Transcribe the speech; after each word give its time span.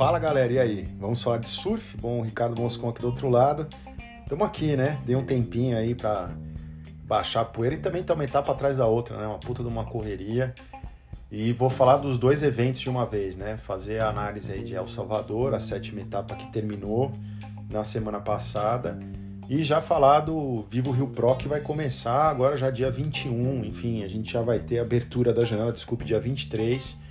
Fala 0.00 0.18
galera, 0.18 0.50
e 0.50 0.58
aí? 0.58 0.88
Vamos 0.98 1.22
falar 1.22 1.36
de 1.36 1.48
surf? 1.50 1.94
Bom, 1.98 2.20
o 2.20 2.22
Ricardo 2.22 2.58
Moscon 2.58 2.88
aqui 2.88 3.02
do 3.02 3.08
outro 3.08 3.28
lado. 3.28 3.68
Estamos 4.22 4.46
aqui, 4.46 4.74
né? 4.74 4.98
Dei 5.04 5.14
um 5.14 5.26
tempinho 5.26 5.76
aí 5.76 5.94
para 5.94 6.30
baixar 7.04 7.42
a 7.42 7.44
poeira 7.44 7.74
e 7.74 7.78
também 7.78 8.02
ter 8.02 8.14
uma 8.14 8.24
etapa 8.24 8.50
atrás 8.50 8.78
da 8.78 8.86
outra, 8.86 9.18
né? 9.18 9.26
Uma 9.26 9.38
puta 9.38 9.62
de 9.62 9.68
uma 9.68 9.84
correria. 9.84 10.54
E 11.30 11.52
vou 11.52 11.68
falar 11.68 11.98
dos 11.98 12.16
dois 12.16 12.42
eventos 12.42 12.80
de 12.80 12.88
uma 12.88 13.04
vez, 13.04 13.36
né? 13.36 13.58
Fazer 13.58 14.00
a 14.00 14.08
análise 14.08 14.50
aí 14.50 14.64
de 14.64 14.74
El 14.74 14.88
Salvador, 14.88 15.52
a 15.52 15.60
sétima 15.60 16.00
etapa 16.00 16.34
que 16.34 16.50
terminou 16.50 17.12
na 17.68 17.84
semana 17.84 18.20
passada. 18.20 18.98
E 19.50 19.62
já 19.62 19.82
falar 19.82 20.20
do 20.20 20.62
Vivo 20.62 20.92
Rio 20.92 21.08
Pro 21.08 21.36
que 21.36 21.46
vai 21.46 21.60
começar 21.60 22.30
agora 22.30 22.56
já 22.56 22.70
dia 22.70 22.90
21. 22.90 23.66
Enfim, 23.66 24.02
a 24.02 24.08
gente 24.08 24.32
já 24.32 24.40
vai 24.40 24.60
ter 24.60 24.78
a 24.78 24.82
abertura 24.82 25.30
da 25.30 25.44
janela, 25.44 25.70
desculpe, 25.70 26.06
dia 26.06 26.18
23 26.18 27.09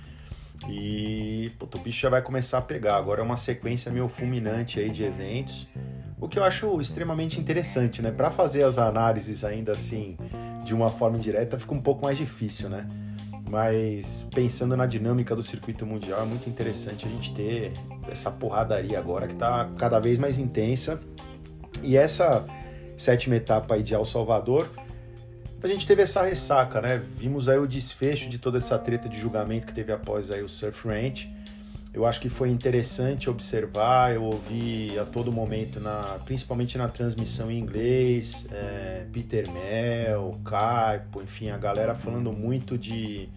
e 0.68 1.50
puto, 1.58 1.78
o 1.78 1.80
bicho 1.80 2.00
já 2.00 2.08
vai 2.08 2.22
começar 2.22 2.58
a 2.58 2.62
pegar. 2.62 2.96
Agora 2.96 3.20
é 3.20 3.24
uma 3.24 3.36
sequência 3.36 3.90
meio 3.90 4.08
fulminante 4.08 4.78
aí 4.78 4.90
de 4.90 5.04
eventos, 5.04 5.68
o 6.20 6.28
que 6.28 6.38
eu 6.38 6.44
acho 6.44 6.78
extremamente 6.80 7.40
interessante, 7.40 8.02
né? 8.02 8.10
Para 8.10 8.30
fazer 8.30 8.62
as 8.62 8.76
análises 8.76 9.42
ainda 9.42 9.72
assim 9.72 10.18
de 10.64 10.74
uma 10.74 10.90
forma 10.90 11.16
indireta 11.16 11.58
fica 11.58 11.72
um 11.72 11.80
pouco 11.80 12.04
mais 12.04 12.18
difícil, 12.18 12.68
né? 12.68 12.86
Mas 13.48 14.26
pensando 14.32 14.76
na 14.76 14.86
dinâmica 14.86 15.34
do 15.34 15.42
circuito 15.42 15.86
mundial, 15.86 16.22
é 16.22 16.24
muito 16.24 16.48
interessante 16.48 17.06
a 17.06 17.08
gente 17.08 17.34
ter 17.34 17.72
essa 18.08 18.30
porradaria 18.30 18.98
agora 18.98 19.26
que 19.26 19.32
está 19.32 19.68
cada 19.78 19.98
vez 19.98 20.18
mais 20.18 20.38
intensa. 20.38 21.00
E 21.82 21.96
essa 21.96 22.44
sétima 22.96 23.36
etapa 23.36 23.74
aí 23.74 23.82
de 23.82 23.94
El 23.94 24.04
Salvador 24.04 24.68
a 25.62 25.66
gente 25.66 25.86
teve 25.86 26.02
essa 26.02 26.22
ressaca, 26.22 26.80
né? 26.80 27.02
Vimos 27.16 27.48
aí 27.48 27.58
o 27.58 27.66
desfecho 27.66 28.30
de 28.30 28.38
toda 28.38 28.58
essa 28.58 28.78
treta 28.78 29.08
de 29.08 29.18
julgamento 29.18 29.66
que 29.66 29.74
teve 29.74 29.92
após 29.92 30.30
aí 30.30 30.42
o 30.42 30.48
Surf 30.48 30.88
Ranch. 30.88 31.30
Eu 31.92 32.06
acho 32.06 32.20
que 32.20 32.28
foi 32.28 32.48
interessante 32.50 33.28
observar, 33.28 34.14
eu 34.14 34.22
ouvi 34.22 34.96
a 34.96 35.04
todo 35.04 35.32
momento, 35.32 35.80
na, 35.80 36.20
principalmente 36.24 36.78
na 36.78 36.86
transmissão 36.86 37.50
em 37.50 37.58
inglês, 37.58 38.46
é, 38.52 39.04
Peter 39.12 39.50
Mel, 39.50 40.40
Caipo, 40.44 41.20
enfim, 41.20 41.50
a 41.50 41.58
galera 41.58 41.92
falando 41.92 42.32
muito 42.32 42.78
de, 42.78 43.28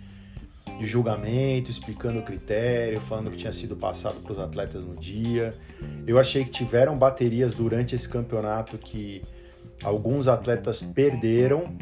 de 0.79 0.85
julgamento, 0.85 1.71
explicando 1.71 2.19
o 2.19 2.21
critério, 2.21 3.01
falando 3.01 3.31
que 3.31 3.37
tinha 3.37 3.51
sido 3.51 3.75
passado 3.75 4.21
para 4.21 4.31
os 4.31 4.39
atletas 4.39 4.83
no 4.83 4.93
dia. 4.93 5.51
Eu 6.05 6.19
achei 6.19 6.43
que 6.43 6.51
tiveram 6.51 6.95
baterias 6.95 7.53
durante 7.53 7.95
esse 7.95 8.07
campeonato 8.07 8.77
que 8.77 9.23
alguns 9.83 10.27
atletas 10.27 10.81
perderam 10.83 11.75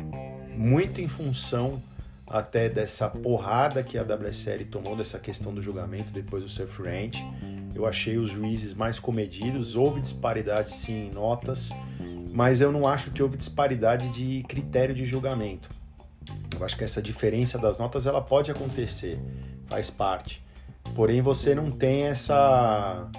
muito 0.62 1.02
em 1.02 1.08
função 1.08 1.81
até 2.28 2.70
dessa 2.70 3.09
porrada 3.09 3.84
que 3.84 3.98
a 3.98 4.04
WSL 4.04 4.64
tomou 4.66 4.95
dessa 4.95 5.17
questão 5.17 5.54
do 5.54 5.62
julgamento 5.62 6.14
depois 6.14 6.44
do 6.44 6.50
Surf 6.50 6.84
Ranch. 6.84 7.17
Eu 7.73 7.88
achei 7.88 8.17
os 8.17 8.30
juízes 8.30 8.76
mais 8.76 9.00
comedidos, 9.00 9.76
houve 9.76 10.00
disparidade 10.00 10.73
sim 10.73 11.08
em 11.08 11.12
notas, 11.12 11.72
mas 12.32 12.62
eu 12.62 12.72
não 12.72 12.88
acho 12.88 13.09
que 13.09 13.23
houve 13.23 13.38
disparidade 13.38 14.12
de 14.12 14.44
critério 14.48 14.94
de 14.94 15.04
julgamento. 15.04 15.67
Eu 16.56 16.64
acho 16.64 16.78
que 16.78 16.84
essa 16.84 17.02
diferença 17.02 17.58
das 17.58 17.80
notas 17.80 18.06
ela 18.06 18.22
pode 18.22 18.52
acontecer, 18.52 19.20
faz 19.66 19.89
parte. 19.89 20.44
Porém, 20.95 21.22
você 21.22 21.56
não 21.56 21.72
tem 21.72 22.04
essa 22.04 23.09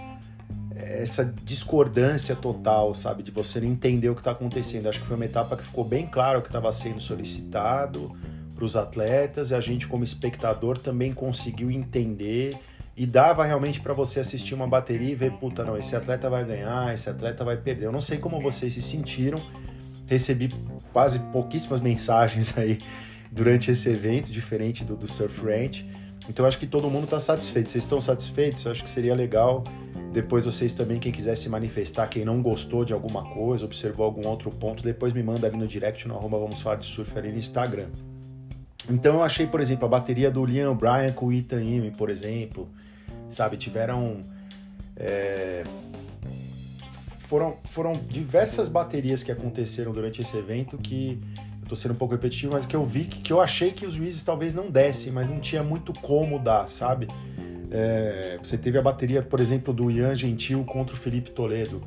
essa 1.00 1.24
discordância 1.42 2.36
total, 2.36 2.94
sabe, 2.94 3.22
de 3.22 3.30
você 3.30 3.60
não 3.60 3.68
entender 3.68 4.08
o 4.10 4.14
que 4.14 4.20
está 4.20 4.32
acontecendo. 4.32 4.88
Acho 4.88 5.00
que 5.00 5.06
foi 5.06 5.16
uma 5.16 5.24
etapa 5.24 5.56
que 5.56 5.62
ficou 5.62 5.84
bem 5.84 6.06
claro 6.06 6.38
o 6.40 6.42
que 6.42 6.48
estava 6.48 6.70
sendo 6.72 7.00
solicitado 7.00 8.12
para 8.54 8.64
os 8.64 8.76
atletas 8.76 9.50
e 9.50 9.54
a 9.54 9.60
gente 9.60 9.88
como 9.88 10.04
espectador 10.04 10.78
também 10.78 11.12
conseguiu 11.12 11.70
entender 11.70 12.58
e 12.96 13.06
dava 13.06 13.44
realmente 13.44 13.80
para 13.80 13.94
você 13.94 14.20
assistir 14.20 14.54
uma 14.54 14.66
bateria 14.66 15.12
e 15.12 15.14
ver, 15.14 15.32
puta, 15.32 15.64
não, 15.64 15.76
esse 15.76 15.96
atleta 15.96 16.28
vai 16.28 16.44
ganhar, 16.44 16.92
esse 16.92 17.08
atleta 17.08 17.44
vai 17.44 17.56
perder. 17.56 17.86
Eu 17.86 17.92
não 17.92 18.00
sei 18.00 18.18
como 18.18 18.40
vocês 18.40 18.74
se 18.74 18.82
sentiram, 18.82 19.42
recebi 20.06 20.50
quase 20.92 21.18
pouquíssimas 21.32 21.80
mensagens 21.80 22.56
aí 22.58 22.78
durante 23.30 23.70
esse 23.70 23.88
evento, 23.88 24.30
diferente 24.30 24.84
do, 24.84 24.94
do 24.94 25.06
Surf 25.06 25.40
Ranch. 25.40 25.86
Então 26.28 26.46
acho 26.46 26.58
que 26.58 26.66
todo 26.66 26.88
mundo 26.88 27.04
está 27.04 27.18
satisfeito. 27.18 27.70
Vocês 27.70 27.84
estão 27.84 28.00
satisfeitos? 28.00 28.64
Eu 28.64 28.72
acho 28.72 28.82
que 28.84 28.90
seria 28.90 29.14
legal 29.14 29.64
depois 30.12 30.44
vocês 30.44 30.74
também, 30.74 31.00
quem 31.00 31.10
quiser 31.10 31.34
se 31.34 31.48
manifestar, 31.48 32.06
quem 32.06 32.22
não 32.22 32.42
gostou 32.42 32.84
de 32.84 32.92
alguma 32.92 33.24
coisa, 33.24 33.64
observou 33.64 34.04
algum 34.04 34.28
outro 34.28 34.50
ponto, 34.50 34.82
depois 34.82 35.12
me 35.14 35.22
manda 35.22 35.46
ali 35.46 35.56
no 35.56 35.66
direct 35.66 36.06
no 36.06 36.14
arroba 36.14 36.38
vamos 36.38 36.60
falar 36.60 36.76
de 36.76 36.84
surf 36.84 37.18
ali 37.18 37.32
no 37.32 37.38
Instagram. 37.38 37.88
Então 38.90 39.14
eu 39.14 39.22
achei, 39.22 39.46
por 39.46 39.60
exemplo, 39.60 39.86
a 39.86 39.88
bateria 39.88 40.30
do 40.30 40.44
Liam 40.44 40.76
Bryan 40.76 41.12
com 41.12 41.26
o 41.26 41.32
Ethan 41.32 41.62
Ime, 41.62 41.90
por 41.90 42.10
exemplo, 42.10 42.68
sabe, 43.28 43.56
tiveram... 43.56 44.20
É, 44.96 45.62
foram, 47.18 47.56
foram 47.64 47.94
diversas 47.94 48.68
baterias 48.68 49.22
que 49.22 49.32
aconteceram 49.32 49.92
durante 49.92 50.20
esse 50.20 50.36
evento 50.36 50.76
que 50.76 51.18
eu 51.38 51.51
tô 51.72 51.76
sendo 51.76 51.92
um 51.92 51.96
pouco 51.96 52.12
repetitivo, 52.12 52.52
mas 52.52 52.66
que 52.66 52.76
eu 52.76 52.84
vi 52.84 53.04
que, 53.04 53.18
que 53.20 53.32
eu 53.32 53.40
achei 53.40 53.72
que 53.72 53.86
os 53.86 53.94
juízes 53.94 54.22
talvez 54.22 54.54
não 54.54 54.70
dessem, 54.70 55.10
mas 55.10 55.26
não 55.26 55.40
tinha 55.40 55.62
muito 55.62 55.90
como 56.00 56.38
dar, 56.38 56.68
sabe? 56.68 57.08
É, 57.70 58.38
você 58.42 58.58
teve 58.58 58.76
a 58.76 58.82
bateria, 58.82 59.22
por 59.22 59.40
exemplo, 59.40 59.72
do 59.72 59.90
Ian 59.90 60.14
Gentil 60.14 60.62
contra 60.64 60.94
o 60.94 60.98
Felipe 60.98 61.30
Toledo. 61.30 61.82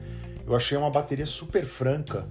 Eu 0.48 0.56
achei 0.56 0.76
uma 0.76 0.90
bateria 0.90 1.28
super 1.28 1.66
franca. 1.66 2.26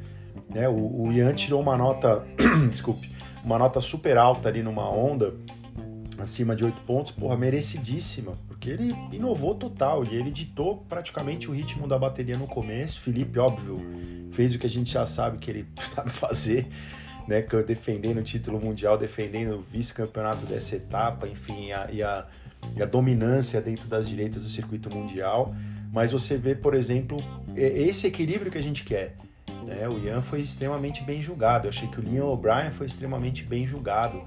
Né? 0.53 0.69
O, 0.69 1.03
o 1.03 1.12
Ian 1.12 1.32
tirou 1.32 1.62
uma 1.62 1.76
nota, 1.76 2.26
desculpe, 2.69 3.09
uma 3.44 3.56
nota 3.56 3.81
super 3.81 4.19
alta 4.19 4.48
ali 4.48 4.60
numa 4.60 4.91
onda, 4.91 5.32
acima 6.19 6.56
de 6.56 6.65
8 6.65 6.81
pontos, 6.81 7.12
porra, 7.12 7.36
merecidíssima, 7.36 8.32
porque 8.48 8.69
ele 8.69 8.97
inovou 9.12 9.54
total 9.54 10.03
e 10.03 10.16
ele 10.16 10.32
ditou 10.32 10.78
praticamente 10.88 11.48
o 11.48 11.53
ritmo 11.53 11.86
da 11.86 11.97
bateria 11.97 12.36
no 12.36 12.48
começo. 12.48 13.00
Felipe, 13.00 13.38
óbvio, 13.38 13.76
fez 14.32 14.56
o 14.56 14.59
que 14.59 14.66
a 14.66 14.71
gente 14.71 14.91
já 14.91 15.06
sabe 15.06 15.38
que 15.38 15.48
ele 15.48 15.69
sabe 15.78 16.10
fazer, 16.10 16.66
né? 17.27 17.45
Defendendo 17.67 18.19
o 18.19 18.23
título 18.23 18.61
mundial, 18.61 18.97
defendendo 18.99 19.57
o 19.57 19.61
vice-campeonato 19.61 20.47
dessa 20.47 20.77
etapa, 20.77 21.27
enfim, 21.27 21.73
a, 21.73 21.89
e 21.91 22.03
a 22.03 22.27
e 22.77 22.83
a 22.83 22.87
dominância 22.87 23.61
dentro 23.61 23.89
das 23.89 24.09
direitas 24.09 24.43
do 24.43 24.49
circuito 24.49 24.91
mundial, 24.95 25.55
mas 25.93 26.13
você 26.13 26.37
vê, 26.37 26.55
por 26.55 26.75
exemplo, 26.75 27.19
esse 27.55 28.07
equilíbrio 28.07 28.51
que 28.51 28.59
a 28.59 28.63
gente 28.63 28.83
quer. 28.83 29.15
Né? 29.65 29.89
O 29.89 29.99
Ian 29.99 30.21
foi 30.21 30.41
extremamente 30.41 31.03
bem 31.03 31.21
julgado, 31.21 31.67
eu 31.67 31.71
achei 31.71 31.89
que 31.89 32.01
o 32.01 32.03
Liam 32.03 32.29
O'Brien 32.29 32.71
foi 32.71 32.87
extremamente 32.87 33.45
bem 33.45 33.67
julgado. 33.67 34.25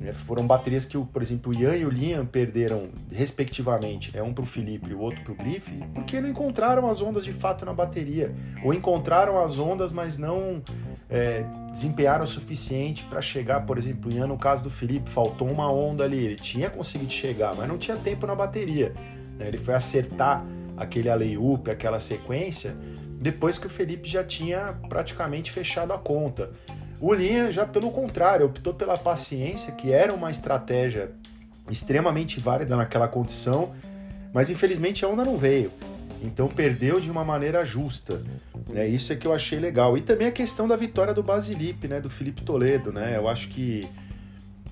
Né? 0.00 0.12
Foram 0.12 0.46
baterias 0.46 0.86
que, 0.86 0.98
por 0.98 1.22
exemplo, 1.22 1.52
o 1.52 1.54
Ian 1.54 1.76
e 1.76 1.84
o 1.84 1.90
Liam 1.90 2.26
perderam, 2.26 2.88
respectivamente, 3.10 4.14
né? 4.14 4.22
um 4.22 4.32
para 4.32 4.42
o 4.42 4.46
Felipe 4.46 4.90
e 4.90 4.94
o 4.94 5.00
outro 5.00 5.22
para 5.22 5.32
o 5.32 5.36
Griff, 5.36 5.72
porque 5.94 6.20
não 6.20 6.28
encontraram 6.28 6.88
as 6.88 7.00
ondas 7.00 7.24
de 7.24 7.32
fato 7.32 7.64
na 7.64 7.72
bateria. 7.72 8.34
Ou 8.64 8.72
encontraram 8.72 9.42
as 9.42 9.58
ondas, 9.58 9.92
mas 9.92 10.18
não 10.18 10.62
é, 11.08 11.44
desempenharam 11.72 12.24
o 12.24 12.26
suficiente 12.26 13.04
para 13.04 13.20
chegar, 13.20 13.64
por 13.66 13.78
exemplo, 13.78 14.12
Ian, 14.12 14.26
no 14.26 14.38
caso 14.38 14.64
do 14.64 14.70
Felipe, 14.70 15.08
faltou 15.08 15.50
uma 15.50 15.70
onda 15.70 16.04
ali, 16.04 16.18
ele 16.18 16.36
tinha 16.36 16.70
conseguido 16.70 17.12
chegar, 17.12 17.54
mas 17.54 17.68
não 17.68 17.78
tinha 17.78 17.96
tempo 17.96 18.26
na 18.26 18.34
bateria. 18.34 18.92
Né? 19.38 19.48
Ele 19.48 19.58
foi 19.58 19.74
acertar 19.74 20.44
aquele 20.76 21.08
alley-oop, 21.08 21.70
aquela 21.70 21.98
sequência, 21.98 22.76
depois 23.20 23.58
que 23.58 23.66
o 23.66 23.70
Felipe 23.70 24.08
já 24.08 24.24
tinha 24.24 24.78
praticamente 24.88 25.50
fechado 25.50 25.92
a 25.92 25.98
conta. 25.98 26.50
O 27.00 27.12
Linha 27.12 27.50
já 27.50 27.66
pelo 27.66 27.90
contrário, 27.90 28.46
optou 28.46 28.72
pela 28.72 28.96
paciência, 28.96 29.72
que 29.72 29.92
era 29.92 30.12
uma 30.12 30.30
estratégia 30.30 31.12
extremamente 31.70 32.40
válida 32.40 32.76
naquela 32.76 33.08
condição, 33.08 33.74
mas 34.32 34.50
infelizmente 34.50 35.04
a 35.04 35.08
onda 35.08 35.24
não 35.24 35.36
veio. 35.36 35.70
Então 36.22 36.48
perdeu 36.48 37.00
de 37.00 37.10
uma 37.10 37.24
maneira 37.24 37.64
justa. 37.64 38.22
Né? 38.68 38.88
Isso 38.88 39.12
é 39.12 39.16
que 39.16 39.26
eu 39.26 39.32
achei 39.32 39.58
legal. 39.58 39.96
E 39.96 40.00
também 40.00 40.26
a 40.26 40.32
questão 40.32 40.66
da 40.66 40.74
vitória 40.74 41.12
do 41.12 41.22
Basilipe, 41.22 41.86
né? 41.86 42.00
do 42.00 42.08
Felipe 42.08 42.42
Toledo. 42.42 42.90
Né? 42.92 43.16
Eu 43.16 43.28
acho 43.28 43.48
que 43.48 43.86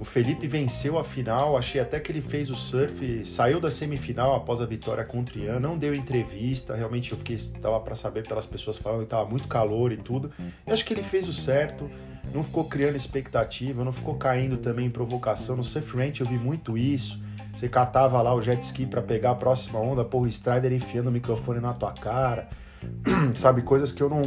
o 0.02 0.04
Felipe 0.04 0.48
venceu 0.48 0.98
a 0.98 1.04
final, 1.04 1.56
achei 1.56 1.80
até 1.80 2.00
que 2.00 2.10
ele 2.10 2.20
fez 2.20 2.50
o 2.50 2.56
surf, 2.56 3.24
saiu 3.24 3.60
da 3.60 3.70
semifinal 3.70 4.34
após 4.34 4.60
a 4.60 4.66
vitória 4.66 5.04
contra 5.04 5.38
o 5.38 5.40
Ian, 5.40 5.60
não 5.60 5.78
deu 5.78 5.94
entrevista, 5.94 6.74
realmente 6.74 7.12
eu 7.12 7.18
fiquei, 7.18 7.36
estava 7.36 7.78
para 7.78 7.94
saber 7.94 8.26
pelas 8.26 8.44
pessoas 8.44 8.76
falando 8.76 9.02
que 9.02 9.04
estava 9.04 9.30
muito 9.30 9.46
calor 9.46 9.92
e 9.92 9.96
tudo. 9.96 10.32
Eu 10.66 10.74
acho 10.74 10.84
que 10.84 10.92
ele 10.92 11.04
fez 11.04 11.28
o 11.28 11.32
certo, 11.32 11.88
não 12.34 12.42
ficou 12.42 12.64
criando 12.64 12.96
expectativa, 12.96 13.84
não 13.84 13.92
ficou 13.92 14.16
caindo 14.16 14.56
também 14.56 14.86
em 14.86 14.90
provocação. 14.90 15.54
No 15.54 15.62
surf 15.62 15.96
ranch 15.96 16.18
eu 16.20 16.26
vi 16.26 16.36
muito 16.36 16.76
isso. 16.76 17.22
Você 17.54 17.68
catava 17.68 18.20
lá 18.20 18.34
o 18.34 18.42
jet 18.42 18.60
ski 18.60 18.84
para 18.84 19.02
pegar 19.02 19.30
a 19.30 19.36
próxima 19.36 19.78
onda, 19.78 20.04
porra, 20.04 20.24
o 20.24 20.28
Strider 20.28 20.72
enfiando 20.72 21.10
o 21.10 21.12
microfone 21.12 21.60
na 21.60 21.74
tua 21.74 21.92
cara. 21.92 22.48
Sabe, 23.36 23.62
coisas 23.62 23.92
que 23.92 24.02
eu 24.02 24.10
não, 24.10 24.22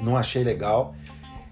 não 0.00 0.16
achei 0.16 0.42
legal. 0.42 0.94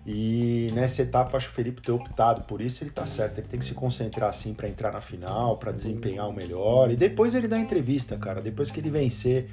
E 0.06 0.70
nessa 0.74 1.00
etapa, 1.00 1.36
acho 1.36 1.46
que 1.46 1.52
o 1.52 1.54
Felipe 1.54 1.80
ter 1.80 1.92
optado 1.92 2.42
por 2.42 2.60
isso, 2.60 2.84
ele 2.84 2.90
tá 2.90 3.06
certo. 3.06 3.38
Ele 3.38 3.46
tem 3.46 3.58
que 3.58 3.64
se 3.64 3.74
concentrar 3.74 4.28
assim 4.28 4.52
para 4.52 4.68
entrar 4.68 4.92
na 4.92 5.00
final, 5.00 5.56
para 5.56 5.72
desempenhar 5.72 6.28
o 6.28 6.32
melhor. 6.32 6.90
E 6.90 6.96
depois 6.96 7.34
ele 7.34 7.48
dá 7.48 7.58
entrevista, 7.58 8.16
cara. 8.16 8.40
Depois 8.40 8.70
que 8.70 8.80
ele 8.80 8.90
vencer 8.90 9.48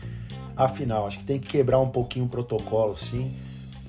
a 0.56 0.68
final, 0.68 1.08
acho 1.08 1.20
que 1.20 1.24
tem 1.24 1.40
que 1.40 1.48
quebrar 1.48 1.80
um 1.80 1.90
pouquinho 1.90 2.26
o 2.26 2.30
protocolo, 2.30 2.98
sim, 2.98 3.34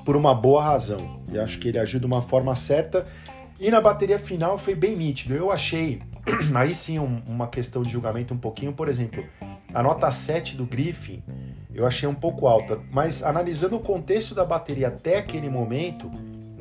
por 0.04 0.14
uma 0.14 0.34
boa 0.34 0.62
razão. 0.62 1.20
E 1.32 1.38
acho 1.38 1.58
que 1.58 1.68
ele 1.68 1.78
agiu 1.78 1.98
de 1.98 2.06
uma 2.06 2.22
forma 2.22 2.54
certa. 2.54 3.06
E 3.58 3.70
na 3.70 3.80
bateria 3.80 4.18
final 4.18 4.56
foi 4.56 4.76
bem 4.76 4.96
nítido. 4.96 5.34
Eu 5.34 5.50
achei 5.50 6.00
aí 6.54 6.74
sim 6.74 7.00
um, 7.00 7.22
uma 7.26 7.48
questão 7.48 7.82
de 7.82 7.90
julgamento 7.90 8.32
um 8.32 8.38
pouquinho, 8.38 8.72
por 8.72 8.88
exemplo, 8.88 9.24
A 9.74 9.82
nota 9.82 10.08
7 10.12 10.56
do 10.56 10.64
Griffin 10.64 11.22
eu 11.74 11.86
achei 11.86 12.08
um 12.08 12.14
pouco 12.14 12.46
alta, 12.46 12.78
mas 12.90 13.22
analisando 13.22 13.76
o 13.76 13.80
contexto 13.80 14.34
da 14.34 14.44
bateria 14.44 14.88
até 14.88 15.16
aquele 15.18 15.48
momento, 15.48 16.10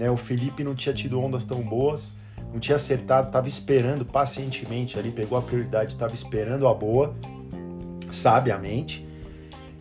né, 0.01 0.09
o 0.09 0.17
Felipe 0.17 0.63
não 0.63 0.73
tinha 0.73 0.95
tido 0.95 1.21
ondas 1.21 1.43
tão 1.43 1.61
boas, 1.61 2.13
não 2.51 2.59
tinha 2.59 2.75
acertado, 2.75 3.27
estava 3.27 3.47
esperando 3.47 4.03
pacientemente 4.03 4.97
ali, 4.97 5.11
pegou 5.11 5.37
a 5.37 5.43
prioridade, 5.43 5.93
estava 5.93 6.11
esperando 6.11 6.67
a 6.67 6.73
boa, 6.73 7.15
sabiamente. 8.09 9.07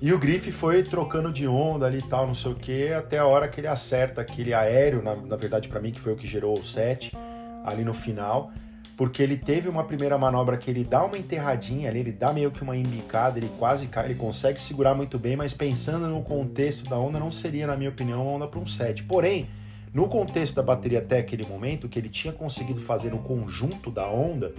E 0.03 0.13
o 0.13 0.19
Griff 0.19 0.53
foi 0.53 0.83
trocando 0.83 1.33
de 1.33 1.49
onda 1.49 1.87
ali 1.87 1.99
e 1.99 2.03
tal, 2.03 2.27
não 2.27 2.35
sei 2.35 2.53
o 2.53 2.55
que, 2.55 2.93
até 2.93 3.17
a 3.17 3.25
hora 3.25 3.49
que 3.49 3.63
ele 3.63 3.67
acerta 3.67 4.21
aquele 4.21 4.53
aéreo, 4.53 5.03
na, 5.03 5.17
na 5.17 5.37
verdade 5.37 5.69
para 5.69 5.81
mim 5.81 5.91
que 5.91 6.01
foi 6.01 6.13
o 6.13 6.17
que 6.17 6.27
gerou 6.27 6.59
o 6.59 6.65
set, 6.65 7.17
ali 7.65 7.83
no 7.83 7.95
final, 7.95 8.53
porque 8.99 9.23
ele 9.23 9.39
teve 9.39 9.71
uma 9.71 9.85
primeira 9.85 10.19
manobra 10.19 10.59
que 10.59 10.71
ele 10.71 10.85
dá 10.85 11.03
uma 11.03 11.17
enterradinha 11.17 11.89
ali, 11.89 12.01
ele 12.01 12.13
dá 12.13 12.31
meio 12.31 12.51
que 12.51 12.63
uma 12.63 12.77
embicada, 12.77 13.39
ele 13.39 13.51
quase 13.59 13.87
cai, 13.87 14.05
ele 14.05 14.17
consegue 14.17 14.61
segurar 14.61 14.95
muito 14.95 15.19
bem, 15.19 15.35
mas 15.35 15.55
pensando 15.55 16.09
no 16.09 16.23
contexto 16.23 16.89
da 16.91 16.99
onda, 16.99 17.19
não 17.19 17.31
seria, 17.31 17.67
na 17.67 17.75
minha 17.75 17.89
opinião, 17.89 18.23
uma 18.23 18.33
onda 18.33 18.47
para 18.47 18.61
um 18.61 18.67
set. 18.67 19.03
Porém, 19.05 19.49
no 19.93 20.09
contexto 20.09 20.55
da 20.55 20.63
bateria 20.63 21.01
até 21.01 21.19
aquele 21.19 21.47
momento, 21.47 21.89
que 21.89 21.99
ele 21.99 22.09
tinha 22.09 22.33
conseguido 22.33 22.81
fazer 22.81 23.11
no 23.11 23.19
conjunto 23.19 23.91
da 23.91 24.09
onda, 24.09 24.53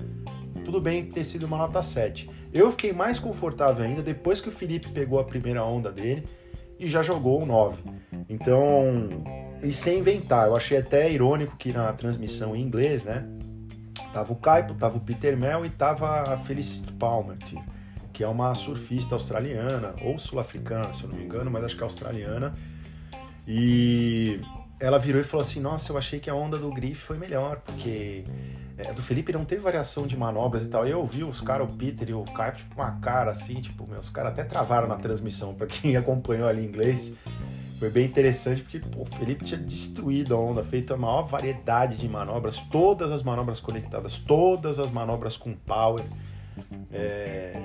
tudo 0.66 0.82
bem 0.82 1.06
ter 1.06 1.24
sido 1.24 1.44
uma 1.46 1.58
nota 1.58 1.82
7. 1.82 2.30
Eu 2.54 2.70
fiquei 2.72 2.92
mais 2.92 3.18
confortável 3.20 3.84
ainda 3.86 4.02
depois 4.02 4.42
que 4.42 4.50
o 4.50 4.52
Felipe 4.52 4.90
pegou 4.90 5.20
a 5.20 5.24
primeira 5.24 5.64
onda 5.64 5.92
dele 5.92 6.26
e 6.78 6.90
já 6.90 7.02
jogou 7.02 7.42
o 7.42 7.46
9. 7.46 7.82
Então, 8.30 9.10
e 9.64 9.72
sem 9.72 10.00
inventar, 10.00 10.48
eu 10.48 10.56
achei 10.56 10.78
até 10.78 11.12
irônico 11.12 11.56
que 11.56 11.72
na 11.72 11.92
transmissão 11.94 12.56
em 12.56 12.62
inglês, 12.62 13.04
né? 13.04 13.26
Tava 14.12 14.34
o 14.34 14.36
Kaipo, 14.36 14.74
tava 14.74 14.98
o 14.98 15.00
Peter 15.00 15.38
Mel 15.38 15.66
e 15.66 15.70
tava 15.70 16.34
a 16.34 16.38
Felicity 16.38 16.92
Palmer, 16.94 17.38
que 18.12 18.24
é 18.24 18.28
uma 18.28 18.54
surfista 18.54 19.16
australiana, 19.16 19.96
ou 20.04 20.20
sul-africana, 20.20 20.94
se 20.94 21.04
eu 21.04 21.10
não 21.10 21.18
me 21.18 21.24
engano, 21.24 21.50
mas 21.50 21.64
acho 21.64 21.76
que 21.76 21.82
é 21.82 21.86
australiana. 21.86 22.54
E 23.48 24.42
ela 24.82 24.98
virou 24.98 25.22
e 25.22 25.24
falou 25.24 25.42
assim: 25.42 25.60
Nossa, 25.60 25.92
eu 25.92 25.98
achei 25.98 26.20
que 26.20 26.30
a 26.30 26.36
onda 26.36 26.58
do 26.58 26.70
Griff 26.72 27.00
foi 27.00 27.18
melhor, 27.18 27.58
porque 27.60 28.24
é, 28.78 28.92
do 28.92 29.02
Felipe 29.02 29.32
não 29.32 29.46
teve 29.46 29.62
variação 29.62 30.08
de 30.08 30.18
manobras 30.18 30.66
e 30.66 30.70
tal. 30.70 30.86
Eu 30.86 31.06
vi 31.06 31.24
os 31.24 31.40
caras, 31.40 31.70
o 31.70 31.74
Peter 31.74 32.10
e 32.10 32.14
o 32.14 32.24
Caio, 32.24 32.54
tipo, 32.54 32.76
com 32.76 32.82
uma 32.82 33.00
cara 33.00 33.32
assim, 33.32 33.62
tipo, 33.62 33.88
meus 33.88 34.10
caras 34.10 34.32
até 34.32 34.44
travaram 34.44 34.88
na 34.88 34.96
transmissão, 34.96 35.54
para 35.54 35.68
quem 35.68 35.96
acompanhou 35.98 36.48
ali 36.48 36.64
em 36.64 36.66
inglês. 36.66 37.14
Foi 37.78 37.90
bem 37.90 38.06
interessante 38.06 38.62
porque 38.62 38.80
pô, 38.80 39.02
o 39.02 39.06
Felipe 39.06 39.44
tinha 39.44 39.60
destruído 39.60 40.36
a 40.36 40.40
onda, 40.40 40.64
feito 40.64 40.94
a 40.94 40.98
maior 40.98 41.24
variedade 41.24 41.98
de 41.98 42.08
manobras, 42.08 42.58
todas 42.58 43.12
as 43.12 43.24
manobras 43.24 43.60
conectadas, 43.60 44.18
todas 44.18 44.78
as 44.78 44.92
manobras 44.92 45.36
com 45.38 45.54
power. 45.54 46.04
É, 46.92 47.60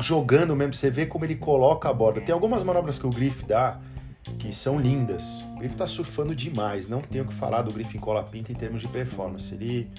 jogando 0.00 0.54
mesmo, 0.54 0.74
você 0.74 0.90
vê 0.90 1.06
como 1.06 1.24
ele 1.24 1.36
coloca 1.36 1.88
a 1.88 1.92
borda. 1.92 2.20
Tem 2.20 2.34
algumas 2.34 2.62
manobras 2.62 2.98
que 2.98 3.06
o 3.06 3.10
Griff 3.10 3.46
dá 3.46 3.80
que 4.38 4.52
são 4.54 4.78
lindas. 4.78 5.44
O 5.54 5.58
Griff 5.58 5.76
tá 5.76 5.86
surfando 5.86 6.34
demais, 6.34 6.88
não 6.88 7.00
tenho 7.00 7.24
o 7.24 7.26
que 7.26 7.34
falar 7.34 7.62
do 7.62 7.72
Griff 7.72 7.96
em 7.96 8.00
cola 8.00 8.22
pinta 8.22 8.52
em 8.52 8.54
termos 8.54 8.82
de 8.82 8.88
performance. 8.88 9.54
Ele 9.54 9.90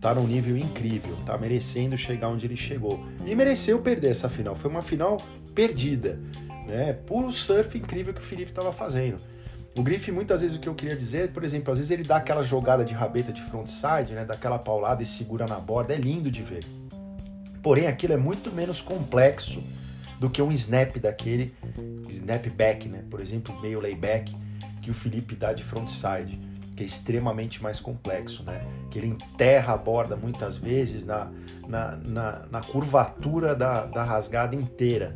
tá 0.00 0.14
num 0.14 0.26
nível 0.26 0.56
incrível, 0.56 1.16
tá 1.24 1.36
merecendo 1.38 1.96
chegar 1.96 2.28
onde 2.28 2.46
ele 2.46 2.56
chegou. 2.56 3.04
E 3.24 3.34
mereceu 3.34 3.80
perder 3.80 4.10
essa 4.10 4.28
final, 4.28 4.54
foi 4.54 4.70
uma 4.70 4.82
final 4.82 5.18
perdida, 5.54 6.20
né? 6.66 6.92
Por 6.92 7.32
surf 7.32 7.76
incrível 7.78 8.12
que 8.12 8.20
o 8.20 8.24
Felipe 8.24 8.50
estava 8.50 8.72
fazendo. 8.72 9.16
O 9.76 9.82
Griff, 9.82 10.12
muitas 10.12 10.40
vezes, 10.40 10.56
o 10.56 10.60
que 10.60 10.68
eu 10.68 10.74
queria 10.74 10.96
dizer, 10.96 11.32
por 11.32 11.42
exemplo, 11.42 11.72
às 11.72 11.78
vezes 11.78 11.90
ele 11.90 12.04
dá 12.04 12.16
aquela 12.16 12.44
jogada 12.44 12.84
de 12.84 12.94
rabeta 12.94 13.32
de 13.32 13.42
frontside, 13.42 14.12
né? 14.12 14.24
Daquela 14.24 14.58
paulada 14.58 15.02
e 15.02 15.06
segura 15.06 15.46
na 15.46 15.58
borda, 15.58 15.94
é 15.94 15.96
lindo 15.96 16.30
de 16.30 16.42
ver. 16.42 16.64
Porém, 17.60 17.86
aquilo 17.86 18.12
é 18.12 18.16
muito 18.16 18.52
menos 18.52 18.80
complexo 18.80 19.62
do 20.24 20.30
que 20.30 20.40
um 20.40 20.50
snap 20.50 20.96
daquele, 20.98 21.52
snap 22.08 22.46
back, 22.48 22.88
né? 22.88 23.04
Por 23.10 23.20
exemplo, 23.20 23.54
meio 23.60 23.78
layback 23.78 24.34
que 24.80 24.90
o 24.90 24.94
Felipe 24.94 25.34
dá 25.34 25.52
de 25.52 25.62
frontside, 25.62 26.40
que 26.74 26.82
é 26.82 26.86
extremamente 26.86 27.62
mais 27.62 27.78
complexo, 27.78 28.42
né? 28.42 28.62
Que 28.90 28.98
ele 28.98 29.08
enterra 29.08 29.74
a 29.74 29.76
borda 29.76 30.16
muitas 30.16 30.56
vezes 30.56 31.04
na, 31.04 31.30
na, 31.68 31.96
na, 31.96 32.46
na 32.50 32.60
curvatura 32.62 33.54
da, 33.54 33.84
da 33.84 34.02
rasgada 34.02 34.56
inteira. 34.56 35.14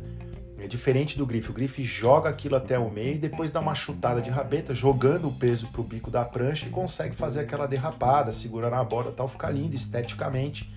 É 0.61 0.67
diferente 0.67 1.17
do 1.17 1.25
grife. 1.25 1.51
O 1.51 1.53
grife 1.53 1.83
joga 1.83 2.29
aquilo 2.29 2.55
até 2.55 2.77
o 2.77 2.89
meio 2.89 3.15
e 3.15 3.17
depois 3.17 3.51
dá 3.51 3.59
uma 3.59 3.73
chutada 3.73 4.21
de 4.21 4.29
rabeta, 4.29 4.73
jogando 4.73 5.27
o 5.27 5.33
peso 5.33 5.67
pro 5.67 5.83
bico 5.83 6.11
da 6.11 6.25
prancha 6.25 6.67
e 6.67 6.69
consegue 6.69 7.15
fazer 7.15 7.41
aquela 7.41 7.65
derrapada, 7.65 8.31
segurando 8.31 8.73
a 8.73 8.83
borda 8.83 9.11
tal, 9.11 9.27
fica 9.27 9.49
lindo 9.49 9.75
esteticamente 9.75 10.71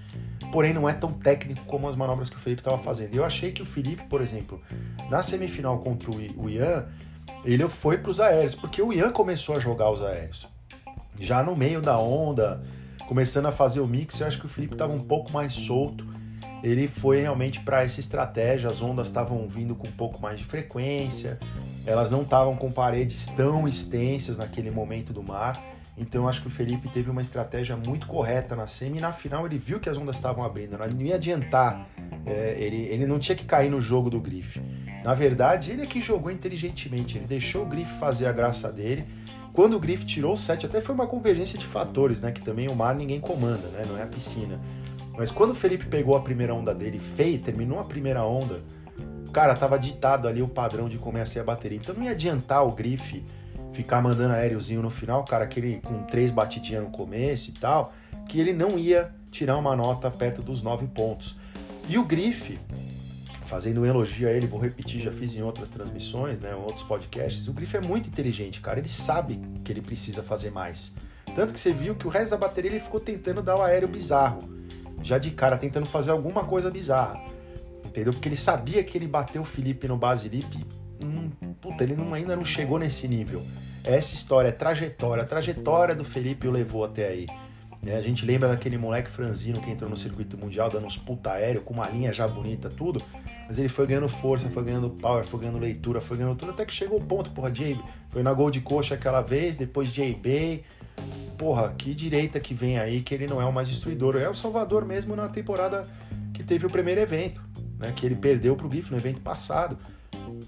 porém 0.52 0.74
não 0.74 0.86
é 0.86 0.92
tão 0.92 1.12
técnico 1.12 1.64
como 1.64 1.88
as 1.88 1.96
manobras 1.96 2.28
que 2.28 2.36
o 2.36 2.38
Felipe 2.38 2.60
estava 2.60 2.76
fazendo. 2.76 3.14
Eu 3.14 3.24
achei 3.24 3.50
que 3.50 3.62
o 3.62 3.64
Felipe, 3.64 4.04
por 4.04 4.20
exemplo, 4.20 4.60
na 5.10 5.22
semifinal 5.22 5.78
contra 5.78 6.10
o 6.10 6.50
Ian, 6.50 6.86
ele 7.42 7.66
foi 7.66 7.96
para 7.96 8.10
os 8.10 8.20
aéreos, 8.20 8.54
porque 8.54 8.82
o 8.82 8.92
Ian 8.92 9.10
começou 9.10 9.56
a 9.56 9.58
jogar 9.58 9.90
os 9.90 10.02
aéreos. 10.02 10.46
Já 11.18 11.42
no 11.42 11.56
meio 11.56 11.80
da 11.80 11.98
onda, 11.98 12.62
começando 13.08 13.46
a 13.46 13.52
fazer 13.52 13.80
o 13.80 13.86
mix, 13.86 14.20
eu 14.20 14.26
acho 14.26 14.38
que 14.38 14.46
o 14.46 14.48
Felipe 14.48 14.74
estava 14.74 14.92
um 14.92 15.02
pouco 15.02 15.32
mais 15.32 15.54
solto. 15.54 16.06
Ele 16.62 16.86
foi 16.86 17.20
realmente 17.20 17.60
para 17.60 17.82
essa 17.82 17.98
estratégia, 17.98 18.70
as 18.70 18.80
ondas 18.80 19.08
estavam 19.08 19.46
vindo 19.48 19.74
com 19.74 19.88
um 19.88 19.92
pouco 19.92 20.20
mais 20.22 20.38
de 20.38 20.44
frequência, 20.44 21.38
elas 21.84 22.10
não 22.10 22.22
estavam 22.22 22.56
com 22.56 22.70
paredes 22.70 23.26
tão 23.26 23.66
extensas 23.66 24.36
naquele 24.36 24.70
momento 24.70 25.12
do 25.12 25.22
mar. 25.22 25.60
Então 25.96 26.26
acho 26.26 26.40
que 26.40 26.46
o 26.46 26.50
Felipe 26.50 26.88
teve 26.88 27.10
uma 27.10 27.20
estratégia 27.20 27.76
muito 27.76 28.06
correta 28.06 28.56
na 28.56 28.66
semi 28.66 28.98
e 28.98 29.00
na 29.00 29.12
final 29.12 29.44
ele 29.44 29.58
viu 29.58 29.78
que 29.78 29.90
as 29.90 29.96
ondas 29.96 30.16
estavam 30.16 30.42
abrindo, 30.42 30.78
não 30.78 31.02
ia 31.02 31.16
adiantar, 31.16 31.86
é, 32.24 32.56
ele, 32.58 32.86
ele 32.88 33.06
não 33.06 33.18
tinha 33.18 33.36
que 33.36 33.44
cair 33.44 33.70
no 33.70 33.80
jogo 33.80 34.08
do 34.08 34.18
Grife. 34.18 34.60
Na 35.04 35.14
verdade, 35.14 35.72
ele 35.72 35.82
é 35.82 35.86
que 35.86 36.00
jogou 36.00 36.30
inteligentemente, 36.30 37.18
ele 37.18 37.26
deixou 37.26 37.64
o 37.64 37.66
Grife 37.66 37.92
fazer 37.98 38.26
a 38.26 38.32
graça 38.32 38.72
dele. 38.72 39.04
Quando 39.52 39.74
o 39.74 39.78
Grife 39.78 40.06
tirou 40.06 40.32
o 40.32 40.36
set, 40.36 40.64
até 40.64 40.80
foi 40.80 40.94
uma 40.94 41.06
convergência 41.06 41.58
de 41.58 41.66
fatores, 41.66 42.22
né? 42.22 42.32
Que 42.32 42.40
também 42.40 42.68
o 42.68 42.74
mar 42.74 42.94
ninguém 42.94 43.20
comanda, 43.20 43.68
né? 43.68 43.84
Não 43.86 43.98
é 43.98 44.02
a 44.02 44.06
piscina. 44.06 44.58
Mas 45.16 45.30
quando 45.30 45.50
o 45.50 45.54
Felipe 45.54 45.86
pegou 45.86 46.16
a 46.16 46.20
primeira 46.20 46.54
onda 46.54 46.74
dele, 46.74 46.98
fez, 46.98 47.40
terminou 47.40 47.78
a 47.78 47.84
primeira 47.84 48.24
onda, 48.24 48.62
cara, 49.32 49.54
tava 49.54 49.78
ditado 49.78 50.26
ali 50.26 50.42
o 50.42 50.48
padrão 50.48 50.88
de 50.88 50.98
como 50.98 51.18
ia 51.18 51.26
ser 51.26 51.40
a 51.40 51.44
bateria. 51.44 51.78
Então 51.78 51.94
não 51.94 52.02
ia 52.02 52.10
adiantar 52.10 52.66
o 52.66 52.72
Grife 52.72 53.22
ficar 53.72 54.02
mandando 54.02 54.34
aériozinho 54.34 54.82
no 54.82 54.90
final, 54.90 55.24
cara, 55.24 55.44
aquele 55.44 55.80
com 55.80 56.02
três 56.04 56.30
batidinhas 56.30 56.84
no 56.84 56.90
começo 56.90 57.50
e 57.50 57.52
tal, 57.54 57.92
que 58.28 58.38
ele 58.38 58.52
não 58.52 58.78
ia 58.78 59.10
tirar 59.30 59.56
uma 59.56 59.74
nota 59.74 60.10
perto 60.10 60.42
dos 60.42 60.62
nove 60.62 60.86
pontos. 60.86 61.36
E 61.88 61.98
o 61.98 62.04
Grife, 62.04 62.58
fazendo 63.46 63.80
um 63.80 63.86
elogio 63.86 64.28
a 64.28 64.32
ele, 64.32 64.46
vou 64.46 64.60
repetir, 64.60 65.00
já 65.00 65.10
fiz 65.10 65.34
em 65.34 65.42
outras 65.42 65.68
transmissões, 65.68 66.40
né, 66.40 66.52
em 66.52 66.54
outros 66.54 66.82
podcasts, 66.82 67.48
o 67.48 67.52
Grife 67.52 67.76
é 67.76 67.80
muito 67.80 68.08
inteligente, 68.08 68.60
cara, 68.60 68.78
ele 68.78 68.88
sabe 68.88 69.40
que 69.64 69.72
ele 69.72 69.80
precisa 69.80 70.22
fazer 70.22 70.50
mais. 70.50 70.94
Tanto 71.34 71.52
que 71.52 71.58
você 71.58 71.72
viu 71.72 71.94
que 71.94 72.06
o 72.06 72.10
resto 72.10 72.32
da 72.32 72.36
bateria 72.36 72.70
ele 72.70 72.80
ficou 72.80 73.00
tentando 73.00 73.42
dar 73.42 73.56
o 73.56 73.62
aéreo 73.62 73.88
bizarro. 73.88 74.61
Já 75.02 75.18
de 75.18 75.30
cara, 75.30 75.56
tentando 75.56 75.86
fazer 75.86 76.10
alguma 76.10 76.44
coisa 76.44 76.70
bizarra. 76.70 77.20
Entendeu? 77.84 78.12
Porque 78.12 78.28
ele 78.28 78.36
sabia 78.36 78.82
que 78.82 78.96
ele 78.96 79.06
bateu 79.06 79.42
o 79.42 79.44
Felipe 79.44 79.86
no 79.86 79.96
base 79.96 80.28
lip 80.28 80.66
hum, 81.02 81.30
puta, 81.60 81.84
ele 81.84 81.94
não, 81.94 82.12
ainda 82.14 82.36
não 82.36 82.44
chegou 82.44 82.78
nesse 82.78 83.08
nível. 83.08 83.42
Essa 83.84 84.14
história, 84.14 84.50
a 84.50 84.52
trajetória, 84.52 85.22
a 85.22 85.26
trajetória 85.26 85.94
do 85.94 86.04
Felipe 86.04 86.46
o 86.46 86.50
levou 86.50 86.84
até 86.84 87.08
aí. 87.08 87.26
É, 87.84 87.96
a 87.96 88.00
gente 88.00 88.24
lembra 88.24 88.48
daquele 88.48 88.78
moleque 88.78 89.10
franzino 89.10 89.60
que 89.60 89.68
entrou 89.68 89.90
no 89.90 89.96
circuito 89.96 90.38
mundial 90.38 90.68
dando 90.70 90.86
uns 90.86 90.96
puta 90.96 91.32
aéreo, 91.32 91.62
com 91.62 91.74
uma 91.74 91.88
linha 91.88 92.12
já 92.12 92.28
bonita, 92.28 92.70
tudo. 92.70 93.02
Mas 93.48 93.58
ele 93.58 93.68
foi 93.68 93.88
ganhando 93.88 94.08
força, 94.08 94.48
foi 94.48 94.62
ganhando 94.62 94.88
power, 94.88 95.24
foi 95.24 95.40
ganhando 95.40 95.58
leitura, 95.58 96.00
foi 96.00 96.16
ganhando 96.16 96.36
tudo, 96.36 96.52
até 96.52 96.64
que 96.64 96.72
chegou 96.72 97.00
o 97.00 97.04
ponto, 97.04 97.30
porra, 97.30 97.52
Jay, 97.52 97.78
foi 98.10 98.22
na 98.22 98.32
gol 98.32 98.52
de 98.52 98.60
coxa 98.60 98.94
aquela 98.94 99.20
vez, 99.20 99.56
depois 99.56 99.88
Jay 99.88 100.14
Bay. 100.14 100.62
Porra, 101.36 101.74
que 101.76 101.94
direita 101.94 102.38
que 102.38 102.54
vem 102.54 102.78
aí, 102.78 103.00
que 103.00 103.14
ele 103.14 103.26
não 103.26 103.40
é 103.40 103.44
o 103.44 103.52
mais 103.52 103.68
destruidor. 103.68 104.16
É 104.16 104.28
o 104.28 104.34
Salvador 104.34 104.84
mesmo 104.84 105.16
na 105.16 105.28
temporada 105.28 105.86
que 106.32 106.42
teve 106.42 106.66
o 106.66 106.70
primeiro 106.70 107.00
evento, 107.00 107.42
né? 107.78 107.92
Que 107.94 108.06
ele 108.06 108.14
perdeu 108.14 108.54
pro 108.54 108.70
GIF 108.70 108.90
no 108.90 108.96
evento 108.96 109.20
passado. 109.20 109.76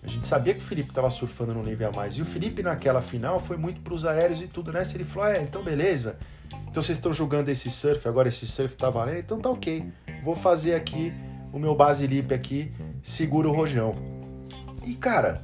A 0.03 0.09
gente 0.09 0.27
sabia 0.27 0.55
que 0.55 0.61
o 0.61 0.63
Felipe 0.63 0.91
estava 0.91 1.11
surfando 1.11 1.55
no 1.55 1.63
nível 1.63 1.89
a 1.89 1.93
mais. 1.93 2.15
E 2.15 2.23
o 2.23 2.25
Felipe, 2.25 2.63
naquela 2.63 3.01
final, 3.01 3.41
foi 3.41 3.57
muito 3.57 3.81
para 3.81 3.95
os 3.95 4.05
aéreos 4.05 4.41
e 4.41 4.47
tudo, 4.47 4.73
né? 4.73 4.85
Se 4.85 4.97
ele 4.97 5.05
falou, 5.05 5.29
é, 5.29 5.43
então 5.43 5.63
beleza. 5.63 6.17
Então 6.69 6.83
vocês 6.83 6.99
estão 6.99 7.13
jogando 7.13 7.49
esse 7.49 7.71
surf, 7.71 8.07
agora 8.09 8.29
esse 8.29 8.47
surf 8.47 8.77
tá 8.77 8.91
valendo, 8.91 9.19
então 9.19 9.39
tá 9.39 9.51
ok. 9.51 9.87
Vou 10.23 10.35
fazer 10.35 10.75
aqui 10.75 11.13
o 11.53 11.59
meu 11.59 11.75
base 11.75 12.07
lip 12.07 12.35
aqui, 12.35 12.73
segura 13.03 13.49
o 13.49 13.53
rojão. 13.53 13.93
E 14.85 14.95
cara, 14.95 15.41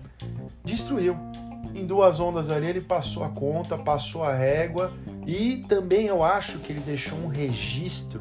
destruiu. 0.64 1.29
Em 1.75 1.87
duas 1.87 2.21
ondas 2.21 2.50
ali 2.50 2.67
ele 2.67 2.81
passou 2.81 3.23
a 3.25 3.29
conta, 3.29 3.79
passou 3.79 4.25
a 4.25 4.35
régua 4.35 4.93
e 5.27 5.59
também 5.69 6.07
eu 6.07 6.23
acho 6.23 6.59
que 6.59 6.73
ele 6.73 6.81
deixou 6.81 7.17
um 7.19 7.29
registro 7.29 8.21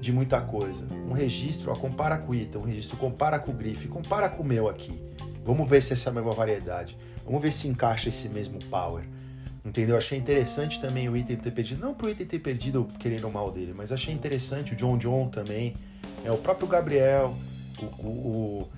de 0.00 0.12
muita 0.12 0.40
coisa. 0.40 0.86
Um 1.08 1.12
registro, 1.12 1.70
ó, 1.70 1.74
compara 1.74 2.16
com 2.18 2.32
o 2.32 2.34
Ita, 2.34 2.58
um 2.58 2.62
registro, 2.62 2.96
compara 2.96 3.38
com 3.38 3.50
o 3.50 3.54
Grife, 3.54 3.88
compara 3.88 4.28
com 4.28 4.42
o 4.42 4.46
meu 4.46 4.68
aqui. 4.68 5.00
Vamos 5.44 5.68
ver 5.68 5.82
se 5.82 5.92
essa 5.92 6.08
é 6.08 6.10
a 6.10 6.14
mesma 6.14 6.32
variedade. 6.32 6.96
Vamos 7.24 7.42
ver 7.42 7.52
se 7.52 7.68
encaixa 7.68 8.08
esse 8.08 8.28
mesmo 8.28 8.58
power. 8.70 9.04
Entendeu? 9.64 9.96
Achei 9.96 10.16
interessante 10.16 10.80
também 10.80 11.08
o 11.08 11.16
item 11.16 11.36
ter 11.36 11.50
perdido. 11.50 11.84
Não 11.84 11.92
pro 11.92 12.08
item 12.08 12.26
ter 12.26 12.38
perdido 12.38 12.86
querendo 13.00 13.26
o 13.26 13.32
mal 13.32 13.50
dele, 13.50 13.74
mas 13.76 13.90
achei 13.90 14.14
interessante 14.14 14.74
o 14.74 14.76
John 14.76 14.96
John 14.96 15.28
também. 15.28 15.74
É, 16.24 16.30
o 16.30 16.36
próprio 16.36 16.68
Gabriel. 16.68 17.34
O, 17.78 18.06
o, 18.06 18.68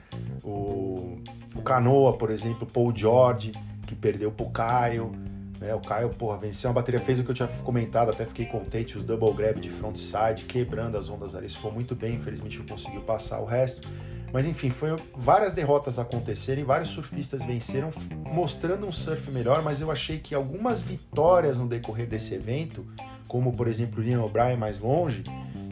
o, 0.42 1.18
o 1.54 1.62
Canoa, 1.62 2.14
por 2.14 2.30
exemplo, 2.30 2.66
Paul 2.66 2.92
George, 2.96 3.52
que 3.88 3.94
perdeu 3.94 4.30
pro 4.30 4.50
Caio. 4.50 5.12
Né? 5.58 5.74
O 5.74 5.80
Caio, 5.80 6.10
porra, 6.10 6.36
venceu 6.36 6.68
uma 6.68 6.74
bateria, 6.74 7.00
fez 7.00 7.18
o 7.18 7.24
que 7.24 7.30
eu 7.30 7.34
tinha 7.34 7.48
comentado, 7.48 8.10
até 8.10 8.24
fiquei 8.24 8.46
contente, 8.46 8.96
os 8.96 9.04
double 9.04 9.32
grab 9.32 9.58
de 9.58 9.70
frontside, 9.70 10.44
quebrando 10.46 10.96
as 10.96 11.08
ondas 11.08 11.34
ali, 11.34 11.46
isso 11.46 11.58
foi 11.58 11.72
muito 11.72 11.96
bem, 11.96 12.16
infelizmente 12.16 12.58
não 12.58 12.66
conseguiu 12.66 13.00
passar 13.00 13.40
o 13.40 13.44
resto. 13.44 13.88
Mas 14.30 14.46
enfim, 14.46 14.68
foi 14.68 14.94
várias 15.16 15.54
derrotas 15.54 15.98
acontecerem, 15.98 16.62
vários 16.62 16.90
surfistas 16.90 17.42
venceram, 17.42 17.90
mostrando 18.26 18.86
um 18.86 18.92
surf 18.92 19.30
melhor, 19.30 19.62
mas 19.62 19.80
eu 19.80 19.90
achei 19.90 20.18
que 20.18 20.34
algumas 20.34 20.82
vitórias 20.82 21.56
no 21.56 21.66
decorrer 21.66 22.06
desse 22.06 22.34
evento, 22.34 22.86
como 23.26 23.52
por 23.54 23.66
exemplo 23.66 24.02
o 24.02 24.06
Ian 24.06 24.22
O'Brien 24.22 24.56
mais 24.56 24.78
longe, 24.78 25.24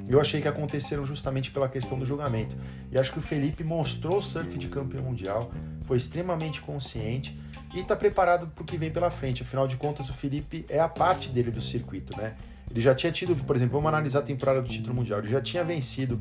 eu 0.08 0.20
achei 0.20 0.40
que 0.40 0.49
aconteceram 0.49 1.04
justamente 1.04 1.50
pela 1.50 1.68
questão 1.68 1.99
do 1.99 2.06
julgamento. 2.06 2.56
E 2.90 2.99
acho 2.99 3.12
que 3.12 3.18
o 3.18 3.23
Felipe 3.23 3.62
mostrou 3.62 4.18
o 4.18 4.23
surf 4.23 4.56
de 4.56 4.68
campeão 4.68 5.02
mundial, 5.02 5.50
foi 5.82 5.99
extremamente 5.99 6.62
consciente 6.62 7.38
e 7.76 7.80
está 7.80 7.95
preparado 7.95 8.47
para 8.49 8.62
o 8.62 8.64
que 8.64 8.78
vem 8.78 8.90
pela 8.90 9.11
frente. 9.11 9.42
Afinal 9.42 9.68
de 9.68 9.76
contas, 9.76 10.09
o 10.09 10.14
Felipe 10.14 10.64
é 10.68 10.80
a 10.80 10.88
parte 10.88 11.28
dele 11.28 11.50
do 11.50 11.61
circuito, 11.61 12.16
né? 12.16 12.35
Ele 12.71 12.80
já 12.80 12.95
tinha 12.95 13.12
tido, 13.12 13.37
por 13.37 13.54
exemplo, 13.54 13.75
vamos 13.75 13.88
analisar 13.88 14.21
a 14.21 14.23
temporada 14.23 14.62
do 14.62 14.68
título 14.68 14.95
mundial, 14.95 15.21
ele 15.21 15.28
já 15.28 15.40
tinha 15.40 15.62
vencido, 15.62 16.18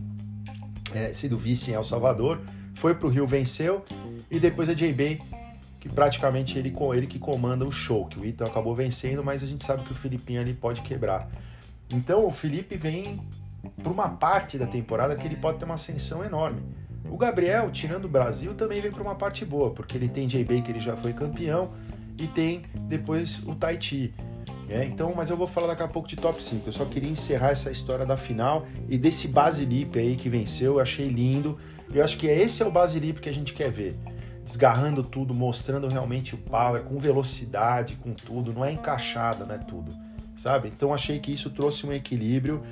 é, 0.94 1.14
sido 1.14 1.38
vice 1.38 1.72
em 1.72 1.74
El 1.74 1.84
Salvador, 1.84 2.42
foi 2.76 2.94
para 2.94 3.08
o 3.08 3.10
Rio, 3.10 3.26
venceu, 3.26 3.84
e 4.30 4.40
depois 4.40 4.68
a 4.70 4.74
J-Bay, 4.74 5.22
que 5.80 5.88
praticamente 5.88 6.60
ele, 6.60 6.76
ele 6.94 7.08
que 7.08 7.18
comanda 7.18 7.66
o 7.66 7.72
show, 7.72 8.06
que 8.06 8.20
o 8.20 8.26
Ito 8.26 8.44
acabou 8.44 8.76
vencendo, 8.76 9.24
mas 9.24 9.42
a 9.42 9.48
gente 9.48 9.64
sabe 9.64 9.84
que 9.84 9.92
o 9.92 9.96
Filipinho 9.96 10.42
ali 10.42 10.54
pode 10.54 10.82
quebrar. 10.82 11.30
Então 11.90 12.26
o 12.26 12.32
Felipe 12.32 12.76
vem 12.76 13.22
para 13.82 13.92
uma 13.92 14.10
parte 14.10 14.58
da 14.58 14.68
temporada 14.68 15.16
que 15.16 15.26
ele 15.26 15.38
pode 15.38 15.58
ter 15.58 15.66
uma 15.66 15.76
ascensão 15.76 16.24
enorme. 16.24 16.62
O 17.10 17.18
Gabriel, 17.18 17.70
tirando 17.72 18.06
o 18.06 18.10
Brasil, 18.10 18.54
também 18.54 18.82
vem 18.82 18.92
para 18.92 19.02
uma 19.02 19.16
parte 19.16 19.46
boa, 19.46 19.72
porque 19.72 19.98
ele 19.98 20.10
tem 20.10 20.28
J-Bay, 20.28 20.62
que 20.62 20.72
ele 20.72 20.80
já 20.80 20.98
foi 20.98 21.14
campeão, 21.14 21.72
e 22.18 22.28
tem 22.28 22.64
depois 22.88 23.42
o 23.46 23.56
Tahiti. 23.56 24.14
É, 24.68 24.84
então, 24.84 25.14
mas 25.16 25.30
eu 25.30 25.38
vou 25.38 25.46
falar 25.46 25.68
daqui 25.68 25.84
a 25.84 25.88
pouco 25.88 26.08
de 26.08 26.16
top 26.16 26.42
5. 26.42 26.68
Eu 26.68 26.74
só 26.74 26.86
queria 26.86 27.10
encerrar 27.10 27.52
essa 27.52 27.70
história 27.70 28.06
da 28.06 28.18
final 28.18 28.66
e 28.90 28.98
desse 28.98 29.28
Basilip 29.28 29.98
aí 29.98 30.16
que 30.16 30.28
venceu, 30.28 30.76
eu 30.76 30.80
achei 30.80 31.08
lindo. 31.08 31.58
Eu 31.94 32.04
acho 32.04 32.18
que 32.18 32.28
esse 32.28 32.64
é 32.64 32.66
o 32.66 32.72
Basilip 32.72 33.22
que 33.22 33.30
a 33.30 33.34
gente 33.34 33.54
quer 33.54 33.70
ver. 33.70 33.96
Desgarrando 34.44 35.04
tudo, 35.04 35.34
mostrando 35.34 35.88
realmente 35.88 36.34
o 36.34 36.38
power, 36.38 36.82
com 36.84 36.98
velocidade, 36.98 37.96
com 37.96 38.14
tudo. 38.14 38.54
Não 38.54 38.66
é 38.66 38.72
encaixada, 38.72 39.46
né? 39.46 39.60
Tudo. 39.68 39.92
Sabe? 40.36 40.72
Então 40.76 40.94
achei 40.94 41.20
que 41.20 41.32
isso 41.32 41.50
trouxe 41.52 41.86
um 41.86 41.94
equilíbrio 41.94 42.64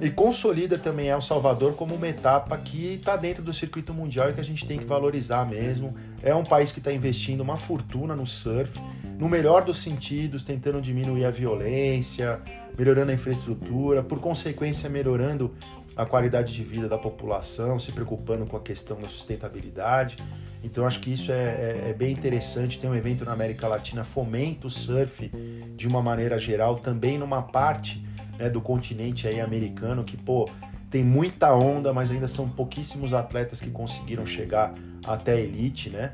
e 0.00 0.08
consolida 0.08 0.78
também 0.78 1.08
El 1.08 1.20
Salvador 1.20 1.74
como 1.74 1.94
uma 1.94 2.08
etapa 2.08 2.56
que 2.56 2.94
está 2.94 3.16
dentro 3.16 3.42
do 3.42 3.52
circuito 3.52 3.92
mundial 3.92 4.30
e 4.30 4.32
que 4.32 4.40
a 4.40 4.44
gente 4.44 4.66
tem 4.66 4.78
que 4.78 4.84
valorizar 4.84 5.44
mesmo. 5.44 5.94
É 6.22 6.34
um 6.34 6.44
país 6.44 6.72
que 6.72 6.78
está 6.78 6.90
investindo 6.90 7.42
uma 7.42 7.58
fortuna 7.58 8.16
no 8.16 8.26
surf, 8.26 8.80
no 9.18 9.28
melhor 9.28 9.62
dos 9.62 9.76
sentidos, 9.76 10.42
tentando 10.42 10.80
diminuir 10.80 11.26
a 11.26 11.30
violência, 11.30 12.40
melhorando 12.78 13.10
a 13.10 13.14
infraestrutura, 13.14 14.02
por 14.02 14.20
consequência, 14.20 14.88
melhorando 14.88 15.54
a 15.94 16.06
qualidade 16.06 16.54
de 16.54 16.64
vida 16.64 16.88
da 16.88 16.96
população, 16.96 17.78
se 17.78 17.92
preocupando 17.92 18.46
com 18.46 18.56
a 18.56 18.60
questão 18.60 18.98
da 18.98 19.06
sustentabilidade. 19.06 20.16
Então, 20.64 20.86
acho 20.86 21.00
que 21.00 21.12
isso 21.12 21.30
é, 21.30 21.34
é, 21.34 21.90
é 21.90 21.92
bem 21.92 22.12
interessante. 22.12 22.78
Tem 22.78 22.88
um 22.88 22.94
evento 22.94 23.22
na 23.26 23.32
América 23.32 23.68
Latina, 23.68 24.02
fomenta 24.02 24.66
o 24.66 24.70
surf 24.70 25.30
de 25.76 25.86
uma 25.86 26.00
maneira 26.00 26.38
geral, 26.38 26.78
também 26.78 27.18
numa 27.18 27.42
parte 27.42 28.02
né, 28.40 28.48
do 28.48 28.60
continente 28.60 29.28
aí 29.28 29.38
americano 29.38 30.02
que, 30.02 30.16
pô, 30.16 30.48
tem 30.90 31.04
muita 31.04 31.54
onda, 31.54 31.92
mas 31.92 32.10
ainda 32.10 32.26
são 32.26 32.48
pouquíssimos 32.48 33.12
atletas 33.12 33.60
que 33.60 33.70
conseguiram 33.70 34.24
chegar 34.24 34.72
até 35.04 35.34
a 35.34 35.36
elite, 35.36 35.90
né? 35.90 36.12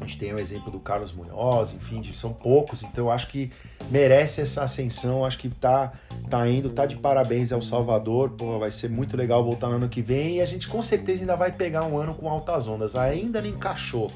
A 0.00 0.04
gente 0.04 0.18
tem 0.18 0.34
o 0.34 0.40
exemplo 0.40 0.70
do 0.70 0.80
Carlos 0.80 1.12
Munhoz, 1.12 1.72
enfim, 1.72 2.02
são 2.12 2.32
poucos, 2.32 2.82
então 2.82 3.04
eu 3.04 3.10
acho 3.10 3.28
que 3.28 3.50
merece 3.90 4.40
essa 4.40 4.64
ascensão, 4.64 5.24
acho 5.24 5.38
que 5.38 5.48
tá, 5.48 5.92
tá 6.28 6.48
indo, 6.48 6.70
tá 6.70 6.86
de 6.86 6.96
parabéns 6.96 7.52
ao 7.52 7.62
Salvador, 7.62 8.30
pô, 8.30 8.58
vai 8.58 8.70
ser 8.70 8.90
muito 8.90 9.16
legal 9.16 9.44
voltar 9.44 9.68
no 9.68 9.76
ano 9.76 9.88
que 9.88 10.02
vem 10.02 10.36
e 10.36 10.40
a 10.40 10.44
gente 10.44 10.66
com 10.66 10.82
certeza 10.82 11.22
ainda 11.22 11.36
vai 11.36 11.52
pegar 11.52 11.84
um 11.84 11.98
ano 11.98 12.14
com 12.14 12.28
altas 12.28 12.66
ondas, 12.66 12.96
ainda 12.96 13.40
não 13.40 13.48
encaixou, 13.48 14.10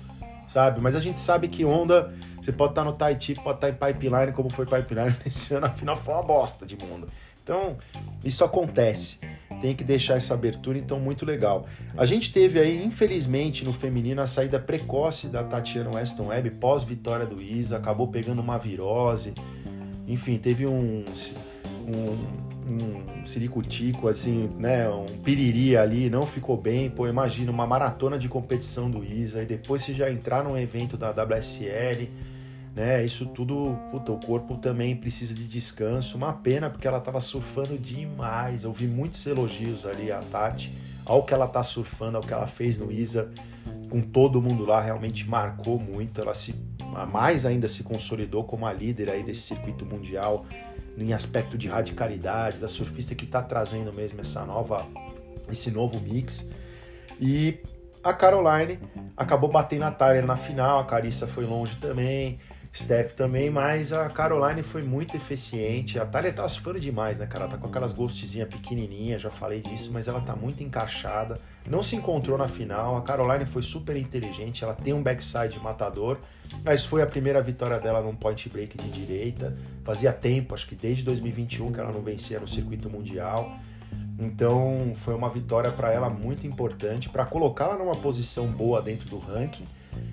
sabe? 0.51 0.81
Mas 0.81 0.97
a 0.97 1.01
gente 1.01 1.21
sabe 1.21 1.47
que 1.47 1.65
onda, 1.65 2.13
você 2.41 2.51
pode 2.51 2.73
estar 2.73 2.83
no 2.83 2.93
Tahiti, 2.93 3.35
pode 3.37 3.65
estar 3.65 3.69
em 3.69 3.75
Pipeline, 3.75 4.33
como 4.33 4.51
foi 4.51 4.67
Pipeline 4.67 5.15
esse 5.25 5.55
ano, 5.55 5.67
afinal 5.67 5.95
foi 5.95 6.13
uma 6.13 6.25
bosta 6.25 6.67
de 6.67 6.77
mundo. 6.77 7.07
Então, 7.43 7.79
isso 8.25 8.45
acontece. 8.45 9.21
Tem 9.61 9.77
que 9.77 9.85
deixar 9.85 10.17
essa 10.17 10.35
abertura, 10.35 10.77
então, 10.77 10.99
muito 10.99 11.25
legal. 11.25 11.67
A 11.97 12.05
gente 12.05 12.33
teve 12.33 12.59
aí, 12.59 12.85
infelizmente, 12.85 13.65
no 13.65 13.73
feminino, 13.73 14.21
a 14.21 14.27
saída 14.27 14.59
precoce 14.59 15.29
da 15.29 15.45
Tatiana 15.45 15.91
Weston 15.95 16.27
Webb, 16.27 16.51
pós-vitória 16.53 17.27
do 17.27 17.41
Isa, 17.41 17.77
acabou 17.77 18.09
pegando 18.09 18.41
uma 18.41 18.59
virose. 18.59 19.35
Enfim, 20.09 20.37
teve 20.37 20.67
um, 20.67 21.05
um, 21.87 22.50
um 22.69 23.27
ciricutico, 23.27 24.09
assim, 24.09 24.51
né? 24.59 24.89
Um 24.89 25.07
piriri 25.23 25.77
ali, 25.77 26.11
não 26.11 26.27
ficou 26.27 26.57
bem. 26.57 26.91
Pô, 26.91 27.07
imagina 27.07 27.51
uma 27.51 27.67
maratona 27.67 28.19
de 28.19 28.29
competição 28.29 28.91
do 28.91 29.05
Isa, 29.05 29.43
e 29.43 29.47
depois 29.47 29.83
se 29.83 29.93
já 29.93 30.11
entrar 30.11 30.45
num 30.45 30.57
evento 30.57 30.97
da 30.97 31.11
WSL 31.11 32.09
né? 32.75 33.05
Isso 33.05 33.27
tudo, 33.27 33.77
puta, 33.91 34.13
o 34.13 34.19
corpo 34.19 34.57
também 34.57 34.97
precisa 34.97 35.35
de 35.35 35.47
descanso. 35.47 36.17
Uma 36.17 36.33
pena 36.33 36.71
porque 36.71 36.87
ela 36.87 36.99
estava 36.99 37.21
surfando 37.21 37.77
demais. 37.77 38.65
Eu 38.65 38.73
vi 38.73 38.87
muitos 38.87 39.27
elogios 39.27 39.87
ali 39.87 40.13
a 40.13 40.21
Tati 40.21 40.73
ao 41.05 41.23
que 41.23 41.35
ela 41.35 41.47
tá 41.47 41.63
surfando, 41.63 42.17
ao 42.17 42.23
que 42.23 42.33
ela 42.33 42.47
fez 42.47 42.79
no 42.79 42.91
Isa, 42.91 43.31
com 43.89 44.01
todo 44.01 44.41
mundo 44.41 44.65
lá, 44.65 44.81
realmente 44.81 45.29
marcou 45.29 45.79
muito. 45.79 46.21
Ela 46.21 46.35
se 46.35 46.55
mais 47.11 47.47
ainda 47.47 47.69
se 47.69 47.83
consolidou 47.83 48.45
como 48.45 48.67
a 48.67 48.73
líder 48.73 49.11
aí 49.11 49.23
desse 49.23 49.43
circuito 49.43 49.87
mundial 49.87 50.45
em 50.97 51.13
aspecto 51.13 51.57
de 51.57 51.69
radicalidade, 51.69 52.59
da 52.59 52.69
surfista 52.69 53.15
que 53.15 53.25
está 53.25 53.43
trazendo 53.43 53.93
mesmo 53.93 54.21
essa 54.21 54.45
nova 54.45 54.87
esse 55.51 55.71
novo 55.71 55.99
mix. 56.01 56.49
E 57.21 57.59
a 58.03 58.13
Caroline 58.13 58.79
acabou 59.17 59.51
batendo 59.51 59.85
a 59.85 59.91
Tyler 59.91 60.27
na 60.27 60.37
final, 60.37 60.81
a 60.81 60.85
Carissa 60.85 61.27
foi 61.27 61.45
longe 61.45 61.77
também. 61.77 62.39
Steph 62.73 63.15
também, 63.15 63.51
mas 63.51 63.93
a 63.93 64.09
Caroline 64.09 64.63
foi 64.63 64.83
muito 64.83 65.17
eficiente. 65.17 65.99
A 65.99 66.07
Tyler 66.07 66.33
tá 66.33 66.49
surfando 66.49 66.79
demais, 66.79 67.19
né, 67.19 67.27
cara? 67.27 67.45
Ela 67.45 67.53
tá 67.53 67.59
com 67.59 67.67
aquelas 67.67 67.93
ghostzinhas 67.93 68.49
pequenininhas, 68.49 69.21
já 69.21 69.31
falei 69.31 69.61
disso, 69.61 69.91
mas 69.93 70.07
ela 70.07 70.21
tá 70.21 70.37
muito 70.37 70.63
encaixada. 70.63 71.37
Não 71.69 71.83
se 71.83 71.97
encontrou 71.97 72.39
na 72.39 72.47
final. 72.47 72.97
A 72.97 73.03
Caroline 73.03 73.45
foi 73.45 73.63
super 73.63 73.97
inteligente, 73.97 74.63
ela 74.63 74.75
tem 74.75 74.93
um 74.93 75.03
backside 75.03 75.59
matador, 75.59 76.19
mas 76.65 76.85
foi 76.85 77.03
a 77.03 77.07
primeira 77.07 77.43
vitória 77.43 77.79
dela 77.81 78.01
num 78.01 78.15
point 78.15 78.49
break 78.49 78.79
de 78.79 78.89
direita. 78.89 79.57
Fazia 79.83 80.13
tempo, 80.13 80.55
acho 80.55 80.69
que 80.69 80.77
desde 80.77 81.03
2021 81.03 81.73
que 81.73 81.81
ela 81.81 81.93
não 81.93 82.03
vencia 82.03 82.39
no 82.39 82.47
circuito 82.47 82.89
mundial. 82.89 83.59
Então, 84.17 84.93
foi 84.95 85.15
uma 85.15 85.29
vitória 85.29 85.73
para 85.73 85.91
ela 85.93 86.09
muito 86.09 86.47
importante 86.47 87.09
para 87.09 87.25
colocá-la 87.25 87.77
numa 87.77 87.97
posição 87.97 88.47
boa 88.47 88.81
dentro 88.81 89.09
do 89.09 89.19
ranking 89.19 89.65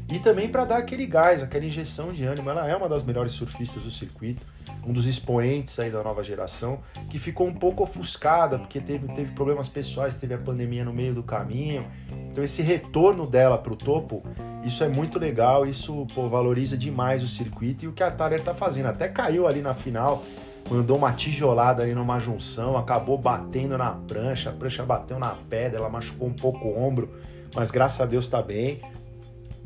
e 0.09 0.19
também 0.19 0.47
para 0.47 0.63
dar 0.63 0.77
aquele 0.77 1.05
gás, 1.05 1.43
aquela 1.43 1.65
injeção 1.65 2.13
de 2.13 2.23
ânimo. 2.23 2.49
Ela 2.49 2.67
é 2.67 2.75
uma 2.75 2.87
das 2.87 3.03
melhores 3.03 3.33
surfistas 3.33 3.83
do 3.83 3.91
circuito, 3.91 4.45
um 4.85 4.93
dos 4.93 5.05
expoentes 5.05 5.77
aí 5.79 5.89
da 5.89 6.01
nova 6.01 6.23
geração, 6.23 6.79
que 7.09 7.19
ficou 7.19 7.45
um 7.45 7.53
pouco 7.53 7.83
ofuscada, 7.83 8.57
porque 8.57 8.79
teve, 8.79 9.07
teve 9.09 9.33
problemas 9.33 9.67
pessoais, 9.67 10.13
teve 10.13 10.33
a 10.33 10.37
pandemia 10.37 10.85
no 10.85 10.93
meio 10.93 11.13
do 11.13 11.23
caminho. 11.23 11.85
Então 12.31 12.41
esse 12.41 12.61
retorno 12.61 13.27
dela 13.27 13.57
para 13.57 13.73
o 13.73 13.75
topo, 13.75 14.23
isso 14.63 14.81
é 14.81 14.87
muito 14.87 15.19
legal, 15.19 15.65
isso 15.65 16.07
pô, 16.15 16.29
valoriza 16.29 16.77
demais 16.77 17.21
o 17.21 17.27
circuito 17.27 17.83
e 17.83 17.87
o 17.89 17.91
que 17.91 18.01
a 18.01 18.09
Tyler 18.09 18.39
está 18.39 18.55
fazendo. 18.55 18.85
Até 18.85 19.09
caiu 19.09 19.45
ali 19.45 19.61
na 19.61 19.73
final, 19.73 20.23
mandou 20.69 20.97
uma 20.97 21.11
tijolada 21.11 21.83
ali 21.83 21.93
numa 21.93 22.17
junção, 22.17 22.77
acabou 22.77 23.17
batendo 23.17 23.77
na 23.77 23.91
prancha, 23.91 24.51
a 24.51 24.53
prancha 24.53 24.85
bateu 24.85 25.19
na 25.19 25.35
pedra, 25.49 25.79
ela 25.79 25.89
machucou 25.89 26.29
um 26.29 26.33
pouco 26.33 26.65
o 26.65 26.81
ombro, 26.81 27.13
mas 27.53 27.71
graças 27.71 27.99
a 27.99 28.05
Deus 28.05 28.23
está 28.23 28.41
bem. 28.41 28.81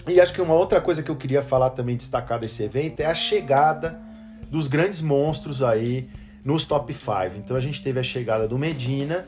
E 0.08 0.20
acho 0.20 0.34
que 0.34 0.42
uma 0.42 0.54
outra 0.54 0.82
coisa 0.82 1.04
que 1.04 1.12
eu 1.12 1.16
queria 1.16 1.42
falar 1.42 1.72
também, 1.72 1.96
destacar 1.96 2.40
desse 2.40 2.64
evento, 2.64 3.00
é 3.00 3.06
a 3.06 3.14
chegada 3.14 4.00
dos 4.50 4.68
grandes 4.68 5.02
monstros 5.02 5.62
aí 5.62 6.10
nos 6.44 6.66
top 6.66 6.94
5. 6.94 7.38
Então 7.38 7.56
a 7.56 7.60
gente 7.60 7.82
teve 7.82 8.00
a 8.00 8.04
chegada 8.04 8.48
do 8.48 8.58
Medina, 8.58 9.26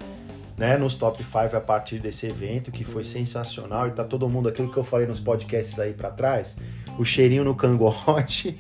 né, 0.58 0.77
nos 0.77 0.96
top 0.96 1.24
5 1.24 1.56
a 1.56 1.62
partir 1.62 2.00
desse 2.00 2.27
evento, 2.27 2.72
que 2.72 2.84
foi 2.84 3.03
sensacional, 3.03 3.88
e 3.88 3.92
tá 3.92 4.03
todo 4.03 4.27
mundo, 4.27 4.50
aquilo 4.50 4.72
que 4.72 4.77
eu 4.77 4.84
falei 4.84 5.08
nos 5.08 5.20
podcasts 5.20 5.80
aí 5.80 5.94
para 5.94 6.10
trás, 6.10 6.58
o 6.98 7.06
cheirinho 7.06 7.44
no 7.44 7.56
cangote, 7.56 8.60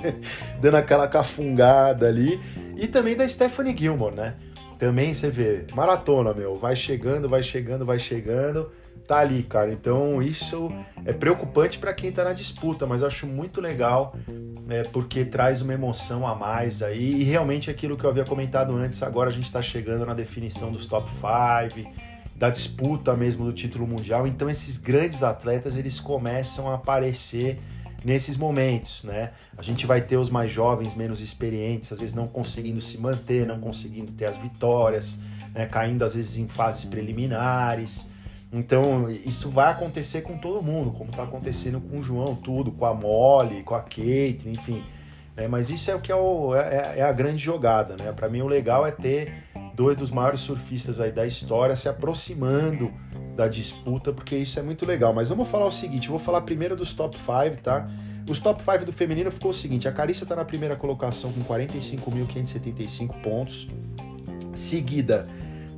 dando 0.60 0.76
aquela 0.76 1.08
cafungada 1.08 2.06
ali, 2.06 2.40
e 2.76 2.86
também 2.86 3.16
da 3.16 3.26
Stephanie 3.28 3.76
Gilmore, 3.76 4.14
né? 4.14 4.34
Também 4.78 5.14
você 5.14 5.30
vê, 5.30 5.66
maratona, 5.74 6.34
meu, 6.34 6.54
vai 6.54 6.76
chegando, 6.76 7.28
vai 7.28 7.42
chegando, 7.42 7.84
vai 7.84 7.98
chegando, 7.98 8.70
tá 9.06 9.18
ali, 9.18 9.42
cara. 9.42 9.72
Então 9.72 10.22
isso 10.22 10.70
é 11.04 11.12
preocupante 11.12 11.78
para 11.78 11.94
quem 11.94 12.10
tá 12.12 12.24
na 12.24 12.32
disputa, 12.32 12.86
mas 12.86 13.00
eu 13.00 13.06
acho 13.06 13.26
muito 13.26 13.60
legal 13.60 14.16
é, 14.68 14.82
porque 14.82 15.24
traz 15.24 15.62
uma 15.62 15.72
emoção 15.72 16.26
a 16.26 16.34
mais 16.34 16.82
aí. 16.82 17.20
E 17.20 17.24
realmente 17.24 17.70
aquilo 17.70 17.96
que 17.96 18.04
eu 18.04 18.10
havia 18.10 18.24
comentado 18.24 18.74
antes, 18.74 19.02
agora 19.02 19.30
a 19.30 19.32
gente 19.32 19.44
está 19.44 19.62
chegando 19.62 20.04
na 20.04 20.14
definição 20.14 20.72
dos 20.72 20.86
top 20.86 21.10
5. 21.10 21.88
da 22.34 22.50
disputa 22.50 23.16
mesmo 23.16 23.44
do 23.44 23.52
título 23.52 23.86
mundial. 23.86 24.26
Então 24.26 24.50
esses 24.50 24.78
grandes 24.78 25.22
atletas 25.22 25.76
eles 25.76 25.98
começam 26.00 26.70
a 26.70 26.74
aparecer 26.74 27.58
nesses 28.04 28.36
momentos, 28.36 29.02
né? 29.02 29.32
A 29.58 29.62
gente 29.62 29.86
vai 29.86 30.00
ter 30.00 30.16
os 30.16 30.30
mais 30.30 30.50
jovens, 30.50 30.94
menos 30.94 31.20
experientes, 31.20 31.90
às 31.92 31.98
vezes 31.98 32.14
não 32.14 32.26
conseguindo 32.26 32.80
se 32.80 32.98
manter, 32.98 33.44
não 33.46 33.58
conseguindo 33.58 34.12
ter 34.12 34.26
as 34.26 34.36
vitórias, 34.36 35.16
né? 35.52 35.66
caindo 35.66 36.04
às 36.04 36.14
vezes 36.14 36.36
em 36.36 36.46
fases 36.46 36.84
preliminares. 36.84 38.06
Então 38.56 39.10
isso 39.10 39.50
vai 39.50 39.70
acontecer 39.70 40.22
com 40.22 40.38
todo 40.38 40.62
mundo, 40.62 40.90
como 40.90 41.10
está 41.10 41.24
acontecendo 41.24 41.78
com 41.78 41.98
o 41.98 42.02
João, 42.02 42.34
tudo, 42.34 42.72
com 42.72 42.86
a 42.86 42.94
Molly, 42.94 43.62
com 43.62 43.74
a 43.74 43.80
Kate, 43.80 44.48
enfim. 44.48 44.82
Né? 45.36 45.46
Mas 45.46 45.68
isso 45.68 45.90
é 45.90 45.94
o 45.94 46.00
que 46.00 46.10
é, 46.10 46.14
o, 46.14 46.54
é, 46.54 47.00
é 47.00 47.02
a 47.02 47.12
grande 47.12 47.44
jogada, 47.44 47.96
né? 48.02 48.10
Para 48.12 48.30
mim 48.30 48.40
o 48.40 48.46
legal 48.46 48.86
é 48.86 48.90
ter 48.90 49.44
dois 49.74 49.98
dos 49.98 50.10
maiores 50.10 50.40
surfistas 50.40 50.98
aí 50.98 51.12
da 51.12 51.26
história 51.26 51.76
se 51.76 51.86
aproximando 51.86 52.90
da 53.36 53.46
disputa, 53.46 54.10
porque 54.10 54.34
isso 54.38 54.58
é 54.58 54.62
muito 54.62 54.86
legal. 54.86 55.12
Mas 55.12 55.28
vamos 55.28 55.46
falar 55.48 55.66
o 55.66 55.70
seguinte, 55.70 56.08
vou 56.08 56.18
falar 56.18 56.40
primeiro 56.40 56.74
dos 56.74 56.94
top 56.94 57.14
5, 57.14 57.62
tá? 57.62 57.86
Os 58.26 58.38
top 58.38 58.62
5 58.62 58.86
do 58.86 58.92
feminino 58.92 59.30
ficou 59.30 59.50
o 59.50 59.54
seguinte, 59.54 59.86
a 59.86 59.92
Carissa 59.92 60.24
está 60.24 60.34
na 60.34 60.46
primeira 60.46 60.74
colocação 60.74 61.30
com 61.30 61.44
45.575 61.44 63.20
pontos, 63.20 63.68
seguida 64.54 65.28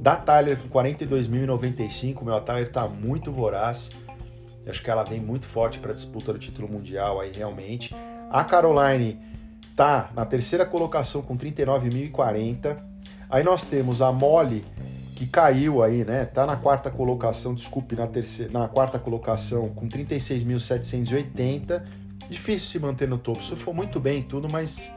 da 0.00 0.16
Tyler 0.16 0.58
com 0.58 0.68
42.095, 0.68 2.24
meu, 2.24 2.36
a 2.36 2.40
Tyler 2.40 2.70
tá 2.70 2.86
muito 2.88 3.32
voraz, 3.32 3.90
acho 4.66 4.82
que 4.82 4.90
ela 4.90 5.02
vem 5.02 5.20
muito 5.20 5.46
forte 5.46 5.78
para 5.78 5.92
disputa 5.92 6.32
do 6.32 6.38
título 6.38 6.68
mundial 6.68 7.20
aí 7.20 7.32
realmente. 7.32 7.94
A 8.30 8.44
Caroline 8.44 9.18
tá 9.74 10.10
na 10.14 10.26
terceira 10.26 10.66
colocação 10.66 11.22
com 11.22 11.36
39.040, 11.36 12.88
Aí 13.30 13.44
nós 13.44 13.62
temos 13.62 14.00
a 14.00 14.10
Mole, 14.10 14.64
que 15.14 15.26
caiu 15.26 15.82
aí, 15.82 16.02
né? 16.04 16.24
Tá 16.24 16.46
na 16.46 16.56
quarta 16.56 16.90
colocação, 16.90 17.54
desculpe, 17.54 17.94
na, 17.94 18.06
terceira, 18.06 18.50
na 18.50 18.66
quarta 18.68 18.98
colocação 18.98 19.68
com 19.68 19.86
36.780. 19.86 21.82
Difícil 22.30 22.68
se 22.68 22.78
manter 22.78 23.06
no 23.06 23.18
topo. 23.18 23.42
Surfou 23.42 23.74
muito 23.74 24.00
bem 24.00 24.22
tudo, 24.22 24.48
mas 24.50 24.90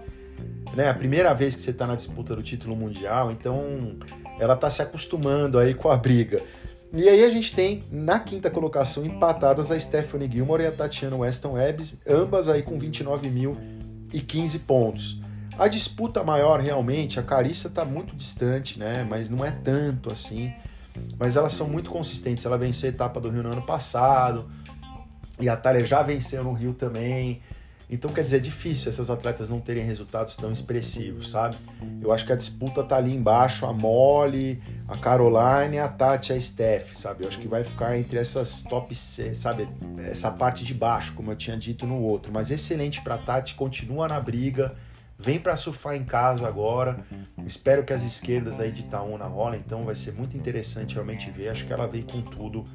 né, 0.75 0.89
a 0.89 0.93
primeira 0.93 1.33
vez 1.33 1.55
que 1.55 1.61
você 1.61 1.71
está 1.71 1.85
na 1.85 1.95
disputa 1.95 2.35
do 2.35 2.43
título 2.43 2.75
mundial, 2.75 3.31
então 3.31 3.97
ela 4.39 4.53
está 4.53 4.69
se 4.69 4.81
acostumando 4.81 5.57
aí 5.57 5.73
com 5.73 5.89
a 5.89 5.97
briga. 5.97 6.41
E 6.93 7.07
aí 7.07 7.23
a 7.23 7.29
gente 7.29 7.55
tem 7.55 7.83
na 7.89 8.19
quinta 8.19 8.49
colocação 8.49 9.05
empatadas 9.05 9.71
a 9.71 9.79
Stephanie 9.79 10.29
Gilmore 10.29 10.63
e 10.63 10.67
a 10.67 10.71
Tatiana 10.71 11.15
Weston 11.15 11.57
Ebbs, 11.57 11.95
ambas 12.07 12.49
aí 12.49 12.61
com 12.61 12.77
29.015 12.77 14.59
pontos. 14.65 15.21
A 15.57 15.67
disputa 15.67 16.23
maior 16.23 16.59
realmente, 16.59 17.19
a 17.19 17.23
Carissa 17.23 17.67
está 17.67 17.85
muito 17.85 18.15
distante, 18.15 18.79
né? 18.79 19.05
Mas 19.09 19.29
não 19.29 19.45
é 19.45 19.51
tanto 19.51 20.11
assim. 20.11 20.51
Mas 21.17 21.35
elas 21.35 21.53
são 21.53 21.67
muito 21.67 21.89
consistentes. 21.89 22.45
Ela 22.45 22.57
venceu 22.57 22.89
a 22.89 22.93
etapa 22.93 23.19
do 23.21 23.29
Rio 23.29 23.43
no 23.43 23.51
ano 23.51 23.61
passado. 23.61 24.49
E 25.39 25.47
a 25.47 25.55
Thalia 25.55 25.85
já 25.85 26.01
venceu 26.01 26.43
no 26.43 26.53
Rio 26.53 26.73
também. 26.73 27.41
Então, 27.91 28.11
quer 28.13 28.23
dizer, 28.23 28.37
é 28.37 28.39
difícil 28.39 28.89
essas 28.89 29.09
atletas 29.09 29.49
não 29.49 29.59
terem 29.59 29.83
resultados 29.83 30.35
tão 30.37 30.51
expressivos, 30.51 31.29
sabe? 31.29 31.57
Eu 32.01 32.11
acho 32.11 32.25
que 32.25 32.31
a 32.31 32.35
disputa 32.35 32.83
tá 32.83 32.95
ali 32.95 33.13
embaixo, 33.13 33.65
a 33.65 33.73
Molly, 33.73 34.61
a 34.87 34.97
Caroline, 34.97 35.77
a 35.77 35.89
Tati, 35.89 36.31
a 36.31 36.39
Steph, 36.39 36.93
sabe? 36.93 37.23
Eu 37.23 37.27
acho 37.27 37.39
que 37.39 37.47
vai 37.47 37.63
ficar 37.63 37.97
entre 37.97 38.17
essas 38.17 38.63
top, 38.63 38.95
sabe? 38.95 39.67
Essa 39.97 40.31
parte 40.31 40.63
de 40.63 40.73
baixo, 40.73 41.13
como 41.13 41.31
eu 41.31 41.35
tinha 41.35 41.57
dito 41.57 41.85
no 41.85 42.01
outro. 42.01 42.31
Mas 42.31 42.49
excelente 42.49 43.01
para 43.01 43.17
Tati, 43.17 43.55
continua 43.55 44.07
na 44.07 44.19
briga 44.19 44.73
Vem 45.21 45.39
para 45.39 45.55
surfar 45.55 45.95
em 45.95 46.03
casa 46.03 46.47
agora. 46.47 47.05
Espero 47.45 47.83
que 47.83 47.93
as 47.93 48.03
esquerdas 48.03 48.59
aí 48.59 48.71
de 48.71 48.81
Itaúna 48.81 49.25
rolem, 49.25 49.61
então 49.63 49.85
vai 49.85 49.93
ser 49.93 50.13
muito 50.13 50.35
interessante 50.35 50.95
realmente 50.95 51.29
ver. 51.29 51.49
Acho 51.49 51.65
que 51.67 51.71
ela 51.71 51.85
vem 51.85 52.01
com 52.01 52.21
tudo 52.23 52.65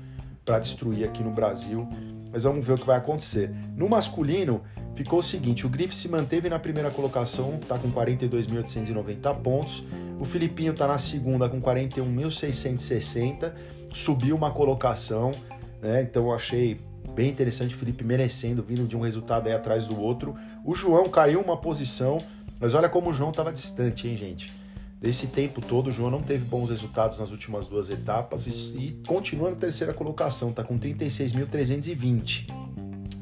para 0.44 0.60
destruir 0.60 1.04
aqui 1.04 1.24
no 1.24 1.32
Brasil. 1.32 1.88
Mas 2.32 2.44
vamos 2.44 2.66
ver 2.66 2.74
o 2.74 2.78
que 2.78 2.86
vai 2.86 2.96
acontecer. 2.96 3.50
No 3.76 3.88
masculino, 3.88 4.62
ficou 4.94 5.20
o 5.20 5.22
seguinte: 5.22 5.66
o 5.66 5.68
Griff 5.68 5.94
se 5.94 6.08
manteve 6.08 6.48
na 6.48 6.58
primeira 6.58 6.90
colocação, 6.90 7.58
está 7.60 7.78
com 7.78 7.90
42.890 7.90 9.34
pontos. 9.40 9.84
O 10.18 10.24
Filipinho 10.24 10.72
está 10.72 10.86
na 10.86 10.98
segunda 10.98 11.48
com 11.48 11.60
41.660, 11.60 13.52
subiu 13.92 14.34
uma 14.34 14.50
colocação, 14.50 15.32
né? 15.80 16.02
Então 16.02 16.24
eu 16.24 16.34
achei 16.34 16.78
bem 17.14 17.28
interessante 17.28 17.74
o 17.74 17.78
Felipe 17.78 18.02
merecendo, 18.04 18.62
vindo 18.62 18.86
de 18.86 18.96
um 18.96 19.00
resultado 19.00 19.46
aí 19.46 19.52
atrás 19.54 19.86
do 19.86 20.00
outro. 20.00 20.34
O 20.64 20.74
João 20.74 21.08
caiu 21.08 21.40
uma 21.40 21.56
posição, 21.56 22.18
mas 22.58 22.74
olha 22.74 22.88
como 22.88 23.10
o 23.10 23.12
João 23.12 23.30
estava 23.30 23.52
distante, 23.52 24.08
hein, 24.08 24.16
gente? 24.16 24.52
Desse 25.00 25.26
tempo 25.26 25.60
todo, 25.60 25.88
o 25.88 25.92
João 25.92 26.10
não 26.10 26.22
teve 26.22 26.44
bons 26.44 26.70
resultados 26.70 27.18
nas 27.18 27.30
últimas 27.30 27.66
duas 27.66 27.90
etapas 27.90 28.46
e, 28.46 28.78
e 28.78 28.92
continua 29.06 29.50
na 29.50 29.56
terceira 29.56 29.92
colocação, 29.92 30.50
tá 30.52 30.64
com 30.64 30.78
36.320. 30.78 32.46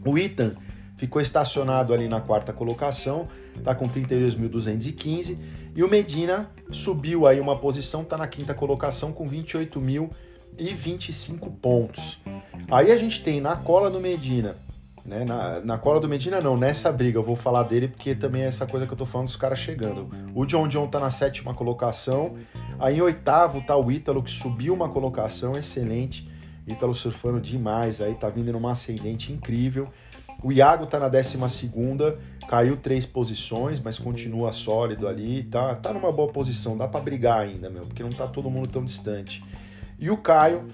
O 0.06 0.16
Ethan 0.16 0.54
ficou 0.96 1.20
estacionado 1.20 1.92
ali 1.92 2.08
na 2.08 2.20
quarta 2.20 2.52
colocação, 2.52 3.26
tá 3.64 3.74
com 3.74 3.88
32.215 3.88 5.36
e 5.74 5.82
o 5.82 5.88
Medina 5.88 6.48
subiu 6.70 7.26
aí 7.26 7.40
uma 7.40 7.58
posição, 7.58 8.04
tá 8.04 8.16
na 8.16 8.28
quinta 8.28 8.54
colocação 8.54 9.12
com 9.12 9.28
28.025 9.28 11.50
pontos. 11.60 12.20
Aí 12.70 12.92
a 12.92 12.96
gente 12.96 13.20
tem 13.22 13.40
na 13.40 13.56
cola 13.56 13.90
do 13.90 13.98
Medina 13.98 14.56
né? 15.04 15.24
Na, 15.24 15.60
na 15.60 15.78
cola 15.78 16.00
do 16.00 16.08
Medina, 16.08 16.40
não, 16.40 16.56
nessa 16.56 16.90
briga 16.90 17.18
eu 17.18 17.22
vou 17.22 17.36
falar 17.36 17.64
dele 17.64 17.88
porque 17.88 18.14
também 18.14 18.42
é 18.42 18.46
essa 18.46 18.66
coisa 18.66 18.86
que 18.86 18.92
eu 18.92 18.96
tô 18.96 19.04
falando 19.04 19.26
dos 19.26 19.36
caras 19.36 19.58
chegando. 19.58 20.08
O 20.34 20.46
John 20.46 20.66
John 20.66 20.86
tá 20.86 20.98
na 20.98 21.10
sétima 21.10 21.52
colocação, 21.52 22.34
aí 22.78 22.98
em 22.98 23.02
oitavo 23.02 23.60
tá 23.60 23.76
o 23.76 23.90
Ítalo 23.90 24.22
que 24.22 24.30
subiu 24.30 24.72
uma 24.72 24.88
colocação 24.88 25.56
excelente. 25.56 26.28
Ítalo 26.66 26.94
surfando 26.94 27.40
demais, 27.40 28.00
aí 28.00 28.14
tá 28.14 28.30
vindo 28.30 28.50
numa 28.52 28.72
ascendente 28.72 29.32
incrível. 29.32 29.88
O 30.42 30.50
Iago 30.50 30.86
tá 30.86 30.98
na 30.98 31.08
décima 31.08 31.48
segunda, 31.48 32.18
caiu 32.48 32.76
três 32.76 33.06
posições, 33.06 33.80
mas 33.80 33.98
continua 33.98 34.52
sólido 34.52 35.06
ali, 35.06 35.44
tá, 35.44 35.74
tá 35.74 35.92
numa 35.92 36.10
boa 36.10 36.30
posição, 36.30 36.76
dá 36.76 36.88
para 36.88 37.00
brigar 37.00 37.40
ainda, 37.40 37.70
meu, 37.70 37.82
porque 37.82 38.02
não 38.02 38.10
tá 38.10 38.26
todo 38.26 38.50
mundo 38.50 38.68
tão 38.68 38.84
distante. 38.84 39.44
E 39.98 40.10
o 40.10 40.16
Caio 40.16 40.66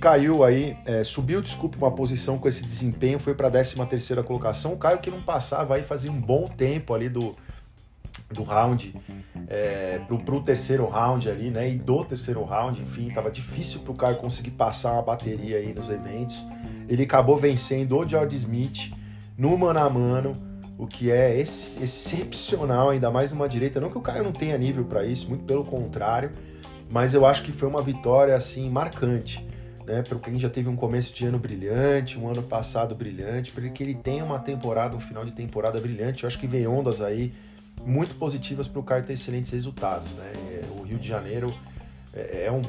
caiu 0.00 0.44
aí, 0.44 0.76
é, 0.84 1.02
subiu, 1.02 1.40
desculpe, 1.40 1.76
uma 1.76 1.90
posição 1.90 2.38
com 2.38 2.48
esse 2.48 2.64
desempenho, 2.64 3.18
foi 3.18 3.34
para 3.34 3.48
a 3.48 3.50
13 3.50 3.86
terceira 3.86 4.22
colocação. 4.22 4.72
O 4.72 4.76
Caio 4.76 4.98
que 4.98 5.10
não 5.10 5.20
passava 5.20 5.74
aí 5.74 5.82
fazia 5.82 6.10
um 6.10 6.20
bom 6.20 6.48
tempo 6.48 6.94
ali 6.94 7.08
do, 7.08 7.34
do 8.30 8.42
round 8.42 8.94
é, 9.48 10.00
pro, 10.06 10.18
pro 10.18 10.42
terceiro 10.42 10.86
round 10.86 11.28
ali, 11.28 11.50
né? 11.50 11.70
E 11.70 11.78
do 11.78 12.04
terceiro 12.04 12.44
round, 12.44 12.82
enfim, 12.82 13.10
tava 13.10 13.30
difícil 13.30 13.80
pro 13.80 13.94
Caio 13.94 14.16
conseguir 14.16 14.52
passar 14.52 14.92
uma 14.92 15.02
bateria 15.02 15.58
aí 15.58 15.72
nos 15.72 15.88
eventos. 15.88 16.44
Ele 16.88 17.02
acabou 17.02 17.36
vencendo 17.36 17.96
o 17.96 18.08
George 18.08 18.36
Smith 18.36 18.92
no 19.36 19.56
mano 19.56 19.80
a 19.80 19.88
mano, 19.88 20.32
o 20.76 20.86
que 20.86 21.10
é 21.10 21.36
ex 21.36 21.76
excepcional, 21.80 22.90
ainda 22.90 23.10
mais 23.10 23.32
numa 23.32 23.48
direita. 23.48 23.80
Não 23.80 23.90
que 23.90 23.98
o 23.98 24.02
Caio 24.02 24.24
não 24.24 24.32
tenha 24.32 24.56
nível 24.58 24.84
para 24.84 25.04
isso, 25.04 25.28
muito 25.28 25.44
pelo 25.44 25.64
contrário, 25.64 26.30
mas 26.90 27.14
eu 27.14 27.24
acho 27.24 27.42
que 27.42 27.52
foi 27.52 27.68
uma 27.68 27.82
vitória 27.82 28.34
assim 28.34 28.68
marcante 28.68 29.53
né, 29.86 30.02
para 30.02 30.18
quem 30.18 30.38
já 30.38 30.48
teve 30.48 30.68
um 30.68 30.76
começo 30.76 31.14
de 31.14 31.26
ano 31.26 31.38
brilhante, 31.38 32.18
um 32.18 32.28
ano 32.28 32.42
passado 32.42 32.94
brilhante, 32.94 33.52
para 33.52 33.68
que 33.68 33.82
ele 33.82 33.94
tenha 33.94 34.24
uma 34.24 34.38
temporada, 34.38 34.96
um 34.96 35.00
final 35.00 35.24
de 35.24 35.32
temporada 35.32 35.80
brilhante. 35.80 36.24
Eu 36.24 36.28
acho 36.28 36.38
que 36.38 36.46
vem 36.46 36.66
ondas 36.66 37.00
aí 37.00 37.32
muito 37.84 38.14
positivas 38.14 38.66
para 38.66 38.80
o 38.80 38.82
Caio 38.82 39.04
ter 39.04 39.12
excelentes 39.12 39.52
resultados. 39.52 40.10
Né? 40.12 40.32
É, 40.34 40.64
o 40.78 40.82
Rio 40.82 40.98
de 40.98 41.06
Janeiro 41.06 41.54
é, 42.14 42.46
é 42.46 42.52
um 42.52 42.62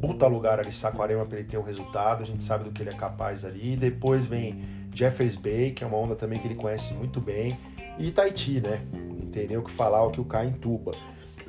puta 0.00 0.26
lugar 0.26 0.60
ali, 0.60 0.70
Saquarema, 0.70 1.26
para 1.26 1.38
ele 1.38 1.48
ter 1.48 1.58
um 1.58 1.62
resultado, 1.62 2.22
a 2.22 2.26
gente 2.26 2.42
sabe 2.42 2.64
do 2.64 2.70
que 2.70 2.82
ele 2.82 2.90
é 2.90 2.94
capaz 2.94 3.44
ali. 3.44 3.76
Depois 3.76 4.26
vem 4.26 4.62
Jeffers 4.94 5.36
Bay, 5.36 5.72
que 5.72 5.82
é 5.82 5.86
uma 5.86 5.96
onda 5.96 6.14
também 6.14 6.38
que 6.38 6.46
ele 6.46 6.54
conhece 6.54 6.94
muito 6.94 7.20
bem, 7.20 7.58
e 7.98 8.10
Tahiti, 8.10 8.60
né? 8.60 8.80
Entendeu 9.22 9.60
o 9.60 9.64
que 9.64 9.70
falar, 9.70 10.02
o 10.04 10.10
que 10.10 10.20
o 10.20 10.24
Caio 10.24 10.50
entuba. 10.50 10.92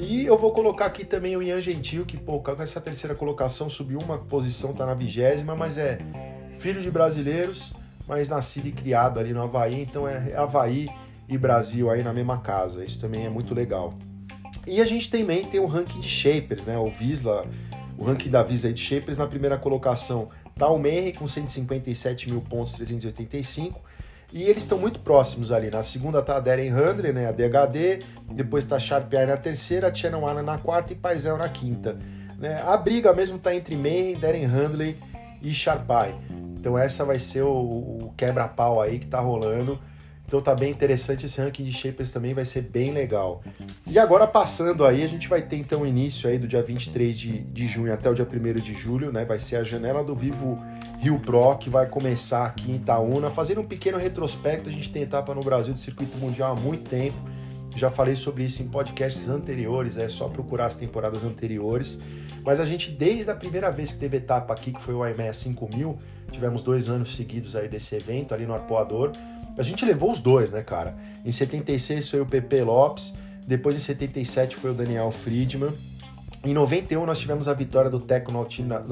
E 0.02 0.26
eu 0.26 0.36
vou 0.36 0.52
colocar 0.52 0.88
aqui 0.88 1.06
também 1.06 1.38
o 1.38 1.44
Ian 1.44 1.62
Gentil, 1.62 2.04
que 2.08 2.18
pô, 2.18 2.40
com 2.40 2.60
essa 2.60 2.82
terceira 2.82 3.14
colocação 3.14 3.70
subiu 3.70 4.00
uma 4.00 4.18
posição, 4.18 4.74
tá 4.74 4.84
na 4.84 4.96
vigésima, 4.96 5.56
mas 5.56 5.78
é 5.78 6.00
filho 6.58 6.82
de 6.82 6.90
brasileiros, 6.90 7.72
mas 8.08 8.28
nascido 8.28 8.68
e 8.68 8.72
criado 8.72 9.20
ali 9.20 9.32
no 9.32 9.44
Havaí, 9.44 9.80
então 9.80 10.08
é 10.08 10.36
Havaí 10.36 10.90
e 11.30 11.38
Brasil 11.38 11.92
aí 11.92 12.02
na 12.02 12.12
mesma 12.12 12.40
casa. 12.40 12.84
Isso 12.84 13.00
também 13.00 13.28
é 13.28 13.30
muito 13.30 13.54
legal. 13.54 13.94
E 14.66 14.82
a 14.82 14.86
gente 14.86 15.08
também 15.08 15.46
tem 15.46 15.60
o 15.60 15.68
ranking 15.68 16.00
de 16.00 16.10
shapers, 16.10 16.66
né? 16.66 16.80
O 16.80 16.90
Visla, 16.90 17.46
o 17.96 18.04
ranking 18.04 18.30
da 18.32 18.42
Visa 18.42 18.74
de 18.74 18.82
shapers 18.82 19.20
na 19.20 19.28
primeira 19.28 19.56
colocação 19.56 20.30
tá 20.58 20.68
o 20.68 20.80
Menry 20.80 21.14
com 21.14 21.28
157 21.28 22.28
mil 22.28 22.42
pontos, 22.42 22.74
385. 22.74 23.80
E 24.34 24.44
eles 24.44 24.64
estão 24.64 24.78
muito 24.78 25.00
próximos 25.00 25.52
ali. 25.52 25.70
Na 25.70 25.84
segunda 25.84 26.22
tá 26.22 26.38
a 26.38 26.40
Darren 26.40 26.70
Handler, 26.70 27.14
né, 27.14 27.28
a 27.28 27.32
DHD, 27.32 28.00
depois 28.34 28.64
tá 28.64 28.80
Sharp 28.80 29.12
Eye 29.14 29.26
na 29.26 29.38
terceira, 29.38 29.94
Shannon 29.94 30.28
Anna 30.28 30.42
na 30.42 30.58
quarta 30.58 30.94
e 30.94 30.96
Paisel 30.96 31.38
na 31.38 31.50
quinta. 31.50 31.98
Né? 32.38 32.62
A 32.66 32.78
briga 32.78 33.14
mesmo 33.14 33.38
tá 33.38 33.54
entre 33.54 33.76
Mayhem, 33.76 34.20
Darren 34.20 34.46
Handley 34.46 34.98
e 35.42 35.54
Sharp 35.54 35.90
Eye. 35.90 36.16
Então 36.58 36.78
essa 36.78 37.04
vai 37.04 37.20
ser 37.20 37.42
o, 37.42 37.50
o 37.50 38.14
quebra-pau 38.16 38.82
aí 38.82 39.00
que 39.00 39.08
tá 39.08 39.20
rolando. 39.20 39.78
Então 40.26 40.42
tá 40.42 40.56
bem 40.56 40.72
interessante 40.72 41.26
esse 41.26 41.42
ranking 41.42 41.66
de 41.66 41.74
shapers 41.74 42.10
também, 42.10 42.34
vai 42.34 42.46
ser 42.46 42.62
bem 42.62 42.94
legal. 42.94 43.44
E 43.86 44.00
agora 44.00 44.26
passando 44.26 44.86
aí, 44.86 45.04
a 45.04 45.08
gente 45.08 45.28
vai 45.28 45.42
ter 45.42 45.58
então 45.58 45.82
o 45.82 45.86
início 45.86 46.30
aí 46.30 46.38
do 46.38 46.48
dia 46.48 46.64
23 46.64 47.20
de, 47.20 47.40
de 47.40 47.68
junho 47.68 47.94
até 47.94 48.10
o 48.10 48.14
dia 48.14 48.26
1 48.26 48.62
de 48.62 48.74
julho, 48.74 49.12
né? 49.12 49.26
Vai 49.26 49.40
ser 49.40 49.58
a 49.58 49.64
janela 49.64 50.06
do 50.06 50.16
Vivo 50.16 50.58
Rio 51.02 51.18
Pro, 51.18 51.58
que 51.58 51.68
vai 51.68 51.88
começar 51.88 52.46
aqui 52.46 52.70
em 52.70 52.76
Itaúna. 52.76 53.32
Fazendo 53.32 53.62
um 53.62 53.66
pequeno 53.66 53.98
retrospecto, 53.98 54.70
a 54.70 54.72
gente 54.72 54.92
tem 54.92 55.02
etapa 55.02 55.34
no 55.34 55.42
Brasil 55.42 55.74
do 55.74 55.80
circuito 55.80 56.16
mundial 56.16 56.56
há 56.56 56.56
muito 56.56 56.88
tempo. 56.88 57.18
Já 57.76 57.90
falei 57.90 58.16
sobre 58.16 58.44
isso 58.44 58.62
em 58.62 58.68
podcasts 58.68 59.28
anteriores, 59.28 59.98
é 59.98 60.08
só 60.08 60.28
procurar 60.28 60.68
as 60.68 60.76
temporadas 60.76 61.24
anteriores. 61.24 62.00
Mas 62.46 62.60
a 62.60 62.66
gente, 62.66 62.92
desde 62.92 63.32
a 63.32 63.36
primeira 63.36 63.72
vez 63.72 63.92
que 63.92 63.98
teve 63.98 64.18
etapa 64.18 64.54
aqui, 64.54 64.72
que 64.72 64.80
foi 64.80 64.94
o 64.94 65.04
IMEA 65.04 65.34
5000, 65.34 65.98
tivemos 66.32 66.62
dois 66.62 66.88
anos 66.88 67.16
seguidos 67.16 67.56
aí 67.56 67.68
desse 67.68 67.96
evento 67.96 68.36
ali 68.36 68.46
no 68.46 68.54
Arpoador. 68.54 69.12
A 69.58 69.64
gente 69.64 69.84
levou 69.84 70.12
os 70.12 70.20
dois, 70.20 70.52
né, 70.52 70.62
cara? 70.62 70.96
Em 71.26 71.32
76 71.32 72.12
foi 72.12 72.22
o 72.22 72.28
PP 72.28 72.62
Lopes, 72.62 73.16
depois 73.48 73.76
em 73.76 73.80
77 73.80 74.56
foi 74.56 74.70
o 74.70 74.74
Daniel 74.76 75.10
Friedman. 75.10 75.72
Em 76.44 76.56
91 76.56 77.06
nós 77.06 77.20
tivemos 77.20 77.48
a 77.48 77.54
vitória 77.54 77.90
do 77.90 78.00
Teco 78.00 78.32
no 78.32 78.40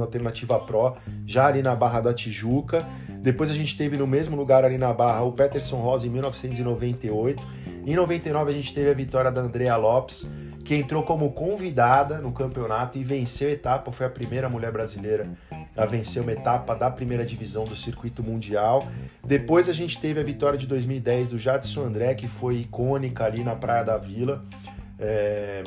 Alternativa 0.02 0.60
Pro, 0.60 0.96
já 1.26 1.48
ali 1.48 1.64
na 1.64 1.76
Barra 1.76 2.00
da 2.00 2.14
Tijuca. 2.14 2.86
Depois 3.22 3.50
a 3.50 3.56
gente 3.56 3.76
teve 3.76 3.98
no 3.98 4.06
mesmo 4.06 4.36
lugar 4.36 4.64
ali 4.64 4.78
na 4.78 4.94
Barra 4.94 5.24
o 5.24 5.32
Peterson 5.32 5.78
Rosa 5.78 6.06
em 6.06 6.12
1998. 6.12 7.42
Em 7.86 7.96
99 7.96 8.52
a 8.52 8.54
gente 8.54 8.72
teve 8.72 8.92
a 8.92 8.94
vitória 8.94 9.32
da 9.32 9.42
Andrea 9.42 9.76
Lopes, 9.78 10.30
que 10.64 10.76
entrou 10.76 11.02
como 11.02 11.32
convidada 11.32 12.20
no 12.20 12.32
campeonato 12.32 13.00
e 13.00 13.04
venceu 13.04 13.50
a 13.50 13.52
etapa, 13.52 13.92
foi 13.92 14.06
a 14.06 14.10
primeira 14.10 14.48
mulher 14.48 14.72
brasileira 14.72 15.28
a 15.76 15.86
vencer 15.86 16.22
uma 16.22 16.32
etapa 16.32 16.76
da 16.76 16.92
primeira 16.92 17.26
divisão 17.26 17.66
do 17.66 17.76
circuito 17.76 18.22
mundial. 18.22 18.88
Depois 19.26 19.68
a 19.68 19.74
gente 19.74 20.00
teve 20.00 20.20
a 20.20 20.24
vitória 20.24 20.60
de 20.60 20.68
2010 20.68 21.30
do 21.30 21.38
Jadson 21.40 21.82
André, 21.82 22.14
que 22.14 22.28
foi 22.28 22.58
icônica 22.58 23.24
ali 23.24 23.44
na 23.44 23.56
Praia 23.56 23.84
da 23.84 23.98
Vila. 23.98 24.46
É... 25.00 25.64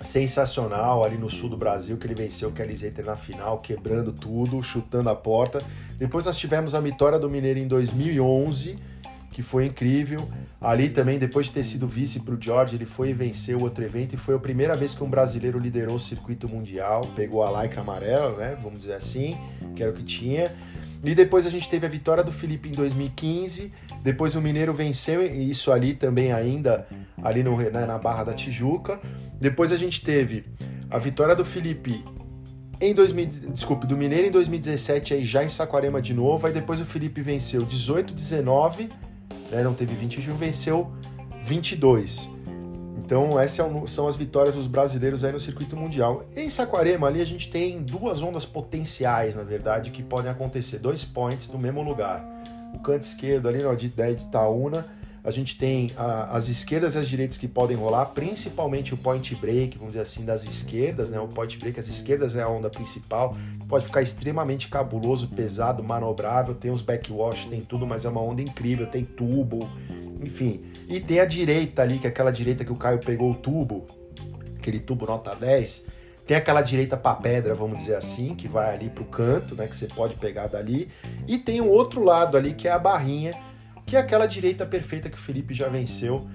Sensacional 0.00 1.04
ali 1.04 1.18
no 1.18 1.28
sul 1.28 1.50
do 1.50 1.56
Brasil, 1.56 1.96
que 1.96 2.06
ele 2.06 2.14
venceu 2.14 2.50
o 2.50 2.52
Kelly 2.52 2.74
Slater 2.74 3.04
na 3.04 3.16
final, 3.16 3.58
quebrando 3.58 4.12
tudo, 4.12 4.62
chutando 4.62 5.10
a 5.10 5.14
porta. 5.14 5.62
Depois 5.96 6.26
nós 6.26 6.38
tivemos 6.38 6.74
a 6.74 6.80
vitória 6.80 7.18
do 7.18 7.28
Mineiro 7.28 7.58
em 7.58 7.66
2011 7.66 8.78
que 9.38 9.42
foi 9.42 9.66
incrível. 9.66 10.28
Ali 10.60 10.88
também, 10.88 11.16
depois 11.16 11.46
de 11.46 11.52
ter 11.52 11.62
sido 11.62 11.86
vice 11.86 12.18
para 12.18 12.34
o 12.34 12.42
George, 12.42 12.74
ele 12.74 12.84
foi 12.84 13.10
e 13.10 13.12
venceu 13.12 13.60
outro 13.60 13.84
evento 13.84 14.14
e 14.14 14.16
foi 14.16 14.34
a 14.34 14.38
primeira 14.38 14.76
vez 14.76 14.96
que 14.96 15.04
um 15.04 15.08
brasileiro 15.08 15.60
liderou 15.60 15.94
o 15.94 15.98
circuito 15.98 16.48
mundial, 16.48 17.02
pegou 17.14 17.44
a 17.44 17.50
Laika 17.50 17.80
amarela, 17.80 18.36
né? 18.36 18.58
Vamos 18.60 18.80
dizer 18.80 18.94
assim, 18.94 19.38
que 19.76 19.82
era 19.82 19.92
o 19.92 19.94
que 19.94 20.02
tinha. 20.02 20.52
E 21.02 21.14
depois 21.14 21.46
a 21.46 21.50
gente 21.50 21.68
teve 21.68 21.86
a 21.86 21.88
vitória 21.88 22.24
do 22.24 22.32
Felipe 22.32 22.68
em 22.68 22.72
2015. 22.72 23.72
Depois 24.02 24.34
o 24.34 24.40
Mineiro 24.40 24.74
venceu 24.74 25.24
isso 25.24 25.70
ali 25.70 25.94
também 25.94 26.32
ainda, 26.32 26.86
ali 27.22 27.42
no, 27.42 27.56
né, 27.56 27.86
na 27.86 27.98
Barra 27.98 28.24
da 28.24 28.34
Tijuca. 28.34 29.00
Depois 29.40 29.72
a 29.72 29.76
gente 29.76 30.04
teve 30.04 30.44
a 30.90 30.98
vitória 30.98 31.36
do 31.36 31.44
Felipe 31.44 32.04
em 32.80 32.94
2000, 32.94 33.26
desculpe, 33.52 33.86
do 33.86 33.96
Mineiro 33.96 34.28
em 34.28 34.30
2017 34.30 35.14
aí 35.14 35.24
já 35.24 35.44
em 35.44 35.48
Saquarema 35.48 36.00
de 36.02 36.14
novo. 36.14 36.46
Aí 36.46 36.52
depois 36.52 36.80
o 36.80 36.84
Felipe 36.84 37.20
venceu 37.20 37.62
18, 37.62 38.14
19 38.14 38.88
né, 39.50 39.62
não 39.62 39.74
teve 39.74 39.94
21, 39.94 40.36
venceu 40.36 40.92
22. 41.44 42.30
Então, 43.08 43.40
essas 43.40 43.58
é 43.58 43.86
são 43.86 44.06
as 44.06 44.16
vitórias 44.16 44.54
dos 44.54 44.66
brasileiros 44.66 45.24
aí 45.24 45.32
no 45.32 45.40
circuito 45.40 45.74
mundial. 45.74 46.26
Em 46.36 46.50
Saquarema, 46.50 47.06
ali 47.06 47.22
a 47.22 47.24
gente 47.24 47.50
tem 47.50 47.80
duas 47.82 48.20
ondas 48.20 48.44
potenciais, 48.44 49.34
na 49.34 49.42
verdade, 49.42 49.90
que 49.90 50.02
podem 50.02 50.30
acontecer. 50.30 50.78
Dois 50.78 51.06
points 51.06 51.48
no 51.48 51.58
mesmo 51.58 51.82
lugar. 51.82 52.22
O 52.74 52.78
canto 52.80 53.04
esquerdo 53.04 53.48
ali, 53.48 53.62
no 53.62 53.70
de 54.14 54.24
Itaúna, 54.24 54.84
a 55.28 55.30
gente 55.30 55.58
tem 55.58 55.90
a, 55.94 56.36
as 56.36 56.48
esquerdas 56.48 56.94
e 56.94 56.98
as 56.98 57.06
direitas 57.06 57.36
que 57.36 57.46
podem 57.46 57.76
rolar, 57.76 58.06
principalmente 58.06 58.94
o 58.94 58.96
point 58.96 59.34
break, 59.36 59.76
vamos 59.76 59.92
dizer 59.92 60.02
assim, 60.02 60.24
das 60.24 60.44
esquerdas, 60.44 61.10
né? 61.10 61.20
O 61.20 61.28
point 61.28 61.58
break, 61.58 61.78
as 61.78 61.86
esquerdas 61.86 62.34
é 62.34 62.42
a 62.42 62.48
onda 62.48 62.70
principal, 62.70 63.36
pode 63.68 63.84
ficar 63.84 64.00
extremamente 64.00 64.68
cabuloso, 64.68 65.28
pesado, 65.28 65.84
manobrável, 65.84 66.54
tem 66.54 66.70
os 66.70 66.80
backwash, 66.80 67.44
tem 67.44 67.60
tudo, 67.60 67.86
mas 67.86 68.06
é 68.06 68.08
uma 68.08 68.22
onda 68.22 68.40
incrível, 68.40 68.86
tem 68.86 69.04
tubo, 69.04 69.68
enfim. 70.22 70.62
E 70.88 70.98
tem 70.98 71.20
a 71.20 71.26
direita 71.26 71.82
ali, 71.82 71.98
que 71.98 72.06
é 72.06 72.10
aquela 72.10 72.30
direita 72.30 72.64
que 72.64 72.72
o 72.72 72.76
Caio 72.76 72.98
pegou 72.98 73.30
o 73.30 73.34
tubo, 73.34 73.86
aquele 74.56 74.80
tubo 74.80 75.04
nota 75.04 75.34
10, 75.34 75.86
tem 76.26 76.36
aquela 76.38 76.62
direita 76.62 76.96
para 76.96 77.16
pedra, 77.16 77.54
vamos 77.54 77.78
dizer 77.78 77.96
assim, 77.96 78.34
que 78.34 78.48
vai 78.48 78.74
ali 78.74 78.88
para 78.88 79.02
o 79.02 79.06
canto, 79.06 79.54
né, 79.54 79.66
que 79.66 79.76
você 79.76 79.86
pode 79.86 80.14
pegar 80.14 80.46
dali, 80.46 80.88
e 81.26 81.36
tem 81.36 81.60
um 81.60 81.68
outro 81.68 82.02
lado 82.02 82.36
ali 82.36 82.54
que 82.54 82.66
é 82.66 82.70
a 82.70 82.78
barrinha, 82.78 83.32
que 83.88 83.96
é 83.96 83.98
aquela 83.98 84.26
direita 84.26 84.66
perfeita 84.66 85.08
que 85.08 85.16
o 85.16 85.20
Felipe 85.20 85.54
já 85.54 85.68
venceu. 85.68 86.28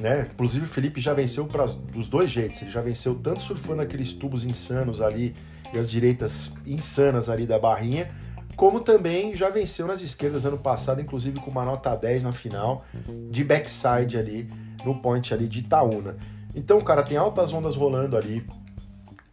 Né? 0.00 0.28
Inclusive 0.34 0.64
o 0.64 0.68
Felipe 0.68 1.00
já 1.00 1.14
venceu 1.14 1.46
para 1.46 1.64
dos 1.64 2.08
dois 2.08 2.28
jeitos. 2.28 2.60
Ele 2.60 2.70
já 2.70 2.80
venceu 2.80 3.14
tanto 3.14 3.40
surfando 3.40 3.80
aqueles 3.80 4.12
tubos 4.12 4.44
insanos 4.44 5.00
ali 5.00 5.32
e 5.72 5.78
as 5.78 5.88
direitas 5.88 6.52
insanas 6.66 7.28
ali 7.28 7.46
da 7.46 7.58
barrinha, 7.58 8.10
como 8.56 8.80
também 8.80 9.34
já 9.34 9.48
venceu 9.48 9.86
nas 9.86 10.02
esquerdas 10.02 10.44
ano 10.44 10.58
passado, 10.58 11.00
inclusive 11.00 11.40
com 11.40 11.50
uma 11.50 11.64
nota 11.64 11.94
10 11.94 12.24
na 12.24 12.32
final 12.32 12.84
de 13.30 13.44
backside 13.44 14.18
ali 14.18 14.50
no 14.84 15.00
point 15.00 15.32
ali 15.32 15.46
de 15.46 15.60
Itaúna. 15.60 16.16
Então, 16.54 16.80
cara, 16.80 17.02
tem 17.02 17.16
altas 17.16 17.52
ondas 17.52 17.76
rolando 17.76 18.16
ali. 18.16 18.44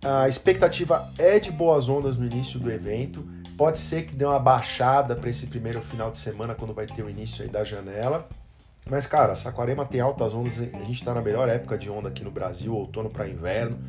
A 0.04 0.28
expectativa 0.28 1.12
é 1.18 1.40
de 1.40 1.52
boas 1.52 1.90
ondas 1.90 2.18
no 2.18 2.26
início 2.26 2.60
do 2.60 2.70
evento. 2.70 3.28
Pode 3.64 3.80
ser 3.80 4.02
que 4.02 4.14
dê 4.14 4.26
uma 4.26 4.40
baixada 4.40 5.16
para 5.16 5.30
esse 5.30 5.48
primeiro 5.48 5.82
final 5.82 6.12
de 6.12 6.18
semana, 6.18 6.54
quando 6.54 6.74
vai 6.74 6.86
ter 6.86 7.02
o 7.02 7.10
início 7.10 7.46
aí 7.46 7.50
da 7.50 7.64
janela. 7.64 8.28
Mas, 8.90 9.08
cara, 9.08 9.36
Saquarema 9.36 9.86
tem 9.86 10.02
altas 10.02 10.34
ondas. 10.34 10.60
A 10.60 10.80
gente 10.80 10.96
está 10.96 11.14
na 11.14 11.22
melhor 11.22 11.48
época 11.48 11.78
de 11.78 11.90
onda 11.90 12.10
aqui 12.10 12.26
no 12.26 12.30
Brasil, 12.30 12.76
outono 12.76 13.10
para 13.10 13.26
inverno. 13.26 13.80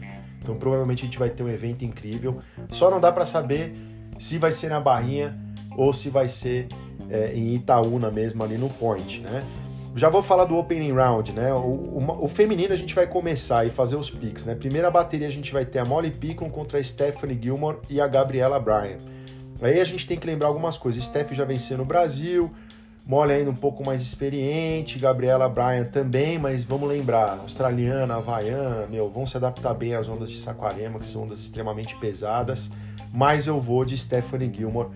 Então, 0.41 0.55
provavelmente 0.55 1.03
a 1.03 1.07
gente 1.07 1.19
vai 1.19 1.29
ter 1.29 1.43
um 1.43 1.49
evento 1.49 1.85
incrível. 1.85 2.39
Só 2.71 2.89
não 2.89 3.01
dá 3.01 3.11
para 3.11 3.25
saber 3.25 3.75
se 4.17 4.39
vai 4.39 4.53
ser 4.53 4.69
na 4.69 4.79
Barrinha 4.79 5.37
ou 5.77 5.93
se 5.93 6.09
vai 6.09 6.29
ser 6.29 6.69
é, 7.11 7.35
em 7.35 7.53
Itaúna 7.57 8.13
mesmo, 8.13 8.45
ali 8.45 8.57
no 8.57 8.71
Point, 8.71 9.23
né? 9.23 9.45
Já 9.97 10.09
vou 10.09 10.23
falar 10.23 10.45
do 10.45 10.57
Opening 10.57 10.93
Round, 10.93 11.33
né? 11.33 11.53
O, 11.53 11.57
o, 11.57 12.25
o, 12.27 12.29
feminino 12.29 12.73
a 12.73 12.77
gente 12.77 12.95
vai 12.95 13.09
começar 13.09 13.67
e 13.67 13.71
fazer 13.71 13.97
os 13.97 14.09
picks, 14.09 14.45
né? 14.45 14.55
Primeira 14.55 14.89
bateria 14.89 15.27
a 15.27 15.33
gente 15.33 15.53
vai 15.53 15.65
ter 15.65 15.81
a 15.81 15.85
Molly 15.85 16.13
Picon 16.13 16.49
contra 16.49 16.79
a 16.79 16.85
Stephanie 16.85 17.37
Gilmore 17.43 17.79
e 17.91 18.01
a 18.01 18.07
Gabriela 18.07 18.61
Bryan. 18.61 19.14
Aí 19.63 19.81
a 19.81 19.85
gente 19.85 20.07
tem 20.07 20.19
que 20.19 20.27
lembrar 20.27 20.49
algumas 20.49 20.77
coisas. 20.77 21.05
Steph 21.05 21.33
já 21.33 21.45
venceu 21.45 21.79
no 21.79 21.85
Brasil, 21.85 22.51
Molly 23.07 23.33
ainda 23.33 23.51
um 23.51 23.55
pouco 23.55 23.85
mais 23.85 24.01
experiente, 24.01 24.99
Gabriela 24.99 25.49
Bryan 25.49 25.85
também, 25.85 26.39
mas 26.39 26.65
vamos 26.65 26.89
lembrar, 26.89 27.39
australiana, 27.41 28.15
havaiana, 28.17 28.87
meu, 28.87 29.11
vão 29.11 29.27
se 29.27 29.37
adaptar 29.37 29.75
bem 29.75 29.95
às 29.95 30.09
ondas 30.09 30.31
de 30.31 30.39
Saquarema, 30.39 30.99
que 30.99 31.07
são 31.07 31.25
ondas 31.25 31.39
extremamente 31.39 31.97
pesadas, 31.97 32.71
mas 33.13 33.47
eu 33.47 33.61
vou 33.61 33.85
de 33.85 33.97
Stephanie 33.97 34.51
Gilmore. 34.53 34.89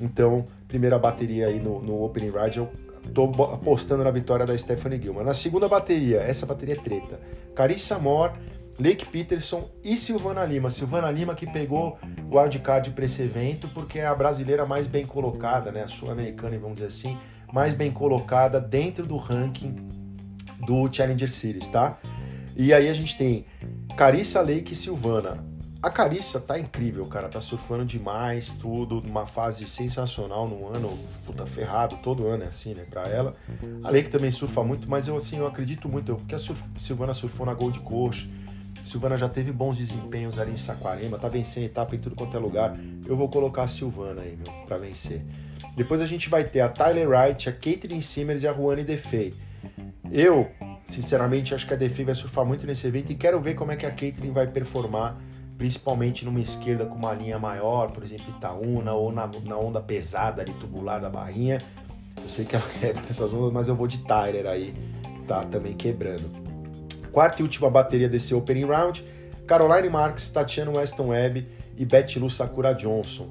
Então, 0.00 0.44
primeira 0.68 0.96
bateria 0.96 1.48
aí 1.48 1.58
no, 1.58 1.82
no 1.82 2.04
Opening 2.04 2.30
Ride, 2.30 2.58
eu 2.58 2.70
tô 3.12 3.24
apostando 3.44 4.04
na 4.04 4.12
vitória 4.12 4.46
da 4.46 4.56
Stephanie 4.56 5.02
Gilmore. 5.02 5.26
Na 5.26 5.34
segunda 5.34 5.68
bateria, 5.68 6.20
essa 6.20 6.46
bateria 6.46 6.74
é 6.74 6.78
treta. 6.78 7.18
Carissa 7.52 7.98
Moore 7.98 8.34
Lake 8.78 9.06
Peterson 9.06 9.70
e 9.82 9.96
Silvana 9.96 10.44
Lima. 10.44 10.70
Silvana 10.70 11.10
Lima 11.10 11.34
que 11.34 11.46
pegou 11.46 11.98
o 12.30 12.38
wildcard 12.38 12.90
para 12.90 13.04
esse 13.04 13.22
evento 13.22 13.68
porque 13.68 13.98
é 13.98 14.06
a 14.06 14.14
brasileira 14.14 14.66
mais 14.66 14.86
bem 14.86 15.06
colocada, 15.06 15.72
né? 15.72 15.82
A 15.82 15.86
sul-americana, 15.86 16.58
vamos 16.58 16.76
dizer 16.76 16.88
assim, 16.88 17.18
mais 17.52 17.74
bem 17.74 17.90
colocada 17.90 18.60
dentro 18.60 19.06
do 19.06 19.16
ranking 19.16 19.74
do 20.66 20.92
Challenger 20.92 21.30
Series, 21.30 21.68
tá? 21.68 21.98
E 22.54 22.72
aí 22.72 22.88
a 22.88 22.92
gente 22.92 23.16
tem 23.16 23.46
Carissa 23.96 24.40
Lake 24.40 24.72
e 24.72 24.76
Silvana. 24.76 25.44
A 25.82 25.90
Carissa 25.90 26.40
tá 26.40 26.58
incrível, 26.58 27.04
cara, 27.06 27.28
tá 27.28 27.40
surfando 27.40 27.84
demais, 27.84 28.50
tudo, 28.50 29.00
numa 29.00 29.26
fase 29.26 29.68
sensacional 29.68 30.48
no 30.48 30.66
ano, 30.66 30.98
puta, 31.24 31.46
ferrado, 31.46 31.98
todo 32.02 32.26
ano 32.26 32.44
é 32.44 32.46
assim, 32.46 32.74
né, 32.74 32.84
pra 32.88 33.02
ela. 33.02 33.36
A 33.84 33.90
Lake 33.90 34.08
também 34.08 34.30
surfa 34.30 34.64
muito, 34.64 34.88
mas 34.88 35.06
eu, 35.06 35.16
assim, 35.16 35.38
eu 35.38 35.46
acredito 35.46 35.88
muito, 35.88 36.14
porque 36.16 36.34
a 36.34 36.38
surf, 36.38 36.60
Silvana 36.76 37.14
surfou 37.14 37.46
na 37.46 37.54
Gold 37.54 37.78
Coast, 37.80 38.28
Silvana 38.86 39.16
já 39.16 39.28
teve 39.28 39.50
bons 39.50 39.76
desempenhos 39.76 40.38
ali 40.38 40.52
em 40.52 40.56
Saquarema, 40.56 41.18
tá 41.18 41.28
vencendo 41.28 41.64
etapa 41.64 41.96
em 41.96 41.98
tudo 41.98 42.14
quanto 42.14 42.36
é 42.36 42.40
lugar. 42.40 42.78
Eu 43.04 43.16
vou 43.16 43.28
colocar 43.28 43.64
a 43.64 43.68
Silvana 43.68 44.22
aí, 44.22 44.36
meu, 44.36 44.52
pra 44.64 44.76
vencer. 44.76 45.22
Depois 45.76 46.00
a 46.00 46.06
gente 46.06 46.28
vai 46.28 46.44
ter 46.44 46.60
a 46.60 46.68
Tyler 46.68 47.08
Wright, 47.08 47.48
a 47.48 47.52
Caitlyn 47.52 48.00
Simmers 48.00 48.44
e 48.44 48.48
a 48.48 48.54
Juane 48.54 48.84
Defei. 48.84 49.34
Eu, 50.08 50.48
sinceramente, 50.84 51.52
acho 51.52 51.66
que 51.66 51.74
a 51.74 51.76
Defei 51.76 52.04
vai 52.04 52.14
surfar 52.14 52.46
muito 52.46 52.64
nesse 52.64 52.86
evento 52.86 53.10
e 53.10 53.16
quero 53.16 53.40
ver 53.40 53.54
como 53.54 53.72
é 53.72 53.76
que 53.76 53.84
a 53.84 53.90
Caitlyn 53.90 54.30
vai 54.30 54.46
performar, 54.46 55.16
principalmente 55.58 56.24
numa 56.24 56.38
esquerda 56.38 56.86
com 56.86 56.94
uma 56.94 57.12
linha 57.12 57.40
maior, 57.40 57.90
por 57.90 58.04
exemplo, 58.04 58.32
Itaúna, 58.36 58.92
ou 58.92 59.10
na, 59.10 59.28
na 59.44 59.58
onda 59.58 59.80
pesada 59.80 60.42
ali, 60.42 60.52
tubular 60.54 61.00
da 61.00 61.10
barrinha. 61.10 61.58
Eu 62.22 62.28
sei 62.28 62.44
que 62.44 62.54
ela 62.54 62.64
quebra 62.78 63.02
essas 63.10 63.32
ondas, 63.32 63.52
mas 63.52 63.66
eu 63.66 63.74
vou 63.74 63.88
de 63.88 63.98
Tyler 64.04 64.46
aí, 64.46 64.72
tá 65.26 65.42
também 65.42 65.74
quebrando 65.74 66.45
quarta 67.16 67.40
e 67.40 67.42
última 67.42 67.70
bateria 67.70 68.10
desse 68.10 68.34
opening 68.34 68.66
round, 68.66 69.02
Caroline 69.46 69.88
Marks, 69.88 70.28
Tatiana 70.28 70.70
Weston 70.70 71.06
Webb 71.06 71.48
e 71.74 71.82
Betty 71.82 72.18
Lu 72.18 72.28
Sakura 72.28 72.74
Johnson. 72.74 73.30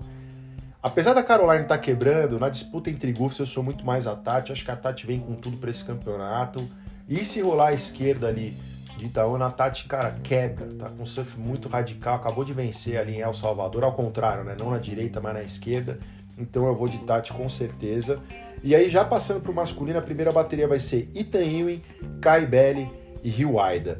Apesar 0.81 1.13
da 1.13 1.21
Caroline 1.21 1.61
estar 1.61 1.77
tá 1.77 1.77
quebrando, 1.77 2.39
na 2.39 2.49
disputa 2.49 2.89
entre 2.89 3.13
Goofs 3.13 3.37
eu 3.37 3.45
sou 3.45 3.61
muito 3.61 3.85
mais 3.85 4.07
a 4.07 4.15
Tati. 4.15 4.51
Acho 4.51 4.65
que 4.65 4.71
a 4.71 4.75
Tati 4.75 5.05
vem 5.05 5.19
com 5.19 5.35
tudo 5.35 5.57
para 5.57 5.69
esse 5.69 5.85
campeonato. 5.85 6.67
E 7.07 7.23
se 7.23 7.41
rolar 7.41 7.67
a 7.67 7.73
esquerda 7.73 8.27
ali 8.27 8.57
de 8.97 9.05
Itaúna, 9.05 9.45
a 9.45 9.51
Tati, 9.51 9.85
cara, 9.85 10.15
quebra. 10.23 10.65
Tá 10.65 10.89
com 10.89 11.03
um 11.03 11.05
surf 11.05 11.39
muito 11.39 11.69
radical. 11.69 12.15
Acabou 12.15 12.43
de 12.43 12.53
vencer 12.53 12.97
ali 12.97 13.17
em 13.17 13.21
El 13.21 13.35
Salvador. 13.35 13.83
Ao 13.83 13.93
contrário, 13.93 14.43
né? 14.43 14.55
Não 14.59 14.71
na 14.71 14.79
direita, 14.79 15.21
mas 15.21 15.35
na 15.35 15.43
esquerda. 15.43 15.99
Então 16.39 16.65
eu 16.65 16.75
vou 16.75 16.87
de 16.87 16.97
Tati 16.99 17.31
com 17.33 17.47
certeza. 17.47 18.19
E 18.63 18.73
aí, 18.73 18.89
já 18.89 19.05
passando 19.05 19.41
para 19.41 19.51
o 19.51 19.53
masculino, 19.53 19.99
a 19.99 20.01
primeira 20.01 20.31
bateria 20.31 20.67
vai 20.67 20.79
ser 20.79 21.07
Ethan 21.13 21.43
Ewing, 21.43 21.83
Kai 22.19 22.47
Belli 22.47 23.04
e 23.25 23.29
Rio 23.29 23.59
Aida. 23.59 23.99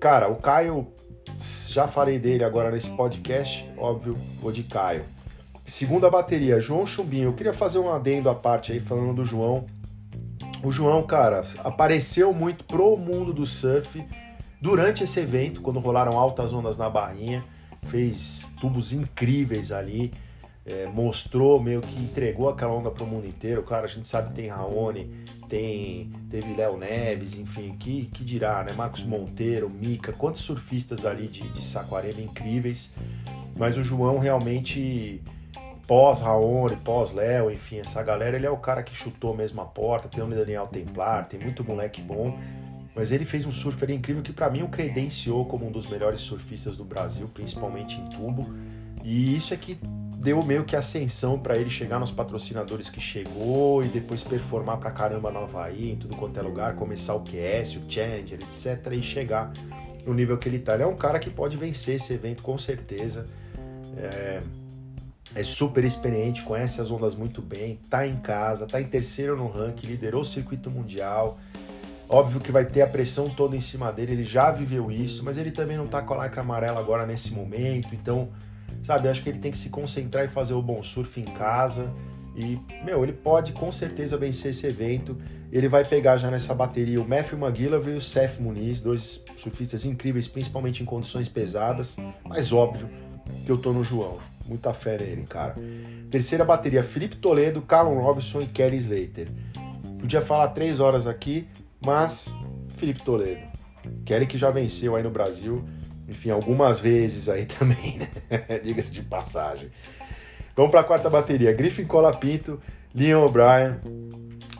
Cara, 0.00 0.28
o 0.28 0.34
Caio, 0.34 0.88
já 1.68 1.86
falei 1.86 2.18
dele 2.18 2.42
agora 2.42 2.68
nesse 2.68 2.90
podcast, 2.90 3.70
óbvio, 3.78 4.18
vou 4.40 4.50
de 4.50 4.64
Caio. 4.64 5.04
Segunda 5.64 6.10
bateria, 6.10 6.58
João 6.58 6.84
Chumbinho. 6.84 7.28
Eu 7.28 7.32
queria 7.32 7.54
fazer 7.54 7.78
um 7.78 7.94
adendo 7.94 8.28
à 8.28 8.34
parte 8.34 8.72
aí 8.72 8.80
falando 8.80 9.14
do 9.14 9.24
João. 9.24 9.66
O 10.64 10.72
João, 10.72 11.06
cara, 11.06 11.44
apareceu 11.58 12.34
muito 12.34 12.64
pro 12.64 12.96
mundo 12.96 13.32
do 13.32 13.46
surf 13.46 14.04
durante 14.60 15.04
esse 15.04 15.20
evento, 15.20 15.60
quando 15.60 15.78
rolaram 15.78 16.18
altas 16.18 16.52
ondas 16.52 16.76
na 16.76 16.90
barrinha. 16.90 17.44
Fez 17.84 18.48
tubos 18.60 18.92
incríveis 18.92 19.70
ali. 19.70 20.12
É, 20.66 20.86
mostrou, 20.86 21.60
meio 21.60 21.80
que 21.80 21.98
entregou 21.98 22.48
aquela 22.48 22.72
onda 22.72 22.90
para 22.90 23.02
o 23.02 23.06
mundo 23.06 23.26
inteiro. 23.26 23.62
Claro, 23.62 23.86
a 23.86 23.88
gente 23.88 24.06
sabe 24.06 24.28
que 24.28 24.34
tem 24.34 24.48
Raoni, 24.48 25.10
tem, 25.48 26.10
teve 26.30 26.54
Léo 26.54 26.76
Neves, 26.76 27.36
enfim, 27.36 27.74
que, 27.78 28.06
que 28.06 28.22
dirá, 28.22 28.62
né? 28.62 28.72
Marcos 28.72 29.02
Monteiro, 29.02 29.70
Mica, 29.70 30.12
quantos 30.12 30.42
surfistas 30.42 31.04
ali 31.04 31.26
de, 31.26 31.48
de 31.48 31.62
Saquarema 31.62 32.20
incríveis. 32.20 32.92
Mas 33.56 33.76
o 33.76 33.82
João 33.82 34.18
realmente 34.18 35.22
pós-Raoni, 35.90 36.76
pós-Léo, 36.76 37.50
enfim, 37.50 37.80
essa 37.80 38.00
galera, 38.00 38.36
ele 38.36 38.46
é 38.46 38.50
o 38.50 38.56
cara 38.56 38.80
que 38.80 38.94
chutou 38.94 39.36
mesmo 39.36 39.60
a 39.60 39.64
porta, 39.64 40.08
tem 40.08 40.22
o 40.22 40.26
Daniel 40.28 40.68
Templar, 40.68 41.26
tem 41.26 41.40
muito 41.40 41.64
moleque 41.64 42.00
bom, 42.00 42.38
mas 42.94 43.10
ele 43.10 43.24
fez 43.24 43.44
um 43.44 43.50
surfer 43.50 43.90
incrível 43.90 44.22
que 44.22 44.32
para 44.32 44.48
mim 44.48 44.62
o 44.62 44.68
credenciou 44.68 45.44
como 45.46 45.66
um 45.66 45.72
dos 45.72 45.88
melhores 45.88 46.20
surfistas 46.20 46.76
do 46.76 46.84
Brasil, 46.84 47.28
principalmente 47.34 48.00
em 48.00 48.08
tubo, 48.08 48.54
e 49.02 49.34
isso 49.34 49.52
é 49.52 49.56
que 49.56 49.80
deu 50.20 50.42
meio 50.44 50.64
que 50.64 50.76
ascensão 50.76 51.38
para 51.38 51.56
ele 51.56 51.70
chegar 51.70 51.98
nos 51.98 52.10
patrocinadores 52.10 52.90
que 52.90 53.00
chegou 53.00 53.82
e 53.82 53.88
depois 53.88 54.22
performar 54.22 54.76
pra 54.76 54.90
caramba 54.90 55.30
no 55.30 55.38
Havaí, 55.38 55.92
em 55.92 55.96
tudo 55.96 56.14
quanto 56.14 56.38
é 56.38 56.42
lugar, 56.42 56.76
começar 56.76 57.14
o 57.14 57.20
QS, 57.20 57.76
o 57.76 57.90
Challenger, 57.90 58.38
etc, 58.42 58.92
e 58.92 59.02
chegar 59.02 59.50
no 60.04 60.12
nível 60.12 60.36
que 60.36 60.46
ele 60.46 60.58
tá. 60.58 60.74
Ele 60.74 60.82
é 60.82 60.86
um 60.86 60.94
cara 60.94 61.18
que 61.18 61.30
pode 61.30 61.56
vencer 61.56 61.94
esse 61.94 62.12
evento 62.12 62.42
com 62.42 62.58
certeza. 62.58 63.24
É, 63.96 64.42
é 65.34 65.42
super 65.42 65.84
experiente, 65.84 66.42
conhece 66.42 66.82
as 66.82 66.90
ondas 66.90 67.14
muito 67.14 67.40
bem, 67.40 67.80
tá 67.88 68.06
em 68.06 68.16
casa, 68.16 68.66
tá 68.66 68.78
em 68.78 68.84
terceiro 68.84 69.38
no 69.38 69.48
ranking, 69.48 69.86
liderou 69.86 70.20
o 70.20 70.24
circuito 70.24 70.70
mundial. 70.70 71.38
Óbvio 72.06 72.40
que 72.40 72.52
vai 72.52 72.66
ter 72.66 72.82
a 72.82 72.86
pressão 72.86 73.30
toda 73.30 73.56
em 73.56 73.60
cima 73.60 73.90
dele, 73.90 74.12
ele 74.12 74.24
já 74.24 74.50
viveu 74.50 74.90
isso, 74.90 75.24
mas 75.24 75.38
ele 75.38 75.50
também 75.50 75.78
não 75.78 75.86
tá 75.86 76.02
com 76.02 76.12
a 76.12 76.24
lycra 76.24 76.42
amarela 76.42 76.78
agora 76.78 77.06
nesse 77.06 77.32
momento, 77.32 77.94
então, 77.94 78.28
sabe, 78.82 79.08
acho 79.08 79.22
que 79.22 79.28
ele 79.28 79.38
tem 79.38 79.50
que 79.50 79.58
se 79.58 79.68
concentrar 79.68 80.24
e 80.24 80.28
fazer 80.28 80.54
o 80.54 80.62
bom 80.62 80.82
surf 80.82 81.20
em 81.20 81.24
casa. 81.24 81.92
E, 82.36 82.58
meu, 82.84 83.02
ele 83.02 83.12
pode 83.12 83.52
com 83.52 83.70
certeza 83.72 84.16
vencer 84.16 84.52
esse 84.52 84.66
evento. 84.66 85.16
Ele 85.52 85.68
vai 85.68 85.84
pegar 85.84 86.16
já 86.16 86.30
nessa 86.30 86.54
bateria 86.54 87.00
o 87.00 87.08
Matthew 87.08 87.38
McGillivray 87.38 87.94
e 87.94 87.98
o 87.98 88.00
Seth 88.00 88.38
Muniz, 88.38 88.80
dois 88.80 89.24
surfistas 89.36 89.84
incríveis, 89.84 90.28
principalmente 90.28 90.82
em 90.82 90.86
condições 90.86 91.28
pesadas, 91.28 91.96
mas 92.24 92.52
óbvio 92.52 92.88
que 93.44 93.50
eu 93.50 93.58
tô 93.58 93.72
no 93.72 93.82
João. 93.82 94.18
Muita 94.46 94.72
fé 94.72 94.96
nele, 94.98 95.24
cara. 95.24 95.54
Terceira 96.10 96.44
bateria, 96.44 96.82
Felipe 96.82 97.16
Toledo, 97.16 97.62
Callum 97.62 98.00
Robinson 98.00 98.40
e 98.40 98.46
Kelly 98.46 98.76
Slater. 98.76 99.28
Podia 99.98 100.20
falar 100.20 100.48
três 100.48 100.80
horas 100.80 101.06
aqui, 101.06 101.46
mas 101.84 102.32
Felipe 102.76 103.02
Toledo. 103.02 103.42
Kelly 104.04 104.26
que 104.26 104.38
já 104.38 104.50
venceu 104.50 104.96
aí 104.96 105.02
no 105.02 105.10
Brasil, 105.10 105.64
enfim, 106.10 106.30
algumas 106.30 106.80
vezes 106.80 107.28
aí 107.28 107.46
também, 107.58 107.98
né? 107.98 108.58
Diga-se 108.62 108.92
de 108.92 109.02
passagem. 109.02 109.70
Vamos 110.56 110.70
para 110.70 110.80
a 110.80 110.84
quarta 110.84 111.08
bateria, 111.08 111.52
Griffin 111.52 111.84
Colapinto, 111.84 112.60
Leon 112.94 113.24
O'Brien 113.24 113.76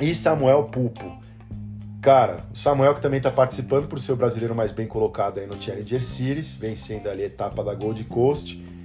e 0.01 0.15
Samuel 0.15 0.65
Pupo. 0.65 1.19
Cara, 2.01 2.45
o 2.51 2.57
Samuel 2.57 2.95
que 2.95 3.03
também 3.03 3.19
está 3.19 3.31
participando 3.31 3.87
por 3.87 4.01
ser 4.01 4.13
o 4.13 4.17
brasileiro 4.17 4.55
mais 4.55 4.73
bem 4.73 4.87
colocado 4.87 5.39
aí 5.39 5.47
no 5.47 5.61
Challenger 5.61 6.03
Series, 6.03 6.55
vencendo 6.55 7.09
ali 7.09 7.23
a 7.23 7.27
etapa 7.27 7.63
da 7.63 7.75
Gold 7.75 8.05
Coast 8.05 8.80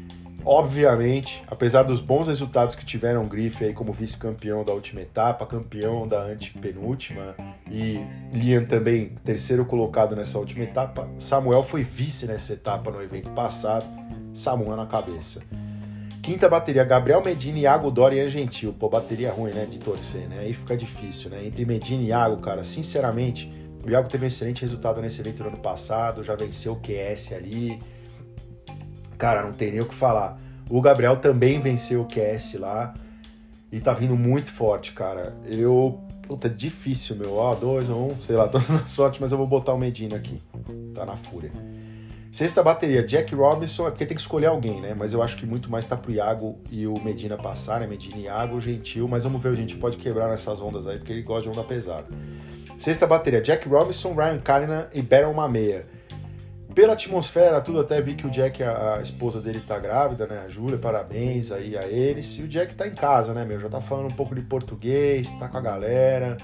Obviamente, 0.45 1.43
apesar 1.47 1.81
dos 1.81 1.99
bons 1.99 2.27
resultados 2.27 2.75
que 2.75 2.85
tiveram 2.85 3.23
o 3.23 3.29
aí 3.33 3.73
como 3.73 3.91
vice-campeão 3.91 4.63
da 4.63 4.73
última 4.73 5.01
etapa, 5.01 5.43
campeão 5.43 6.07
da 6.07 6.21
antepenúltima 6.21 7.35
e 7.69 7.99
Liam 8.31 8.63
também 8.63 9.09
terceiro 9.23 9.65
colocado 9.65 10.15
nessa 10.15 10.37
última 10.37 10.63
etapa, 10.63 11.09
Samuel 11.17 11.63
foi 11.63 11.83
vice 11.83 12.27
nessa 12.27 12.53
etapa 12.53 12.91
no 12.91 13.01
evento 13.01 13.31
passado, 13.31 13.87
Samuel 14.35 14.77
na 14.77 14.85
cabeça. 14.85 15.41
Quinta 16.21 16.47
bateria, 16.47 16.83
Gabriel 16.83 17.23
Medina, 17.23 17.59
Iago 17.59 17.89
Dória 17.89 18.23
e 18.23 18.29
Gentil. 18.29 18.71
Pô, 18.73 18.87
bateria 18.87 19.31
ruim, 19.31 19.51
né, 19.51 19.65
de 19.65 19.79
torcer, 19.79 20.27
né? 20.27 20.39
Aí 20.41 20.53
fica 20.53 20.77
difícil, 20.77 21.29
né? 21.29 21.45
Entre 21.45 21.65
Medina 21.65 22.03
e 22.03 22.07
Iago, 22.07 22.37
cara, 22.37 22.63
sinceramente, 22.63 23.51
o 23.83 23.89
Iago 23.89 24.09
teve 24.09 24.25
um 24.25 24.27
excelente 24.27 24.61
resultado 24.61 25.01
nesse 25.01 25.21
evento 25.21 25.43
no 25.43 25.49
ano 25.49 25.59
passado, 25.59 26.23
já 26.23 26.35
venceu 26.35 26.73
o 26.73 26.79
QS 26.79 27.33
ali, 27.33 27.79
cara, 29.17 29.43
não 29.43 29.51
tem 29.51 29.71
nem 29.71 29.81
o 29.81 29.85
que 29.85 29.95
falar. 29.95 30.37
O 30.69 30.81
Gabriel 30.81 31.17
também 31.17 31.59
venceu 31.59 32.01
o 32.01 32.05
QS 32.05 32.55
lá 32.55 32.93
e 33.71 33.79
tá 33.79 33.93
vindo 33.93 34.15
muito 34.15 34.51
forte, 34.51 34.93
cara. 34.93 35.35
Eu. 35.45 35.99
Puta, 36.23 36.49
difícil, 36.49 37.15
meu. 37.17 37.33
Ó, 37.33 37.53
dois 37.53 37.87
um, 37.89 38.15
sei 38.21 38.35
lá, 38.35 38.47
tô 38.49 38.57
na 38.57 38.87
sorte, 38.87 39.21
mas 39.21 39.31
eu 39.31 39.37
vou 39.37 39.45
botar 39.45 39.73
o 39.73 39.77
Medina 39.77 40.15
aqui. 40.15 40.41
Tá 40.93 41.05
na 41.05 41.15
fúria. 41.15 41.51
Sexta 42.31 42.61
bateria, 42.61 43.01
Jack 43.01 43.33
Robinson, 43.33 43.87
é 43.87 43.91
porque 43.91 44.05
tem 44.05 44.13
que 44.13 44.19
escolher 44.19 44.47
alguém, 44.47 44.81
né? 44.81 44.93
Mas 44.93 45.13
eu 45.13 45.23
acho 45.23 45.37
que 45.37 45.45
muito 45.45 45.71
mais 45.71 45.87
tá 45.87 45.95
pro 45.95 46.11
Iago 46.11 46.57
e 46.69 46.85
o 46.85 46.99
Medina 47.01 47.37
passar, 47.37 47.79
né? 47.79 47.87
Medina 47.87 48.17
e 48.17 48.23
Iago, 48.23 48.59
gentil, 48.59 49.07
mas 49.07 49.23
vamos 49.23 49.41
ver, 49.41 49.49
o 49.49 49.55
gente 49.55 49.77
pode 49.77 49.95
quebrar 49.95 50.27
nessas 50.27 50.59
ondas 50.59 50.85
aí, 50.85 50.97
porque 50.97 51.13
ele 51.13 51.21
gosta 51.21 51.49
de 51.49 51.57
onda 51.57 51.65
pesada. 51.65 52.07
Sexta 52.77 53.07
bateria, 53.07 53.41
Jack 53.41 53.69
Robinson, 53.69 54.13
Ryan 54.13 54.39
Carina 54.39 54.89
e 54.93 55.01
Baron 55.01 55.33
Mameia. 55.33 55.85
Pela 56.75 56.91
atmosfera, 56.91 57.61
tudo, 57.61 57.79
até 57.79 58.01
vi 58.01 58.15
que 58.15 58.27
o 58.27 58.29
Jack, 58.29 58.61
a, 58.61 58.97
a 58.97 59.01
esposa 59.01 59.39
dele 59.39 59.61
tá 59.65 59.79
grávida, 59.79 60.27
né? 60.27 60.43
A 60.45 60.49
Júlia, 60.49 60.77
parabéns 60.77 61.49
aí 61.49 61.77
a 61.77 61.87
eles. 61.87 62.37
E 62.37 62.43
o 62.43 62.47
Jack 62.49 62.75
tá 62.75 62.85
em 62.85 62.93
casa, 62.93 63.33
né, 63.33 63.45
meu? 63.45 63.57
Já 63.57 63.69
tá 63.69 63.79
falando 63.79 64.11
um 64.11 64.15
pouco 64.15 64.35
de 64.35 64.41
português, 64.41 65.31
tá 65.39 65.47
com 65.47 65.57
a 65.57 65.61
galera. 65.61 66.35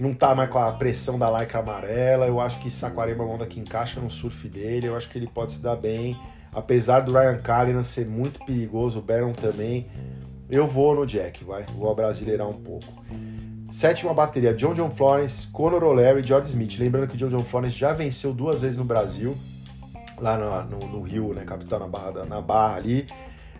Não 0.00 0.12
tá 0.12 0.34
mais 0.34 0.50
com 0.50 0.58
a 0.58 0.72
pressão 0.72 1.16
da 1.16 1.30
lycra 1.30 1.60
amarela. 1.60 2.26
Eu 2.26 2.40
acho 2.40 2.58
que 2.58 2.68
Saquarema 2.68 3.22
é 3.22 3.26
uma 3.26 3.34
onda 3.34 3.46
que 3.46 3.60
encaixa 3.60 4.00
no 4.00 4.10
surf 4.10 4.48
dele. 4.48 4.88
Eu 4.88 4.96
acho 4.96 5.08
que 5.08 5.16
ele 5.16 5.28
pode 5.28 5.52
se 5.52 5.62
dar 5.62 5.76
bem. 5.76 6.18
Apesar 6.52 7.00
do 7.00 7.12
Ryan 7.12 7.38
Cullinan 7.38 7.84
ser 7.84 8.04
muito 8.04 8.44
perigoso, 8.44 8.98
o 8.98 9.02
Baron 9.02 9.32
também. 9.32 9.86
Eu 10.50 10.66
vou 10.66 10.92
no 10.92 11.06
Jack, 11.06 11.44
vai. 11.44 11.64
Vou 11.76 11.94
brasileirar 11.94 12.48
um 12.48 12.52
pouco. 12.52 12.92
Sétima 13.70 14.14
bateria, 14.14 14.54
John 14.54 14.74
John 14.74 14.90
Florence, 14.90 15.48
Conor 15.48 15.82
O'Leary 15.82 16.20
e 16.20 16.22
George 16.22 16.48
Smith. 16.48 16.78
Lembrando 16.78 17.08
que 17.08 17.16
John 17.16 17.28
John 17.28 17.44
Florence 17.44 17.76
já 17.76 17.92
venceu 17.92 18.32
duas 18.32 18.62
vezes 18.62 18.76
no 18.76 18.84
Brasil, 18.84 19.36
lá 20.18 20.38
no, 20.38 20.78
no, 20.78 20.86
no 20.86 21.00
Rio, 21.02 21.34
né, 21.34 21.44
capital 21.44 21.80
na 21.80 21.88
Barra, 21.88 22.24
na 22.24 22.40
barra 22.40 22.76
ali. 22.76 23.06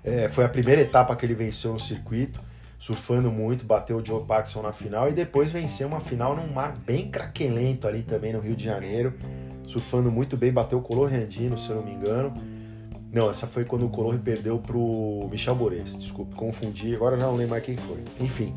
É, 0.04 0.28
foi 0.28 0.44
a 0.44 0.48
primeira 0.48 0.80
etapa 0.80 1.16
que 1.16 1.26
ele 1.26 1.34
venceu 1.34 1.72
no 1.72 1.80
circuito, 1.80 2.40
surfando 2.78 3.32
muito, 3.32 3.64
bateu 3.64 3.96
o 3.96 4.04
Joe 4.04 4.24
Parkinson 4.24 4.62
na 4.62 4.72
final 4.72 5.08
e 5.08 5.12
depois 5.12 5.50
venceu 5.50 5.88
uma 5.88 6.00
final 6.00 6.36
num 6.36 6.46
mar 6.46 6.76
bem 6.78 7.10
craquelento 7.10 7.88
ali 7.88 8.02
também 8.02 8.32
no 8.32 8.38
Rio 8.38 8.54
de 8.54 8.62
Janeiro, 8.62 9.12
surfando 9.66 10.10
muito 10.10 10.36
bem, 10.36 10.52
bateu 10.52 10.78
o 10.78 10.82
Color 10.82 11.08
Rendino, 11.08 11.58
se 11.58 11.70
eu 11.70 11.76
não 11.76 11.82
me 11.82 11.92
engano. 11.92 12.32
Não, 13.12 13.28
essa 13.28 13.46
foi 13.46 13.64
quando 13.64 13.86
o 13.86 13.88
Color 13.88 14.18
perdeu 14.18 14.58
pro 14.58 15.26
Michel 15.30 15.56
Bores, 15.56 15.98
desculpe, 15.98 16.36
confundi, 16.36 16.94
agora 16.94 17.16
não 17.16 17.34
lembro 17.34 17.50
mais 17.50 17.64
quem 17.64 17.76
foi. 17.76 18.04
Enfim, 18.20 18.54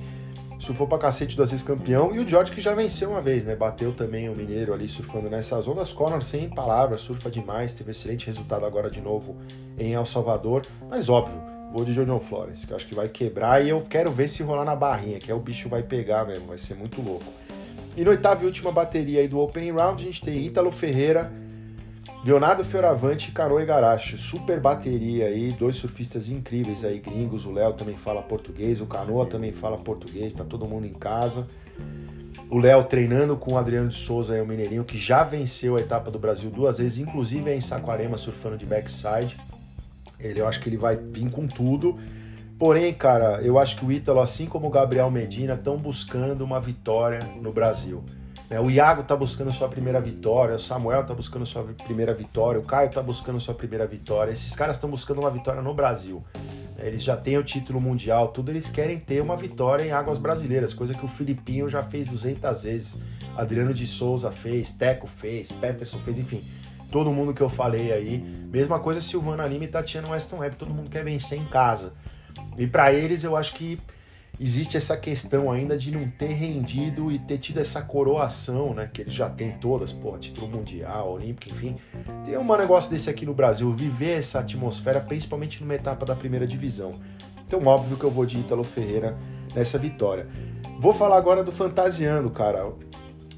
surfou 0.59 0.85
pra 0.85 0.97
cacete 0.97 1.35
duas 1.35 1.49
vezes 1.49 1.65
campeão, 1.65 2.13
e 2.13 2.19
o 2.19 2.27
George 2.27 2.51
que 2.51 2.61
já 2.61 2.75
venceu 2.75 3.11
uma 3.11 3.21
vez, 3.21 3.45
né? 3.45 3.55
Bateu 3.55 3.93
também 3.93 4.29
o 4.29 4.35
Mineiro 4.35 4.73
ali 4.73 4.87
surfando 4.87 5.29
nessas 5.29 5.67
ondas. 5.67 5.93
Connor, 5.93 6.21
sem 6.21 6.49
palavras, 6.49 7.01
surfa 7.01 7.31
demais, 7.31 7.73
teve 7.73 7.91
excelente 7.91 8.27
resultado 8.27 8.65
agora 8.65 8.91
de 8.91 9.01
novo 9.01 9.37
em 9.77 9.93
El 9.93 10.05
Salvador, 10.05 10.63
mas 10.89 11.07
óbvio, 11.07 11.41
vou 11.71 11.85
de 11.85 11.93
John 11.93 12.19
Flores, 12.19 12.65
que 12.65 12.73
acho 12.73 12.85
que 12.85 12.93
vai 12.93 13.07
quebrar 13.07 13.63
e 13.63 13.69
eu 13.69 13.79
quero 13.81 14.11
ver 14.11 14.27
se 14.27 14.43
rolar 14.43 14.65
na 14.65 14.75
barrinha, 14.75 15.17
que 15.17 15.31
é 15.31 15.33
o 15.33 15.39
bicho 15.39 15.69
vai 15.69 15.81
pegar 15.81 16.25
mesmo, 16.27 16.47
vai 16.47 16.57
ser 16.57 16.75
muito 16.75 17.01
louco. 17.01 17.31
E 17.95 18.03
no 18.03 18.11
oitavo 18.11 18.43
e 18.43 18.45
última 18.45 18.71
bateria 18.71 19.21
aí 19.21 19.27
do 19.27 19.39
Opening 19.39 19.71
Round, 19.71 20.03
a 20.03 20.05
gente 20.05 20.21
tem 20.21 20.45
Ítalo 20.45 20.71
Ferreira, 20.71 21.31
Leonardo 22.23 22.65
Fioravante 22.65 23.29
e 23.29 23.31
Caro 23.31 23.61
Igarashi, 23.61 24.17
super 24.17 24.59
bateria 24.59 25.27
aí, 25.27 25.53
dois 25.53 25.77
surfistas 25.77 26.27
incríveis 26.27 26.83
aí, 26.83 26.99
gringos, 26.99 27.45
o 27.45 27.51
Léo 27.51 27.71
também 27.71 27.95
fala 27.95 28.21
português, 28.21 28.81
o 28.81 28.85
Canoa 28.85 29.25
também 29.25 29.53
fala 29.53 29.77
português, 29.77 30.33
tá 30.33 30.43
todo 30.43 30.65
mundo 30.65 30.85
em 30.85 30.93
casa. 30.93 31.47
O 32.49 32.57
Léo 32.57 32.83
treinando 32.83 33.37
com 33.37 33.53
o 33.53 33.57
Adriano 33.57 33.87
de 33.87 33.95
Souza 33.95 34.33
aí, 34.33 34.41
o 34.41 34.45
Mineirinho, 34.45 34.83
que 34.83 34.97
já 34.97 35.23
venceu 35.23 35.77
a 35.77 35.79
etapa 35.79 36.11
do 36.11 36.19
Brasil 36.19 36.49
duas 36.49 36.77
vezes, 36.77 36.97
inclusive 36.97 37.53
em 37.53 37.61
Saquarema, 37.61 38.17
surfando 38.17 38.57
de 38.57 38.65
backside. 38.65 39.37
Ele, 40.19 40.41
eu 40.41 40.47
acho 40.47 40.59
que 40.59 40.67
ele 40.67 40.75
vai 40.75 40.97
vir 40.97 41.29
com 41.31 41.47
tudo. 41.47 41.97
Porém, 42.57 42.93
cara, 42.93 43.39
eu 43.41 43.57
acho 43.57 43.77
que 43.77 43.85
o 43.85 43.91
Ítalo, 43.91 44.19
assim 44.19 44.45
como 44.45 44.67
o 44.67 44.69
Gabriel 44.69 45.09
Medina, 45.09 45.53
estão 45.53 45.77
buscando 45.77 46.41
uma 46.41 46.59
vitória 46.59 47.19
no 47.41 47.53
Brasil. 47.53 48.03
Né? 48.49 48.59
O 48.59 48.69
Iago 48.69 49.01
está 49.01 49.15
buscando 49.15 49.51
sua 49.51 49.69
primeira 49.69 50.01
vitória, 50.01 50.55
o 50.55 50.59
Samuel 50.59 51.01
está 51.01 51.13
buscando 51.13 51.45
sua 51.45 51.63
primeira 51.85 52.13
vitória, 52.13 52.59
o 52.59 52.63
Caio 52.63 52.87
está 52.87 53.01
buscando 53.01 53.39
sua 53.39 53.53
primeira 53.53 53.85
vitória. 53.85 54.31
Esses 54.31 54.55
caras 54.55 54.75
estão 54.75 54.89
buscando 54.89 55.19
uma 55.19 55.29
vitória 55.29 55.61
no 55.61 55.73
Brasil. 55.73 56.23
Né? 56.75 56.87
Eles 56.87 57.03
já 57.03 57.15
têm 57.15 57.37
o 57.37 57.43
título 57.43 57.79
mundial, 57.79 58.29
tudo 58.29 58.51
eles 58.51 58.67
querem 58.67 58.99
ter 58.99 59.21
uma 59.21 59.37
vitória 59.37 59.83
em 59.83 59.91
águas 59.91 60.17
brasileiras, 60.17 60.73
coisa 60.73 60.93
que 60.93 61.05
o 61.05 61.07
Filipinho 61.07 61.69
já 61.69 61.83
fez 61.83 62.07
200 62.07 62.63
vezes, 62.63 62.97
Adriano 63.37 63.73
de 63.73 63.85
Souza 63.85 64.31
fez, 64.31 64.71
Teco 64.71 65.07
fez, 65.07 65.51
Peterson 65.51 65.99
fez, 65.99 66.17
enfim. 66.17 66.43
Todo 66.91 67.11
mundo 67.11 67.35
que 67.35 67.41
eu 67.41 67.49
falei 67.49 67.93
aí. 67.93 68.17
Mesma 68.51 68.79
coisa 68.79 68.99
Silvana 68.99 69.45
Lima 69.45 69.65
e 69.65 69.67
Tatiana 69.67 70.09
Weston 70.09 70.37
Webb, 70.37 70.55
todo 70.55 70.73
mundo 70.73 70.89
quer 70.89 71.03
vencer 71.03 71.37
em 71.37 71.45
casa. 71.45 71.93
E 72.57 72.65
para 72.65 72.91
eles 72.91 73.23
eu 73.23 73.37
acho 73.37 73.53
que 73.53 73.79
existe 74.39 74.77
essa 74.77 74.95
questão 74.95 75.51
ainda 75.51 75.77
de 75.77 75.91
não 75.91 76.09
ter 76.09 76.33
rendido 76.33 77.11
e 77.11 77.19
ter 77.19 77.37
tido 77.37 77.59
essa 77.59 77.81
coroação, 77.81 78.73
né? 78.73 78.89
Que 78.91 79.01
eles 79.01 79.13
já 79.13 79.29
têm 79.29 79.51
todas, 79.59 79.91
pô, 79.91 80.17
título 80.17 80.47
mundial, 80.47 81.11
olímpico, 81.11 81.51
enfim. 81.51 81.75
Tem 82.23 82.37
um 82.37 82.57
negócio 82.57 82.89
desse 82.89 83.09
aqui 83.09 83.25
no 83.25 83.33
Brasil, 83.33 83.71
viver 83.73 84.17
essa 84.19 84.39
atmosfera, 84.39 85.01
principalmente 85.01 85.61
numa 85.61 85.75
etapa 85.75 86.05
da 86.05 86.15
primeira 86.15 86.47
divisão. 86.47 86.91
Então, 87.45 87.61
óbvio 87.65 87.97
que 87.97 88.03
eu 88.03 88.11
vou 88.11 88.25
de 88.25 88.39
Ítalo 88.39 88.63
Ferreira 88.63 89.17
nessa 89.53 89.77
vitória. 89.77 90.27
Vou 90.79 90.93
falar 90.93 91.17
agora 91.17 91.43
do 91.43 91.51
Fantasiando, 91.51 92.29
cara. 92.29 92.71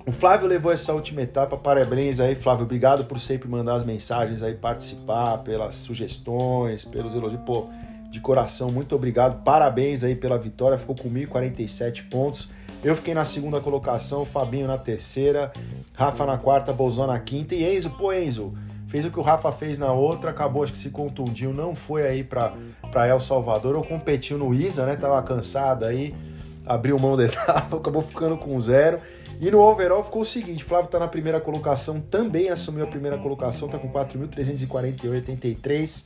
O 0.06 0.12
Flávio 0.12 0.48
levou 0.48 0.72
essa 0.72 0.94
última 0.94 1.22
etapa, 1.22 1.56
parabéns 1.56 2.20
aí, 2.20 2.36
Flávio. 2.36 2.66
Obrigado 2.66 3.06
por 3.06 3.20
sempre 3.20 3.48
mandar 3.48 3.76
as 3.76 3.86
mensagens 3.86 4.42
aí, 4.42 4.56
participar, 4.56 5.38
pelas 5.40 5.76
sugestões, 5.76 6.84
pelos 6.84 7.14
elogios. 7.14 7.42
Pô, 7.46 7.70
de 8.12 8.20
coração, 8.20 8.70
muito 8.70 8.94
obrigado. 8.94 9.42
Parabéns 9.42 10.04
aí 10.04 10.16
pela 10.16 10.38
vitória. 10.38 10.78
Ficou 10.78 10.94
comigo 10.94 11.32
47 11.32 12.04
pontos. 12.04 12.50
Eu 12.84 12.94
fiquei 12.94 13.14
na 13.14 13.24
segunda 13.24 13.62
colocação, 13.62 14.26
Fabinho 14.26 14.68
na 14.68 14.78
terceira, 14.78 15.54
Rafa 15.94 16.26
na 16.26 16.38
quarta, 16.38 16.74
Bolzão 16.74 17.08
na 17.08 17.18
quinta 17.20 17.56
e 17.56 17.64
Enzo, 17.64 17.92
pô, 17.92 18.12
Enzo, 18.12 18.54
fez 18.88 19.06
o 19.06 19.12
que 19.12 19.20
o 19.20 19.22
Rafa 19.22 19.52
fez 19.52 19.78
na 19.78 19.94
outra, 19.94 20.32
acabou, 20.32 20.64
acho 20.64 20.74
que 20.74 20.80
se 20.80 20.90
contundiu, 20.90 21.54
não 21.54 21.76
foi 21.76 22.08
aí 22.08 22.24
para 22.24 22.54
El 23.08 23.20
Salvador, 23.20 23.78
ou 23.78 23.84
competiu 23.84 24.36
no 24.38 24.54
Isa, 24.54 24.86
né? 24.86 24.96
Tava 24.96 25.22
cansado 25.22 25.86
aí, 25.86 26.16
abriu 26.66 26.98
mão 26.98 27.16
da 27.16 27.26
etapa, 27.30 27.78
acabou 27.78 28.02
ficando 28.02 28.36
com 28.36 28.60
zero. 28.60 29.00
E 29.40 29.50
no 29.50 29.60
overall 29.60 30.04
ficou 30.04 30.24
o 30.24 30.26
seguinte: 30.26 30.64
Flávio 30.64 30.86
está 30.86 31.00
na 31.00 31.08
primeira 31.08 31.40
colocação, 31.40 32.02
também 32.02 32.50
assumiu 32.50 32.84
a 32.84 32.88
primeira 32.88 33.18
colocação, 33.18 33.68
está 33.68 33.80
com 33.80 33.92
4.348,83. 33.92 36.06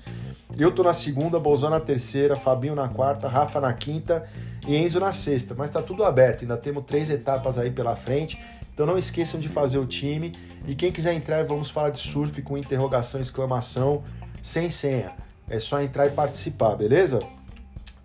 Eu 0.57 0.71
tô 0.71 0.83
na 0.83 0.93
segunda, 0.93 1.39
Bolzão 1.39 1.69
na 1.69 1.79
terceira, 1.79 2.35
Fabinho 2.35 2.75
na 2.75 2.87
quarta, 2.87 3.27
Rafa 3.27 3.59
na 3.59 3.73
quinta 3.73 4.25
e 4.67 4.75
Enzo 4.75 4.99
na 4.99 5.11
sexta. 5.11 5.55
Mas 5.55 5.71
tá 5.71 5.81
tudo 5.81 6.03
aberto, 6.03 6.41
ainda 6.41 6.55
temos 6.55 6.85
três 6.85 7.09
etapas 7.09 7.57
aí 7.57 7.71
pela 7.71 7.95
frente. 7.95 8.39
Então 8.73 8.85
não 8.85 8.97
esqueçam 8.97 9.39
de 9.39 9.49
fazer 9.49 9.79
o 9.79 9.85
time. 9.85 10.31
E 10.67 10.75
quem 10.75 10.91
quiser 10.91 11.13
entrar, 11.13 11.43
vamos 11.45 11.69
falar 11.69 11.89
de 11.89 11.99
surf 11.99 12.41
com 12.41 12.57
interrogação, 12.57 13.19
exclamação, 13.19 14.03
sem 14.41 14.69
senha. 14.69 15.13
É 15.49 15.59
só 15.59 15.81
entrar 15.81 16.07
e 16.07 16.11
participar, 16.11 16.75
beleza? 16.75 17.19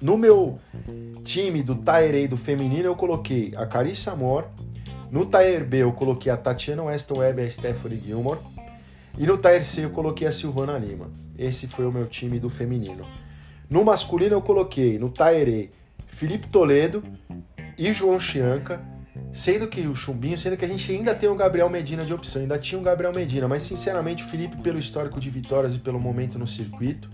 No 0.00 0.16
meu 0.16 0.58
time 1.24 1.62
do 1.62 1.74
Tire 1.74 2.24
A 2.24 2.26
do 2.26 2.36
feminino, 2.36 2.84
eu 2.84 2.96
coloquei 2.96 3.52
a 3.56 3.66
Carissa 3.66 4.12
Amor. 4.12 4.46
No 5.10 5.26
Tire 5.26 5.64
B, 5.64 5.78
eu 5.78 5.92
coloquei 5.92 6.32
a 6.32 6.36
Tatiana 6.36 6.84
Weston 6.84 7.18
Webb 7.18 7.42
e 7.42 7.46
a 7.46 7.50
Stephanie 7.50 8.00
Gilmore. 8.00 8.38
E 9.18 9.26
no 9.26 9.36
Tire 9.36 9.64
C, 9.64 9.84
eu 9.84 9.90
coloquei 9.90 10.26
a 10.26 10.32
Silvana 10.32 10.78
Lima. 10.78 11.10
Esse 11.40 11.66
foi 11.66 11.86
o 11.86 11.90
meu 11.90 12.06
time 12.06 12.38
do 12.38 12.50
feminino. 12.50 13.06
No 13.70 13.82
masculino 13.82 14.34
eu 14.34 14.42
coloquei 14.42 14.98
no 14.98 15.08
Taere 15.08 15.70
Felipe 16.06 16.46
Toledo 16.48 17.02
e 17.78 17.90
João 17.94 18.20
Chianca, 18.20 18.84
sendo 19.32 19.66
que 19.66 19.80
o 19.86 19.94
Chumbinho, 19.94 20.36
sendo 20.36 20.54
que 20.54 20.66
a 20.66 20.68
gente 20.68 20.92
ainda 20.92 21.14
tem 21.14 21.30
o 21.30 21.34
Gabriel 21.34 21.70
Medina 21.70 22.04
de 22.04 22.12
opção, 22.12 22.42
ainda 22.42 22.58
tinha 22.58 22.78
o 22.78 22.84
Gabriel 22.84 23.14
Medina, 23.14 23.48
mas 23.48 23.62
sinceramente 23.62 24.22
o 24.22 24.28
Felipe 24.28 24.58
pelo 24.58 24.78
histórico 24.78 25.18
de 25.18 25.30
vitórias 25.30 25.74
e 25.74 25.78
pelo 25.78 25.98
momento 25.98 26.38
no 26.38 26.46
circuito 26.46 27.08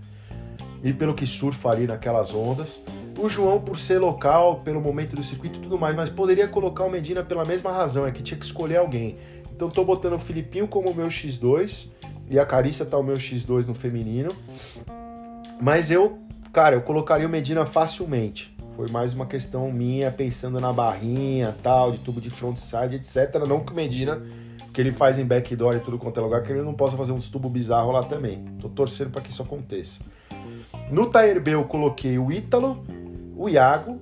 e 0.83 0.91
pelo 0.91 1.13
que 1.13 1.25
surfa 1.25 1.69
ali 1.69 1.87
naquelas 1.87 2.33
ondas. 2.33 2.83
O 3.17 3.29
João 3.29 3.61
por 3.61 3.79
ser 3.79 3.99
local, 3.99 4.57
pelo 4.57 4.81
momento 4.81 5.15
do 5.15 5.23
circuito 5.23 5.57
e 5.57 5.61
tudo 5.61 5.79
mais, 5.79 5.95
mas 5.95 6.09
poderia 6.09 6.49
colocar 6.49 6.83
o 6.83 6.91
Medina 6.91 7.23
pela 7.23 7.45
mesma 7.45 7.71
razão, 7.71 8.05
é 8.05 8.11
que 8.11 8.21
tinha 8.21 8.37
que 8.37 8.45
escolher 8.45 8.75
alguém. 8.75 9.15
Então 9.55 9.69
tô 9.69 9.85
botando 9.85 10.13
o 10.13 10.19
Filipinho 10.19 10.67
como 10.67 10.93
meu 10.93 11.07
X2 11.07 11.95
e 12.29 12.39
a 12.39 12.45
Carícia 12.45 12.85
tá 12.85 12.97
o 12.97 13.03
meu 13.03 13.15
X2 13.15 13.65
no 13.65 13.73
feminino. 13.73 14.35
Mas 15.59 15.89
eu, 15.89 16.19
cara, 16.51 16.75
eu 16.75 16.81
colocaria 16.81 17.25
o 17.25 17.29
Medina 17.29 17.65
facilmente. 17.65 18.55
Foi 18.75 18.87
mais 18.89 19.13
uma 19.13 19.25
questão 19.25 19.71
minha, 19.71 20.11
pensando 20.11 20.59
na 20.59 20.71
barrinha, 20.71 21.55
tal, 21.63 21.91
de 21.91 21.99
tubo 21.99 22.21
de 22.21 22.29
frontside, 22.29 22.97
etc. 22.97 23.43
Não 23.47 23.61
que 23.61 23.71
o 23.71 23.75
Medina, 23.75 24.21
que 24.71 24.79
ele 24.79 24.91
faz 24.91 25.17
em 25.17 25.25
backdoor 25.25 25.75
e 25.75 25.79
tudo 25.79 25.97
quanto 25.97 26.19
é 26.19 26.23
lugar, 26.23 26.43
que 26.43 26.51
ele 26.51 26.61
não 26.61 26.75
possa 26.75 26.95
fazer 26.95 27.11
uns 27.11 27.27
tubo 27.27 27.49
bizarro 27.49 27.91
lá 27.91 28.03
também. 28.03 28.45
Tô 28.59 28.69
torcendo 28.69 29.09
para 29.09 29.21
que 29.21 29.31
isso 29.31 29.41
aconteça. 29.41 30.01
No 30.91 31.09
Tire 31.09 31.39
B 31.39 31.55
eu 31.55 31.63
coloquei 31.63 32.19
o 32.19 32.31
Ítalo, 32.31 32.85
o 33.35 33.49
Iago 33.49 33.99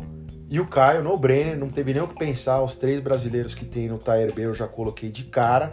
e 0.50 0.60
o 0.60 0.68
Caio, 0.68 1.02
no 1.02 1.18
brainer, 1.18 1.58
não 1.58 1.70
teve 1.70 1.94
nem 1.94 2.04
o 2.04 2.08
que 2.08 2.16
pensar. 2.16 2.62
Os 2.62 2.76
três 2.76 3.00
brasileiros 3.00 3.56
que 3.56 3.66
tem 3.66 3.88
no 3.88 3.98
Tire 3.98 4.34
B 4.34 4.44
eu 4.46 4.54
já 4.54 4.68
coloquei 4.68 5.10
de 5.10 5.24
cara. 5.24 5.70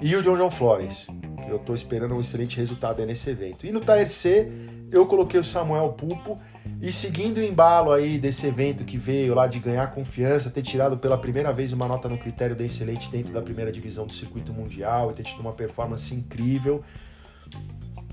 E 0.00 0.16
o 0.16 0.22
John 0.22 0.36
John 0.36 0.50
Flores. 0.50 1.06
Eu 1.48 1.56
estou 1.56 1.74
esperando 1.74 2.14
um 2.14 2.20
excelente 2.20 2.56
resultado 2.56 3.04
nesse 3.04 3.30
evento. 3.30 3.66
E 3.66 3.72
no 3.72 3.80
Tier 3.80 4.10
C, 4.10 4.50
eu 4.90 5.06
coloquei 5.06 5.38
o 5.38 5.44
Samuel 5.44 5.90
Pulpo. 5.90 6.36
E 6.82 6.90
seguindo 6.90 7.38
o 7.38 7.42
embalo 7.42 7.92
aí 7.92 8.18
desse 8.18 8.46
evento 8.46 8.84
que 8.84 8.98
veio 8.98 9.34
lá 9.34 9.46
de 9.46 9.58
ganhar 9.58 9.86
confiança, 9.92 10.50
ter 10.50 10.62
tirado 10.62 10.98
pela 10.98 11.16
primeira 11.16 11.52
vez 11.52 11.72
uma 11.72 11.86
nota 11.86 12.08
no 12.08 12.18
critério 12.18 12.56
da 12.56 12.64
excelente 12.64 13.10
dentro 13.10 13.32
da 13.32 13.40
primeira 13.40 13.70
divisão 13.70 14.06
do 14.06 14.12
circuito 14.12 14.52
mundial 14.52 15.10
e 15.10 15.14
ter 15.14 15.22
tido 15.22 15.40
uma 15.40 15.52
performance 15.52 16.12
incrível, 16.14 16.82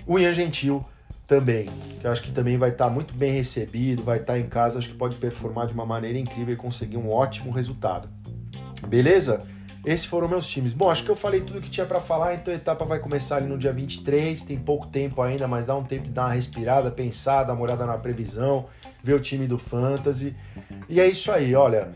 o 0.06 0.20
Ian 0.20 0.34
Gentil 0.34 0.84
também, 1.26 1.70
que 2.00 2.06
eu 2.06 2.12
acho 2.12 2.22
que 2.22 2.32
também 2.32 2.58
vai 2.58 2.70
estar 2.70 2.90
muito 2.90 3.14
bem 3.14 3.32
recebido, 3.32 4.04
vai 4.04 4.20
estar 4.20 4.38
em 4.38 4.48
casa, 4.48 4.78
acho 4.78 4.90
que 4.90 4.96
pode 4.96 5.16
performar 5.16 5.68
de 5.68 5.74
uma 5.74 5.86
maneira 5.86 6.18
incrível 6.18 6.54
e 6.54 6.58
conseguir 6.58 6.98
um 6.98 7.10
ótimo 7.10 7.52
resultado. 7.52 8.10
Beleza? 8.88 9.46
Esses 9.86 10.06
foram 10.06 10.30
meus 10.30 10.48
times. 10.48 10.72
Bom, 10.72 10.90
acho 10.90 11.04
que 11.04 11.12
eu 11.12 11.16
falei 11.16 11.42
tudo 11.42 11.60
que 11.60 11.70
tinha 11.70 11.86
para 11.86 12.00
falar, 12.00 12.36
então 12.36 12.54
a 12.54 12.58
etapa 12.58 12.86
vai 12.86 13.00
começar 13.00 13.38
ali 13.38 13.48
no 13.48 13.58
dia 13.58 13.74
23, 13.74 14.42
tem 14.42 14.58
pouco 14.58 14.88
tempo 14.88 15.22
ainda, 15.22 15.46
mas 15.46 15.66
dá 15.66 15.76
um 15.76 15.84
tempo 15.84 16.04
de 16.04 16.12
dar 16.12 16.24
uma 16.24 16.34
respirada, 16.34 16.90
pensar, 16.90 17.44
dar 17.44 17.54
uma 17.54 17.64
olhada 17.64 17.86
na 17.86 17.98
previsão, 17.98 18.66
ver 19.04 19.14
o 19.14 19.20
time 19.20 19.46
do 19.46 19.58
Fantasy. 19.58 20.34
E 20.88 21.02
é 21.02 21.08
isso 21.08 21.32
aí, 21.32 21.54
olha. 21.54 21.92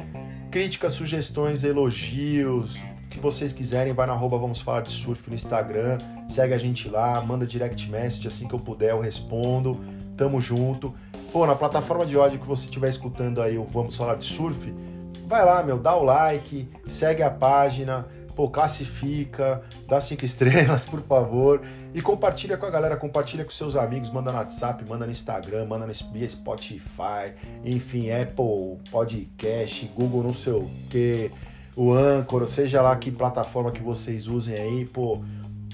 Críticas, 0.52 0.93
sugestões, 0.93 1.63
elogios, 1.63 2.78
o 2.78 3.10
que 3.10 3.19
vocês 3.19 3.54
quiserem, 3.54 3.93
vai 3.93 4.06
na 4.06 4.13
arroba 4.13 4.38
Vamos 4.38 4.60
Falar 4.60 4.82
de 4.82 4.91
Surf 4.91 5.30
no 5.30 5.36
Instagram, 5.36 5.97
segue 6.28 6.54
a 6.54 6.58
gente 6.58 6.89
lá, 6.89 7.21
manda 7.21 7.45
direct 7.45 7.89
message, 7.89 8.28
assim 8.28 8.50
que 8.50 8.54
eu 8.54 8.60
puder 8.60 8.91
eu 8.91 9.00
respondo, 9.00 9.80
tamo 10.17 10.41
junto. 10.41 10.93
Pô, 11.32 11.45
na 11.45 11.56
plataforma 11.56 12.06
de 12.06 12.17
áudio 12.17 12.39
que 12.39 12.47
você 12.47 12.65
estiver 12.65 12.89
escutando 12.89 13.41
aí 13.41 13.58
o 13.58 13.63
Vamos 13.63 13.95
Falar 13.95 14.15
de 14.15 14.26
Surf, 14.26 14.73
vai 15.28 15.44
lá, 15.44 15.62
meu, 15.62 15.78
dá 15.78 15.94
o 15.94 16.04
like, 16.04 16.70
segue 16.88 17.22
a 17.22 17.30
página, 17.30 18.08
pô, 18.34 18.50
classifica, 18.50 19.62
dá 19.86 20.00
cinco 20.00 20.24
estrelas, 20.26 20.86
por 20.86 21.02
favor, 21.02 21.62
e 21.94 22.02
compartilha 22.02 22.56
com 22.56 22.66
a 22.66 22.70
galera, 22.70 22.96
compartilha 22.96 23.44
com 23.44 23.52
seus 23.52 23.76
amigos, 23.76 24.10
manda 24.10 24.32
no 24.32 24.38
WhatsApp, 24.38 24.84
manda 24.88 25.06
no 25.06 25.12
Instagram, 25.12 25.66
manda 25.66 25.86
no 25.86 25.94
Spotify, 25.94 27.34
enfim, 27.66 28.10
Apple, 28.10 28.80
Podcast, 28.90 29.86
Google, 29.94 30.24
não 30.24 30.34
sei 30.34 30.54
o 30.54 30.70
que, 30.90 31.30
o 31.76 31.92
Anchor, 31.92 32.48
seja 32.48 32.82
lá 32.82 32.96
que 32.96 33.12
plataforma 33.12 33.72
que 33.72 33.84
vocês 33.84 34.28
usem 34.28 34.56
aí, 34.56 34.86
pô, 34.86 35.22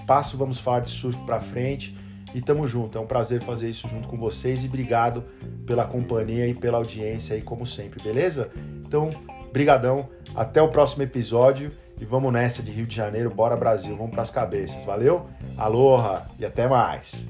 passo, 0.07 0.35
vamos 0.35 0.57
falar 0.57 0.79
de 0.79 0.89
surf 0.89 1.17
pra 1.25 1.39
frente 1.39 1.95
e 2.33 2.41
tamo 2.41 2.65
junto. 2.67 2.97
É 2.97 3.01
um 3.01 3.05
prazer 3.05 3.41
fazer 3.41 3.69
isso 3.69 3.87
junto 3.87 4.07
com 4.07 4.17
vocês 4.17 4.63
e 4.63 4.67
obrigado 4.67 5.23
pela 5.65 5.85
companhia 5.85 6.47
e 6.47 6.55
pela 6.55 6.77
audiência 6.77 7.35
aí, 7.35 7.41
como 7.41 7.65
sempre, 7.65 8.01
beleza? 8.03 8.49
Então, 8.85 9.09
Brigadão, 9.53 10.09
até 10.35 10.59
o 10.59 10.67
próximo 10.67 11.03
episódio 11.03 11.71
e 12.01 12.05
vamos 12.05 12.33
nessa 12.33 12.63
de 12.63 12.71
Rio 12.71 12.87
de 12.87 12.95
Janeiro, 12.95 13.29
bora 13.29 13.55
Brasil, 13.55 13.95
vamos 13.95 14.11
para 14.11 14.23
as 14.23 14.31
cabeças, 14.31 14.83
valeu? 14.83 15.27
Aloha 15.55 16.25
e 16.39 16.43
até 16.43 16.67
mais. 16.67 17.23